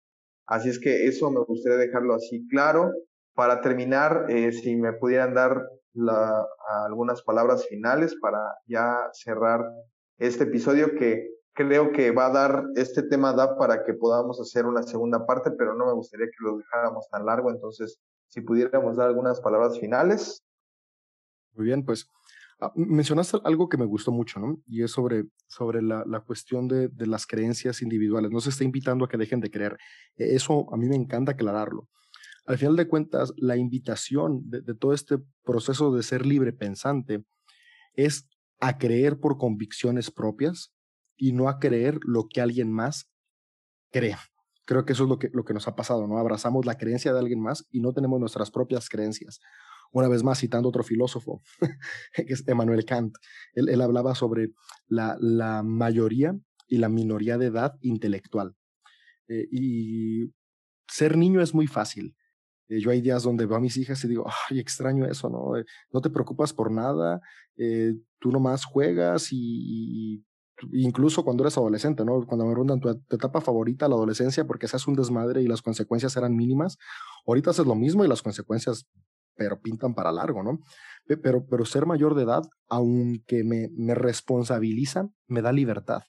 Así 0.46 0.70
es 0.70 0.80
que 0.80 1.08
eso 1.08 1.30
me 1.32 1.44
gustaría 1.44 1.78
dejarlo 1.78 2.14
así 2.14 2.48
claro. 2.48 2.94
Para 3.36 3.60
terminar, 3.60 4.28
eh, 4.30 4.54
si 4.54 4.78
me 4.78 4.94
pudieran 4.94 5.34
dar 5.34 5.62
la, 5.94 6.46
algunas 6.86 7.22
palabras 7.22 7.66
finales 7.68 8.16
para 8.22 8.40
ya 8.68 9.10
cerrar 9.14 9.62
este 10.18 10.46
episodio 10.46 10.96
que 10.96 11.30
creo 11.54 11.92
que 11.92 12.12
va 12.12 12.28
a 12.28 12.32
dar, 12.32 12.66
este 12.76 13.02
tema 13.04 13.34
da 13.34 13.58
para 13.58 13.84
que 13.84 13.94
podamos 13.94 14.40
hacer 14.40 14.66
una 14.66 14.84
segunda 14.84 15.26
parte, 15.26 15.52
pero 15.52 15.74
no 15.74 15.88
me 15.88 15.94
gustaría 15.94 16.28
que 16.28 16.44
lo 16.44 16.58
dejáramos 16.58 17.10
tan 17.10 17.26
largo, 17.26 17.50
entonces 17.50 18.00
si 18.28 18.42
pudiéramos 18.42 18.96
dar 18.96 19.08
algunas 19.08 19.42
palabras 19.42 19.80
finales. 19.80 20.44
Muy 21.54 21.66
bien, 21.66 21.84
pues 21.84 22.08
ah, 22.60 22.72
mencionaste 22.76 23.40
algo 23.44 23.70
que 23.70 23.78
me 23.78 23.86
gustó 23.86 24.12
mucho, 24.12 24.40
¿no? 24.40 24.58
Y 24.68 24.84
es 24.84 24.92
sobre, 24.92 25.26
sobre 25.48 25.82
la, 25.82 26.04
la 26.06 26.20
cuestión 26.20 26.68
de, 26.68 26.90
de, 26.90 27.08
las 27.08 27.26
creencias 27.26 27.82
individuales. 27.82 28.30
No 28.30 28.40
se 28.40 28.50
está 28.50 28.64
invitando 28.64 29.06
a 29.06 29.10
que 29.10 29.18
dejen 29.18 29.40
de 29.40 29.50
creer. 29.50 29.78
E, 30.16 30.36
eso 30.36 30.72
a 30.72 30.78
mí 30.78 30.88
me 30.88 30.96
encanta 30.96 31.32
aclararlo 31.32 31.88
al 32.48 32.58
final 32.58 32.78
de 32.78 32.88
cuentas, 32.88 33.34
la 33.36 33.58
invitación 33.58 34.50
de, 34.50 34.62
todo 34.74 34.94
este 34.94 35.18
proceso 35.44 35.94
de 35.94 36.02
ser 36.02 36.26
libre 36.26 36.54
pensante 36.54 37.26
es 37.94 38.30
a 38.62 38.78
creer 38.78 39.20
por 39.20 39.38
convicciones 39.38 40.12
propias 40.12 40.74
y 41.18 41.34
no 41.34 41.50
a 41.50 41.60
creer 41.60 42.00
lo 42.04 42.30
que 42.30 42.40
alguien 42.40 42.72
más 42.72 43.12
cree. 43.92 44.16
Creo 44.64 44.86
que 44.86 44.94
eso 44.94 45.04
es 45.04 45.10
lo 45.10 45.20
que, 45.20 45.30
lo 45.34 45.44
que 45.44 45.54
nos 45.54 45.68
ha 45.68 45.76
pasado, 45.76 46.08
¿no? 46.08 46.18
Abrazamos 46.18 46.66
la 46.66 46.78
creencia 46.78 47.12
de 47.12 47.20
alguien 47.20 47.42
más 47.42 47.66
y 47.70 47.82
no 47.82 47.92
tenemos 47.92 48.18
nuestras 48.18 48.50
propias 48.50 48.88
creencias. 48.88 49.42
Una 49.92 50.08
vez 50.08 50.24
más, 50.24 50.40
citando 50.40 50.70
otro 50.70 50.84
filósofo, 50.84 51.42
que 52.14 52.34
es 52.34 52.48
Emmanuel 52.48 52.86
Kant, 52.86 53.14
él, 53.56 53.82
hablaba 53.82 54.16
sobre 54.16 54.52
la, 54.88 55.18
la, 55.20 55.64
mayoría 55.64 56.34
y 56.66 56.78
la 56.78 56.88
minoría 56.88 57.38
de 57.38 57.48
edad 57.48 57.74
intelectual. 57.82 58.56
Eh, 59.28 59.48
y 59.52 60.34
ser 60.88 61.18
niño 61.18 61.42
es 61.42 61.54
muy 61.54 61.68
fácil 61.68 62.16
Eh, 62.70 62.80
yo 62.80 62.92
hay 62.92 63.02
días 63.02 63.24
donde 63.24 63.46
veo 63.46 63.58
a 63.58 63.62
mis 63.62 63.78
hijas 63.78 64.04
y 64.04 64.08
digo, 64.08 64.26
ay, 64.50 64.60
extraño 64.60 65.06
eso, 65.06 65.30
¿no? 65.30 65.58
Eh, 65.58 65.66
no 65.92 66.02
te 66.02 66.10
preocupas 66.10 66.54
por 66.54 66.72
nada, 66.72 67.22
eh, 67.58 67.94
tú 68.20 68.32
nomás 68.32 68.66
juegas 68.66 69.30
y, 69.32 70.24
incluso 70.74 71.24
cuando 71.24 71.44
eres 71.44 71.58
adolescente, 71.58 72.04
¿no? 72.04 72.26
Cuando 72.26 72.46
me 72.46 72.52
preguntan 72.52 72.80
tu, 72.80 72.90
etapa 72.90 73.42
favorita, 73.42 73.88
la 73.88 73.96
adolescencia, 73.96 74.46
porque 74.46 74.68
seas 74.68 74.88
un 74.88 74.96
desmadre 74.96 75.42
y 75.42 75.48
las 75.48 75.62
consecuencias 75.62 76.16
eran 76.18 76.36
mínimas, 76.36 76.78
ahorita 77.26 77.52
haces 77.52 77.66
lo 77.66 77.76
mismo 77.76 78.04
y 78.04 78.08
las 78.08 78.22
consecuencias, 78.22 78.86
pero 79.36 79.62
pintan 79.62 79.94
para 79.94 80.12
largo, 80.12 80.44
¿no? 80.44 80.60
Pero, 81.06 81.46
pero 81.46 81.64
ser 81.64 81.86
mayor 81.86 82.16
de 82.16 82.24
edad, 82.24 82.42
aunque 82.70 83.44
me, 83.44 83.70
me 83.78 83.94
responsabilizan, 83.94 85.14
me 85.28 85.42
da 85.42 85.52
libertad. 85.52 86.02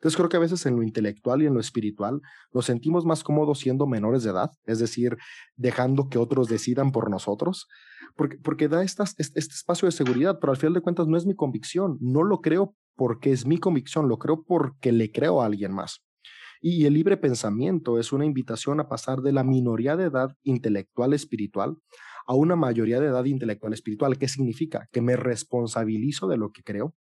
Entonces 0.00 0.16
creo 0.16 0.30
que 0.30 0.38
a 0.38 0.40
veces 0.40 0.64
en 0.64 0.76
lo 0.76 0.82
intelectual 0.82 1.42
y 1.42 1.46
en 1.46 1.52
lo 1.52 1.60
espiritual 1.60 2.22
nos 2.54 2.64
sentimos 2.64 3.04
más 3.04 3.22
cómodos 3.22 3.58
siendo 3.58 3.86
menores 3.86 4.22
de 4.22 4.30
edad, 4.30 4.50
es 4.64 4.78
decir, 4.78 5.18
dejando 5.56 6.08
que 6.08 6.16
otros 6.16 6.48
decidan 6.48 6.90
por 6.90 7.10
nosotros, 7.10 7.68
porque, 8.16 8.38
porque 8.38 8.68
da 8.68 8.82
estas, 8.82 9.14
este, 9.18 9.38
espacio 9.38 9.84
de 9.84 9.92
seguridad, 9.92 10.38
pero 10.40 10.52
al 10.52 10.56
final 10.56 10.72
de 10.72 10.80
cuentas 10.80 11.06
no 11.06 11.18
es 11.18 11.26
mi 11.26 11.34
convicción, 11.34 11.98
no 12.00 12.22
lo 12.22 12.40
creo 12.40 12.74
porque 12.96 13.30
es 13.30 13.44
mi 13.44 13.58
convicción, 13.58 14.08
lo 14.08 14.18
creo 14.18 14.42
porque 14.42 14.90
le 14.90 15.12
creo 15.12 15.42
a 15.42 15.46
alguien 15.46 15.72
más. 15.72 16.00
Y 16.62 16.86
el 16.86 16.94
libre 16.94 17.18
pensamiento 17.18 17.98
es 17.98 18.10
una 18.10 18.24
invitación 18.24 18.80
a 18.80 18.88
pasar 18.88 19.20
de 19.20 19.32
la 19.32 19.44
minoría 19.44 19.96
de 19.96 20.04
edad 20.04 20.30
intelectual 20.42 21.12
espiritual 21.12 21.76
a 22.26 22.34
una 22.34 22.56
mayoría 22.56 23.00
de 23.00 23.08
edad 23.08 23.24
intelectual 23.26 23.74
espiritual. 23.74 24.16
¿Qué 24.16 24.28
significa? 24.28 24.88
Que 24.92 25.02
me 25.02 25.16
responsabilizo 25.16 26.26
de 26.26 26.38
lo 26.38 26.52
que 26.52 26.62
creo 26.62 26.94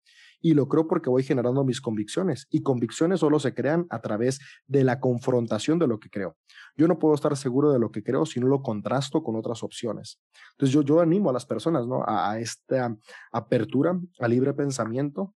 y 0.42 0.54
lo 0.54 0.68
creo 0.68 0.88
porque 0.88 1.10
voy 1.10 1.24
generando 1.24 1.64
mis 1.64 1.82
convicciones 1.82 2.48
y 2.50 2.62
convicciones 2.62 3.20
solo 3.20 3.40
se 3.40 3.54
crean 3.54 3.88
a 3.90 4.02
través 4.02 4.40
de 4.68 4.84
la 4.84 5.00
confrontación 5.00 5.80
de 5.80 5.88
lo 5.88 6.00
que 6.00 6.10
creo. 6.10 6.38
Yo 6.76 6.88
no 6.88 7.00
puedo 7.00 7.16
estar 7.16 7.36
seguro 7.36 7.72
de 7.72 7.80
lo 7.80 7.92
que 7.92 8.04
creo 8.04 8.26
si 8.26 8.40
no 8.40 8.48
lo 8.48 8.62
contrasto 8.62 9.24
con 9.24 9.36
otras 9.36 9.64
opciones. 9.64 10.20
Entonces 10.52 10.74
yo, 10.74 10.82
yo 10.82 11.02
animo 11.02 11.30
a 11.30 11.34
las 11.34 11.46
personas 11.46 11.88
¿no? 11.88 12.04
a, 12.04 12.32
a 12.32 12.40
esta 12.40 12.96
apertura 13.32 14.00
al 14.20 14.32
libre 14.32 14.54
pensamiento, 14.54 15.34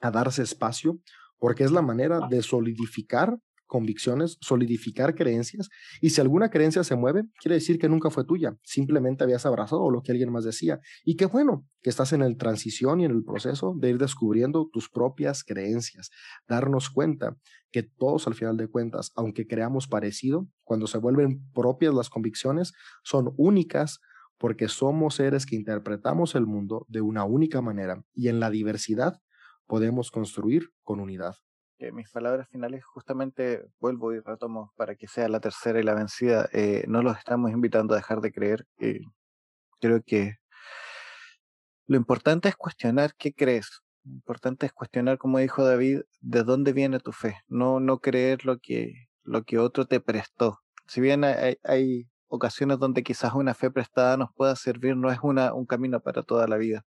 a 0.00 0.10
darse 0.10 0.42
espacio, 0.42 0.98
porque 1.38 1.64
es 1.64 1.70
la 1.70 1.82
manera 1.82 2.26
de 2.28 2.42
solidificar 2.42 3.38
convicciones, 3.68 4.38
solidificar 4.40 5.14
creencias, 5.14 5.68
y 6.00 6.10
si 6.10 6.20
alguna 6.20 6.50
creencia 6.50 6.82
se 6.82 6.96
mueve, 6.96 7.24
quiere 7.40 7.54
decir 7.54 7.78
que 7.78 7.88
nunca 7.88 8.10
fue 8.10 8.24
tuya, 8.24 8.56
simplemente 8.64 9.22
habías 9.22 9.46
abrazado 9.46 9.90
lo 9.90 10.02
que 10.02 10.10
alguien 10.10 10.32
más 10.32 10.42
decía. 10.42 10.80
Y 11.04 11.16
qué 11.16 11.26
bueno 11.26 11.64
que 11.82 11.90
estás 11.90 12.12
en 12.12 12.22
el 12.22 12.36
transición 12.36 13.00
y 13.00 13.04
en 13.04 13.12
el 13.12 13.22
proceso 13.22 13.74
de 13.78 13.90
ir 13.90 13.98
descubriendo 13.98 14.68
tus 14.72 14.90
propias 14.90 15.44
creencias, 15.44 16.10
darnos 16.48 16.90
cuenta 16.90 17.36
que 17.70 17.82
todos 17.84 18.26
al 18.26 18.34
final 18.34 18.56
de 18.56 18.68
cuentas, 18.68 19.12
aunque 19.14 19.46
creamos 19.46 19.86
parecido, 19.86 20.48
cuando 20.64 20.86
se 20.86 20.98
vuelven 20.98 21.48
propias 21.52 21.94
las 21.94 22.10
convicciones, 22.10 22.72
son 23.04 23.32
únicas 23.36 24.00
porque 24.38 24.68
somos 24.68 25.16
seres 25.16 25.46
que 25.46 25.56
interpretamos 25.56 26.34
el 26.34 26.46
mundo 26.46 26.86
de 26.88 27.00
una 27.00 27.24
única 27.24 27.60
manera 27.60 28.02
y 28.14 28.28
en 28.28 28.40
la 28.40 28.50
diversidad 28.50 29.20
podemos 29.66 30.10
construir 30.10 30.70
con 30.82 31.00
unidad 31.00 31.34
mis 31.92 32.10
palabras 32.10 32.48
finales 32.48 32.84
justamente 32.84 33.64
vuelvo 33.80 34.12
y 34.12 34.20
retomo 34.20 34.72
para 34.76 34.96
que 34.96 35.08
sea 35.08 35.28
la 35.28 35.40
tercera 35.40 35.80
y 35.80 35.82
la 35.82 35.94
vencida. 35.94 36.48
Eh, 36.52 36.84
no 36.88 37.02
los 37.02 37.16
estamos 37.16 37.50
invitando 37.50 37.94
a 37.94 37.98
dejar 37.98 38.20
de 38.20 38.32
creer. 38.32 38.66
Eh, 38.78 39.00
creo 39.80 40.02
que 40.02 40.36
lo 41.86 41.96
importante 41.96 42.48
es 42.48 42.56
cuestionar 42.56 43.14
qué 43.16 43.32
crees. 43.32 43.80
Lo 44.04 44.12
importante 44.12 44.66
es 44.66 44.72
cuestionar, 44.72 45.18
como 45.18 45.38
dijo 45.38 45.64
David, 45.64 46.02
de 46.20 46.42
dónde 46.42 46.72
viene 46.72 47.00
tu 47.00 47.12
fe. 47.12 47.38
No, 47.48 47.80
no 47.80 47.98
creer 48.00 48.44
lo 48.44 48.58
que, 48.58 49.08
lo 49.22 49.44
que 49.44 49.58
otro 49.58 49.86
te 49.86 50.00
prestó. 50.00 50.60
Si 50.86 51.00
bien 51.00 51.24
hay, 51.24 51.58
hay 51.62 52.08
ocasiones 52.28 52.78
donde 52.78 53.02
quizás 53.02 53.34
una 53.34 53.54
fe 53.54 53.70
prestada 53.70 54.16
nos 54.16 54.30
pueda 54.34 54.54
servir, 54.56 54.96
no 54.96 55.10
es 55.10 55.18
una, 55.22 55.54
un 55.54 55.66
camino 55.66 56.00
para 56.00 56.22
toda 56.22 56.46
la 56.46 56.56
vida. 56.56 56.84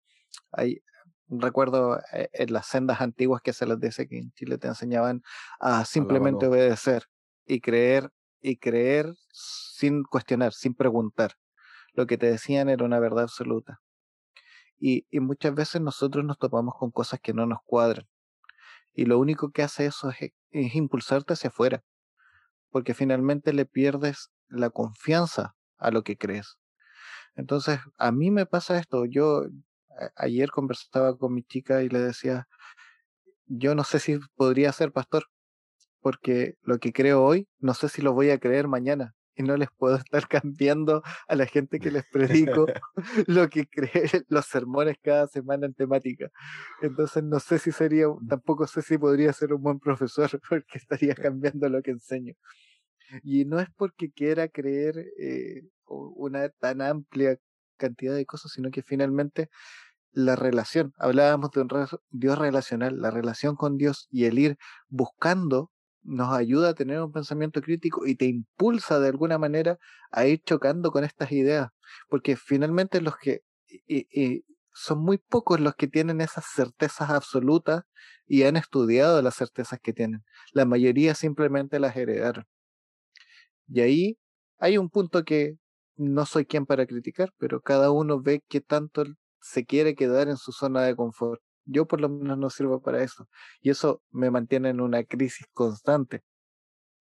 Hay, 0.52 0.82
recuerdo 1.30 2.00
eh, 2.12 2.28
en 2.32 2.52
las 2.52 2.66
sendas 2.66 3.00
antiguas 3.00 3.40
que 3.42 3.52
se 3.52 3.66
les 3.66 3.78
dice 3.78 4.08
que 4.08 4.18
en 4.18 4.32
Chile 4.32 4.58
te 4.58 4.68
enseñaban 4.68 5.22
a 5.60 5.84
simplemente 5.84 6.46
obedecer 6.46 7.04
y 7.46 7.60
creer 7.60 8.10
y 8.40 8.56
creer 8.56 9.14
sin 9.32 10.02
cuestionar, 10.02 10.52
sin 10.52 10.74
preguntar. 10.74 11.34
Lo 11.92 12.06
que 12.06 12.18
te 12.18 12.30
decían 12.30 12.68
era 12.68 12.84
una 12.84 12.98
verdad 12.98 13.24
absoluta. 13.24 13.80
Y, 14.78 15.06
y 15.10 15.20
muchas 15.20 15.54
veces 15.54 15.80
nosotros 15.80 16.24
nos 16.24 16.38
topamos 16.38 16.74
con 16.78 16.90
cosas 16.90 17.20
que 17.20 17.34
no 17.34 17.46
nos 17.46 17.58
cuadran. 17.64 18.08
Y 18.94 19.04
lo 19.04 19.18
único 19.18 19.50
que 19.50 19.62
hace 19.62 19.86
eso 19.86 20.10
es, 20.10 20.32
es 20.50 20.74
impulsarte 20.74 21.34
hacia 21.34 21.48
afuera. 21.48 21.84
Porque 22.70 22.94
finalmente 22.94 23.52
le 23.52 23.66
pierdes 23.66 24.30
la 24.48 24.70
confianza 24.70 25.54
a 25.78 25.90
lo 25.90 26.02
que 26.02 26.16
crees. 26.16 26.58
Entonces, 27.34 27.80
a 27.96 28.12
mí 28.12 28.30
me 28.30 28.46
pasa 28.46 28.78
esto. 28.78 29.04
Yo, 29.04 29.46
ayer 30.16 30.50
conversaba 30.50 31.16
con 31.16 31.34
mi 31.34 31.42
chica 31.42 31.82
y 31.82 31.88
le 31.88 32.00
decía, 32.00 32.48
yo 33.46 33.74
no 33.74 33.84
sé 33.84 33.98
si 33.98 34.18
podría 34.36 34.72
ser 34.72 34.92
pastor, 34.92 35.24
porque 36.00 36.54
lo 36.62 36.78
que 36.78 36.92
creo 36.92 37.22
hoy, 37.22 37.48
no 37.58 37.74
sé 37.74 37.88
si 37.88 38.02
lo 38.02 38.12
voy 38.12 38.30
a 38.30 38.38
creer 38.38 38.68
mañana. 38.68 39.14
Y 39.36 39.42
no 39.42 39.56
les 39.56 39.68
puedo 39.70 39.96
estar 40.04 40.28
cambiando 40.28 41.02
a 41.28 41.34
la 41.34 41.46
gente 41.46 41.78
que 41.78 41.90
les 41.90 42.04
predico 42.10 42.66
lo 43.26 43.48
que 43.48 43.66
cree 43.66 44.24
los 44.28 44.46
sermones 44.46 44.96
cada 45.02 45.26
semana 45.28 45.66
en 45.66 45.74
temática. 45.74 46.30
Entonces 46.82 47.22
no 47.22 47.40
sé 47.40 47.58
si 47.58 47.72
sería, 47.72 48.06
tampoco 48.28 48.66
sé 48.66 48.82
si 48.82 48.98
podría 48.98 49.32
ser 49.32 49.54
un 49.54 49.62
buen 49.62 49.78
profesor 49.78 50.30
porque 50.48 50.78
estaría 50.78 51.14
cambiando 51.14 51.68
lo 51.68 51.82
que 51.82 51.92
enseño. 51.92 52.34
Y 53.22 53.44
no 53.44 53.58
es 53.60 53.68
porque 53.76 54.10
quiera 54.10 54.48
creer 54.48 54.98
eh, 55.18 55.62
una 55.86 56.48
tan 56.48 56.80
amplia 56.80 57.36
cantidad 57.76 58.14
de 58.14 58.26
cosas, 58.26 58.52
sino 58.52 58.70
que 58.70 58.82
finalmente 58.82 59.48
la 60.12 60.36
relación, 60.36 60.92
hablábamos 60.98 61.50
de 61.52 61.60
un 61.60 61.68
Dios 62.10 62.38
relacional, 62.38 63.00
la 63.00 63.10
relación 63.10 63.56
con 63.56 63.76
Dios 63.76 64.08
y 64.10 64.24
el 64.24 64.38
ir 64.38 64.58
buscando 64.88 65.70
nos 66.02 66.32
ayuda 66.34 66.70
a 66.70 66.74
tener 66.74 67.00
un 67.00 67.12
pensamiento 67.12 67.60
crítico 67.60 68.06
y 68.06 68.14
te 68.14 68.24
impulsa 68.24 68.98
de 68.98 69.08
alguna 69.08 69.38
manera 69.38 69.78
a 70.10 70.26
ir 70.26 70.42
chocando 70.42 70.90
con 70.90 71.04
estas 71.04 71.30
ideas, 71.32 71.68
porque 72.08 72.36
finalmente 72.36 73.00
los 73.00 73.16
que 73.16 73.42
son 74.72 74.98
muy 75.00 75.18
pocos 75.18 75.60
los 75.60 75.74
que 75.74 75.88
tienen 75.88 76.20
esas 76.20 76.46
certezas 76.46 77.10
absolutas 77.10 77.82
y 78.26 78.44
han 78.44 78.56
estudiado 78.56 79.20
las 79.22 79.36
certezas 79.36 79.78
que 79.80 79.92
tienen. 79.92 80.24
La 80.52 80.64
mayoría 80.64 81.14
simplemente 81.14 81.78
las 81.80 81.96
heredaron. 81.96 82.46
Y 83.68 83.80
ahí 83.80 84.18
hay 84.58 84.78
un 84.78 84.90
punto 84.90 85.24
que 85.24 85.56
no 85.96 86.26
soy 86.26 86.46
quien 86.46 86.66
para 86.66 86.86
criticar, 86.86 87.32
pero 87.38 87.60
cada 87.60 87.90
uno 87.90 88.20
ve 88.20 88.42
que 88.48 88.60
tanto 88.60 89.04
se 89.40 89.64
quiere 89.64 89.94
quedar 89.94 90.28
en 90.28 90.36
su 90.36 90.52
zona 90.52 90.82
de 90.82 90.96
confort. 90.96 91.40
Yo 91.64 91.86
por 91.86 92.00
lo 92.00 92.08
menos 92.08 92.38
no 92.38 92.50
sirvo 92.50 92.82
para 92.82 93.02
eso. 93.02 93.28
Y 93.60 93.70
eso 93.70 94.02
me 94.10 94.30
mantiene 94.30 94.70
en 94.70 94.80
una 94.80 95.04
crisis 95.04 95.46
constante. 95.52 96.22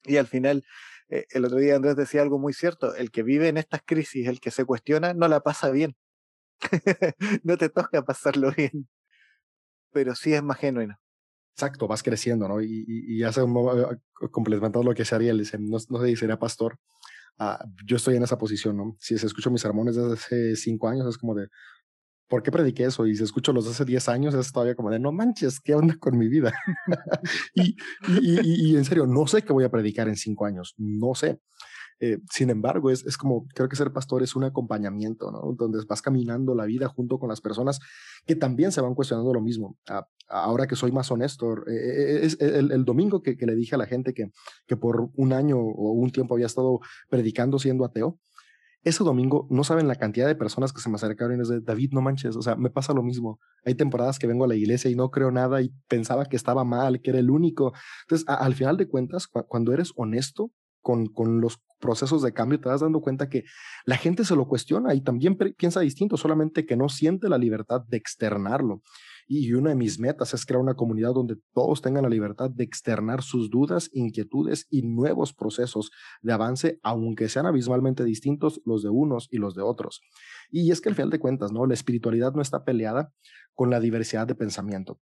Y 0.03 0.17
al 0.17 0.27
final, 0.27 0.63
eh, 1.09 1.25
el 1.31 1.45
otro 1.45 1.57
día 1.57 1.75
Andrés 1.75 1.95
decía 1.95 2.21
algo 2.21 2.39
muy 2.39 2.53
cierto, 2.53 2.95
el 2.95 3.11
que 3.11 3.23
vive 3.23 3.47
en 3.47 3.57
estas 3.57 3.81
crisis, 3.85 4.27
el 4.27 4.39
que 4.39 4.51
se 4.51 4.65
cuestiona, 4.65 5.13
no 5.13 5.27
la 5.27 5.41
pasa 5.41 5.69
bien. 5.71 5.95
no 7.43 7.57
te 7.57 7.69
toca 7.69 8.03
pasarlo 8.03 8.51
bien, 8.57 8.87
pero 9.91 10.15
sí 10.15 10.33
es 10.33 10.43
más 10.43 10.57
genuino. 10.57 10.99
Exacto, 11.53 11.87
vas 11.87 12.03
creciendo, 12.03 12.47
¿no? 12.47 12.61
Y, 12.61 12.85
y, 12.87 13.17
y 13.17 13.23
hace 13.23 13.43
un 13.43 13.53
complementando 14.31 14.81
lo 14.81 14.93
que 14.93 15.03
se 15.03 15.15
haría, 15.15 15.33
no, 15.33 15.77
no 15.89 15.99
sé 15.99 16.07
si 16.07 16.15
sería 16.15 16.39
pastor, 16.39 16.77
ah, 17.37 17.65
yo 17.85 17.97
estoy 17.97 18.15
en 18.15 18.23
esa 18.23 18.37
posición, 18.37 18.77
¿no? 18.77 18.95
Si 18.97 19.17
se 19.17 19.25
escucho 19.25 19.51
mis 19.51 19.61
sermones 19.61 19.95
desde 19.95 20.13
hace 20.13 20.55
cinco 20.55 20.87
años, 20.87 21.07
es 21.07 21.17
como 21.17 21.35
de, 21.35 21.49
¿por 22.29 22.43
qué 22.43 22.51
prediqué 22.51 22.85
eso? 22.85 23.05
Y 23.05 23.15
si 23.15 23.23
escucho 23.23 23.51
los 23.51 23.65
de 23.65 23.71
hace 23.71 23.83
10 23.83 24.07
años, 24.07 24.33
es 24.35 24.51
todavía 24.51 24.75
como 24.75 24.91
de, 24.91 24.99
no 24.99 25.11
manches, 25.11 25.59
¿qué 25.59 25.73
onda 25.73 25.97
con 25.99 26.17
mi 26.17 26.29
vida? 26.29 26.53
y, 27.55 28.75
en 28.75 28.85
serio, 28.85 29.05
no 29.07 29.27
sé 29.27 29.41
qué 29.41 29.51
voy 29.51 29.65
a 29.65 29.71
predicar 29.71 30.07
en 30.07 30.15
5 30.15 30.45
años, 30.45 30.75
no 30.77 31.15
sé. 31.15 31.39
Eh, 32.01 32.19
sin 32.31 32.49
embargo, 32.49 32.91
es, 32.91 33.05
es 33.05 33.17
como, 33.17 33.45
creo 33.47 33.67
que 33.67 33.75
ser 33.75 33.91
pastor 33.91 34.23
es 34.23 34.33
un 34.35 34.45
acompañamiento, 34.45 35.31
¿no? 35.31 35.53
Donde 35.57 35.79
vas 35.85 36.01
caminando 36.01 36.55
la 36.55 36.63
vida 36.63 36.87
junto 36.87 37.19
con 37.19 37.27
las 37.27 37.41
personas 37.41 37.79
que 38.25 38.37
también 38.37 38.71
se 38.71 38.79
van 38.79 38.95
cuestionando 38.95 39.33
lo 39.33 39.41
mismo. 39.41 39.77
ahora 40.29 40.65
que 40.67 40.77
soy 40.77 40.93
más 40.93 41.11
honesto, 41.11 41.57
eh, 41.67 41.73
eh, 41.73 42.19
es 42.23 42.39
el, 42.39 42.71
el, 42.71 42.85
domingo 42.85 43.21
que, 43.21 43.35
que, 43.35 43.45
le 43.45 43.55
dije 43.55 43.75
a 43.75 43.77
la 43.79 43.85
gente 43.85 44.13
que, 44.13 44.31
que 44.65 44.77
por 44.77 45.09
un 45.15 45.33
año 45.33 45.57
o 45.57 45.91
un 45.91 46.11
tiempo 46.11 46.35
había 46.35 46.45
estado 46.45 46.79
predicando 47.09 47.59
siendo 47.59 47.83
ateo, 47.83 48.17
ese 48.83 49.03
domingo 49.03 49.47
no 49.49 49.63
saben 49.63 49.87
la 49.87 49.95
cantidad 49.95 50.27
de 50.27 50.35
personas 50.35 50.71
que 50.71 50.81
se 50.81 50.89
me 50.89 50.95
acercaron 50.95 51.37
y 51.37 51.41
es 51.41 51.49
de 51.49 51.59
David, 51.59 51.91
no 51.91 52.01
manches, 52.01 52.35
o 52.35 52.41
sea, 52.41 52.55
me 52.55 52.69
pasa 52.69 52.93
lo 52.93 53.03
mismo. 53.03 53.39
Hay 53.65 53.75
temporadas 53.75 54.19
que 54.19 54.27
vengo 54.27 54.45
a 54.45 54.47
la 54.47 54.55
iglesia 54.55 54.89
y 54.89 54.95
no 54.95 55.11
creo 55.11 55.31
nada 55.31 55.61
y 55.61 55.73
pensaba 55.87 56.25
que 56.25 56.37
estaba 56.37 56.63
mal, 56.63 57.01
que 57.01 57.09
era 57.09 57.19
el 57.19 57.29
único. 57.29 57.73
Entonces, 58.03 58.27
al 58.27 58.55
final 58.55 58.77
de 58.77 58.87
cuentas, 58.87 59.27
cuando 59.27 59.73
eres 59.73 59.91
honesto 59.95 60.51
con, 60.81 61.07
con 61.07 61.41
los 61.41 61.59
procesos 61.79 62.21
de 62.21 62.33
cambio, 62.33 62.59
te 62.59 62.69
vas 62.69 62.81
dando 62.81 63.01
cuenta 63.01 63.29
que 63.29 63.43
la 63.85 63.97
gente 63.97 64.23
se 64.23 64.35
lo 64.35 64.47
cuestiona 64.47 64.93
y 64.93 65.01
también 65.01 65.37
piensa 65.57 65.81
distinto, 65.81 66.15
solamente 66.15 66.65
que 66.65 66.77
no 66.77 66.89
siente 66.89 67.27
la 67.27 67.37
libertad 67.37 67.81
de 67.87 67.97
externarlo. 67.97 68.81
Y 69.31 69.53
una 69.53 69.69
de 69.69 69.75
mis 69.75 69.99
metas 69.99 70.33
es 70.33 70.43
crear 70.43 70.59
una 70.59 70.73
comunidad 70.73 71.13
donde 71.13 71.37
todos 71.53 71.83
tengan 71.83 72.01
la 72.01 72.09
libertad 72.09 72.49
de 72.49 72.63
externar 72.63 73.21
sus 73.21 73.51
dudas, 73.51 73.91
inquietudes 73.93 74.65
y 74.71 74.81
nuevos 74.81 75.33
procesos 75.33 75.91
de 76.23 76.33
avance, 76.33 76.79
aunque 76.81 77.29
sean 77.29 77.45
abismalmente 77.45 78.03
distintos 78.03 78.59
los 78.65 78.81
de 78.81 78.89
unos 78.89 79.27
y 79.29 79.37
los 79.37 79.53
de 79.53 79.61
otros. 79.61 80.01
Y 80.49 80.71
es 80.71 80.81
que 80.81 80.89
al 80.89 80.95
final 80.95 81.11
de 81.11 81.19
cuentas, 81.19 81.51
¿no? 81.51 81.67
La 81.67 81.75
espiritualidad 81.75 82.33
no 82.33 82.41
está 82.41 82.63
peleada 82.63 83.13
con 83.53 83.69
la 83.69 83.79
diversidad 83.79 84.25
de 84.25 84.33
pensamiento. 84.33 84.99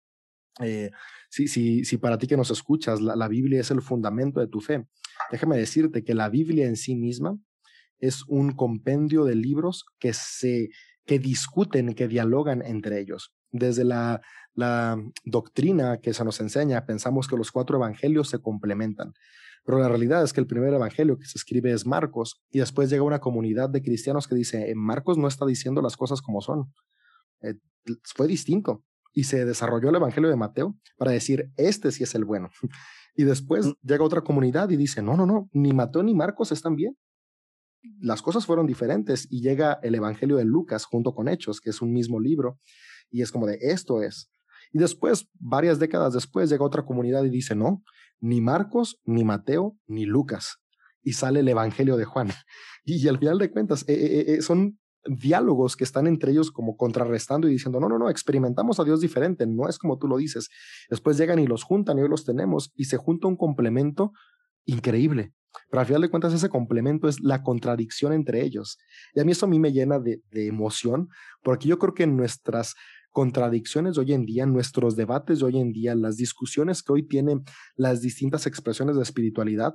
Eh, 0.60 0.92
si, 1.28 1.48
si, 1.48 1.84
si, 1.84 1.96
para 1.96 2.16
ti 2.16 2.28
que 2.28 2.36
nos 2.36 2.52
escuchas, 2.52 3.00
la, 3.00 3.26
Biblia 3.26 3.60
es 3.60 3.72
el 3.72 3.82
fundamento 3.82 4.38
de 4.38 4.46
tu 4.46 4.60
fe, 4.60 4.86
déjame 5.32 5.56
decirte 5.56 6.04
que 6.04 6.14
la 6.14 6.28
Biblia 6.28 6.68
en 6.68 6.76
sí 6.76 6.94
misma 6.94 7.36
es 7.98 8.22
un 8.28 8.52
compendio 8.52 9.24
de 9.24 9.34
libros 9.34 9.84
que 9.98 10.12
se 10.12 10.68
que 11.06 11.18
discuten, 11.18 11.94
que 11.94 12.06
dialogan 12.06 12.62
entre 12.64 13.00
ellos. 13.00 13.34
Desde 13.52 13.84
la, 13.84 14.20
la 14.54 14.98
doctrina 15.24 15.98
que 15.98 16.12
se 16.12 16.24
nos 16.24 16.40
enseña, 16.40 16.84
pensamos 16.84 17.28
que 17.28 17.36
los 17.36 17.52
cuatro 17.52 17.76
evangelios 17.76 18.28
se 18.28 18.40
complementan. 18.40 19.14
Pero 19.64 19.78
la 19.78 19.88
realidad 19.88 20.24
es 20.24 20.32
que 20.32 20.40
el 20.40 20.46
primer 20.46 20.74
evangelio 20.74 21.18
que 21.18 21.26
se 21.26 21.38
escribe 21.38 21.72
es 21.72 21.86
Marcos 21.86 22.42
y 22.50 22.58
después 22.58 22.90
llega 22.90 23.04
una 23.04 23.20
comunidad 23.20 23.70
de 23.70 23.82
cristianos 23.82 24.26
que 24.26 24.34
dice, 24.34 24.70
eh, 24.70 24.74
Marcos 24.74 25.18
no 25.18 25.28
está 25.28 25.46
diciendo 25.46 25.80
las 25.82 25.96
cosas 25.96 26.20
como 26.20 26.40
son. 26.40 26.72
Eh, 27.42 27.54
fue 28.02 28.26
distinto 28.26 28.84
y 29.12 29.24
se 29.24 29.44
desarrolló 29.44 29.90
el 29.90 29.96
Evangelio 29.96 30.30
de 30.30 30.36
Mateo 30.36 30.76
para 30.96 31.12
decir, 31.12 31.52
este 31.56 31.92
sí 31.92 32.02
es 32.04 32.14
el 32.14 32.24
bueno. 32.24 32.50
Y 33.14 33.24
después 33.24 33.66
mm. 33.66 33.72
llega 33.82 34.04
otra 34.04 34.22
comunidad 34.22 34.70
y 34.70 34.76
dice, 34.78 35.02
no, 35.02 35.18
no, 35.18 35.26
no, 35.26 35.50
ni 35.52 35.74
Mateo 35.74 36.02
ni 36.02 36.14
Marcos 36.14 36.50
están 36.50 36.76
bien. 36.76 36.96
Las 38.00 38.22
cosas 38.22 38.46
fueron 38.46 38.66
diferentes 38.66 39.26
y 39.30 39.42
llega 39.42 39.78
el 39.82 39.94
Evangelio 39.94 40.36
de 40.36 40.46
Lucas 40.46 40.86
junto 40.86 41.14
con 41.14 41.28
Hechos, 41.28 41.60
que 41.60 41.68
es 41.68 41.82
un 41.82 41.92
mismo 41.92 42.20
libro, 42.20 42.58
y 43.12 43.22
es 43.22 43.30
como 43.30 43.46
de, 43.46 43.58
esto 43.60 44.02
es. 44.02 44.30
Y 44.72 44.78
después, 44.78 45.28
varias 45.38 45.78
décadas 45.78 46.14
después, 46.14 46.50
llega 46.50 46.64
otra 46.64 46.84
comunidad 46.84 47.24
y 47.24 47.30
dice, 47.30 47.54
no, 47.54 47.82
ni 48.20 48.40
Marcos, 48.40 49.00
ni 49.04 49.22
Mateo, 49.24 49.76
ni 49.86 50.06
Lucas. 50.06 50.56
Y 51.02 51.12
sale 51.12 51.40
el 51.40 51.48
Evangelio 51.48 51.96
de 51.96 52.04
Juan. 52.04 52.28
Y, 52.84 53.06
al 53.06 53.16
final 53.16 53.38
de 53.38 53.48
cuentas, 53.48 53.84
eh, 53.86 53.94
eh, 53.94 54.24
eh, 54.26 54.42
son 54.42 54.76
diálogos 55.06 55.76
que 55.76 55.84
están 55.84 56.08
entre 56.08 56.32
ellos 56.32 56.50
como 56.50 56.76
contrarrestando 56.76 57.46
y 57.46 57.52
diciendo, 57.52 57.78
no, 57.78 57.88
no, 57.88 57.96
no, 57.96 58.10
experimentamos 58.10 58.80
a 58.80 58.84
Dios 58.84 59.00
diferente, 59.00 59.46
no 59.46 59.68
es 59.68 59.78
como 59.78 59.98
tú 59.98 60.08
lo 60.08 60.16
dices. 60.16 60.48
Después 60.90 61.16
llegan 61.16 61.38
y 61.38 61.46
los 61.46 61.62
juntan 61.62 61.98
y 61.98 62.02
hoy 62.02 62.08
los 62.08 62.24
tenemos 62.24 62.72
y 62.74 62.86
se 62.86 62.96
junta 62.96 63.28
un 63.28 63.36
complemento 63.36 64.10
increíble. 64.64 65.32
Pero 65.70 65.80
al 65.80 65.86
final 65.86 66.02
de 66.02 66.10
cuentas 66.10 66.32
ese 66.32 66.48
complemento 66.48 67.06
es 67.06 67.20
la 67.20 67.44
contradicción 67.44 68.12
entre 68.12 68.42
ellos. 68.42 68.78
Y 69.14 69.20
a 69.20 69.24
mí 69.24 69.30
eso 69.30 69.46
a 69.46 69.48
mí 69.48 69.60
me 69.60 69.70
llena 69.70 70.00
de, 70.00 70.22
de 70.32 70.48
emoción, 70.48 71.08
porque 71.44 71.68
yo 71.68 71.78
creo 71.78 71.94
que 71.94 72.08
nuestras 72.08 72.74
contradicciones 73.12 73.98
hoy 73.98 74.12
en 74.12 74.26
día, 74.26 74.46
nuestros 74.46 74.96
debates 74.96 75.38
de 75.38 75.44
hoy 75.44 75.58
en 75.58 75.72
día, 75.72 75.94
las 75.94 76.16
discusiones 76.16 76.82
que 76.82 76.92
hoy 76.92 77.06
tienen 77.06 77.44
las 77.76 78.00
distintas 78.00 78.46
expresiones 78.46 78.96
de 78.96 79.02
espiritualidad, 79.02 79.74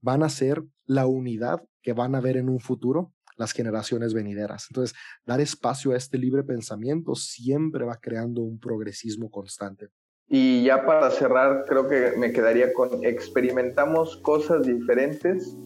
van 0.00 0.22
a 0.22 0.28
ser 0.28 0.64
la 0.86 1.06
unidad 1.06 1.62
que 1.82 1.92
van 1.92 2.14
a 2.14 2.20
ver 2.20 2.36
en 2.36 2.48
un 2.48 2.60
futuro 2.60 3.12
las 3.36 3.52
generaciones 3.52 4.14
venideras. 4.14 4.66
Entonces, 4.70 4.96
dar 5.24 5.40
espacio 5.40 5.92
a 5.92 5.96
este 5.96 6.18
libre 6.18 6.42
pensamiento 6.42 7.14
siempre 7.14 7.84
va 7.84 7.98
creando 8.00 8.42
un 8.42 8.58
progresismo 8.58 9.30
constante. 9.30 9.88
Y 10.28 10.64
ya 10.64 10.84
para 10.84 11.10
cerrar, 11.10 11.64
creo 11.66 11.88
que 11.88 12.12
me 12.18 12.32
quedaría 12.32 12.72
con 12.74 13.04
experimentamos 13.04 14.18
cosas 14.18 14.66
diferentes, 14.66 15.56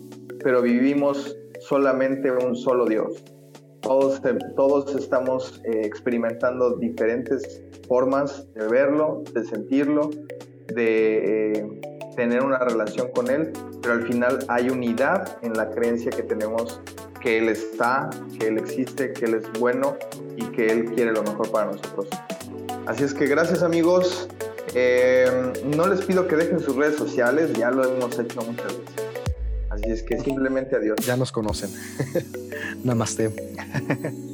pero 0.44 0.62
vivimos 0.62 1.36
solamente 1.60 2.30
un 2.30 2.54
solo 2.54 2.86
Dios. 2.86 3.24
Todos, 3.82 4.22
todos 4.56 4.94
estamos 4.94 5.60
eh, 5.64 5.82
experimentando 5.84 6.76
diferentes 6.76 7.62
formas 7.88 8.46
de 8.54 8.68
verlo, 8.68 9.22
de 9.34 9.44
sentirlo, 9.44 10.10
de 10.68 11.52
eh, 11.52 11.80
tener 12.16 12.42
una 12.42 12.58
relación 12.58 13.08
con 13.12 13.28
Él, 13.28 13.52
pero 13.82 13.94
al 13.94 14.06
final 14.06 14.38
hay 14.48 14.70
unidad 14.70 15.38
en 15.42 15.54
la 15.54 15.70
creencia 15.70 16.10
que 16.10 16.22
tenemos 16.22 16.80
que 17.20 17.38
Él 17.38 17.48
está, 17.48 18.08
que 18.38 18.48
Él 18.48 18.58
existe, 18.58 19.12
que 19.12 19.24
Él 19.24 19.34
es 19.34 19.60
bueno 19.60 19.96
y 20.36 20.44
que 20.46 20.66
Él 20.66 20.84
quiere 20.94 21.12
lo 21.12 21.22
mejor 21.22 21.50
para 21.50 21.66
nosotros. 21.72 22.08
Así 22.86 23.04
es 23.04 23.14
que 23.14 23.26
gracias 23.26 23.62
amigos. 23.62 24.28
Eh, 24.74 25.52
no 25.76 25.86
les 25.86 26.02
pido 26.02 26.26
que 26.26 26.36
dejen 26.36 26.58
sus 26.58 26.76
redes 26.76 26.96
sociales, 26.96 27.52
ya 27.52 27.70
lo 27.70 27.84
hemos 27.84 28.18
hecho 28.18 28.40
muchas 28.40 28.68
veces. 28.68 29.01
Así 29.72 29.90
es 29.90 30.02
que 30.02 30.18
simplemente 30.18 30.76
adiós. 30.76 30.98
Ya 31.06 31.16
nos 31.16 31.32
conocen. 31.32 31.70
Namaste. 32.84 33.32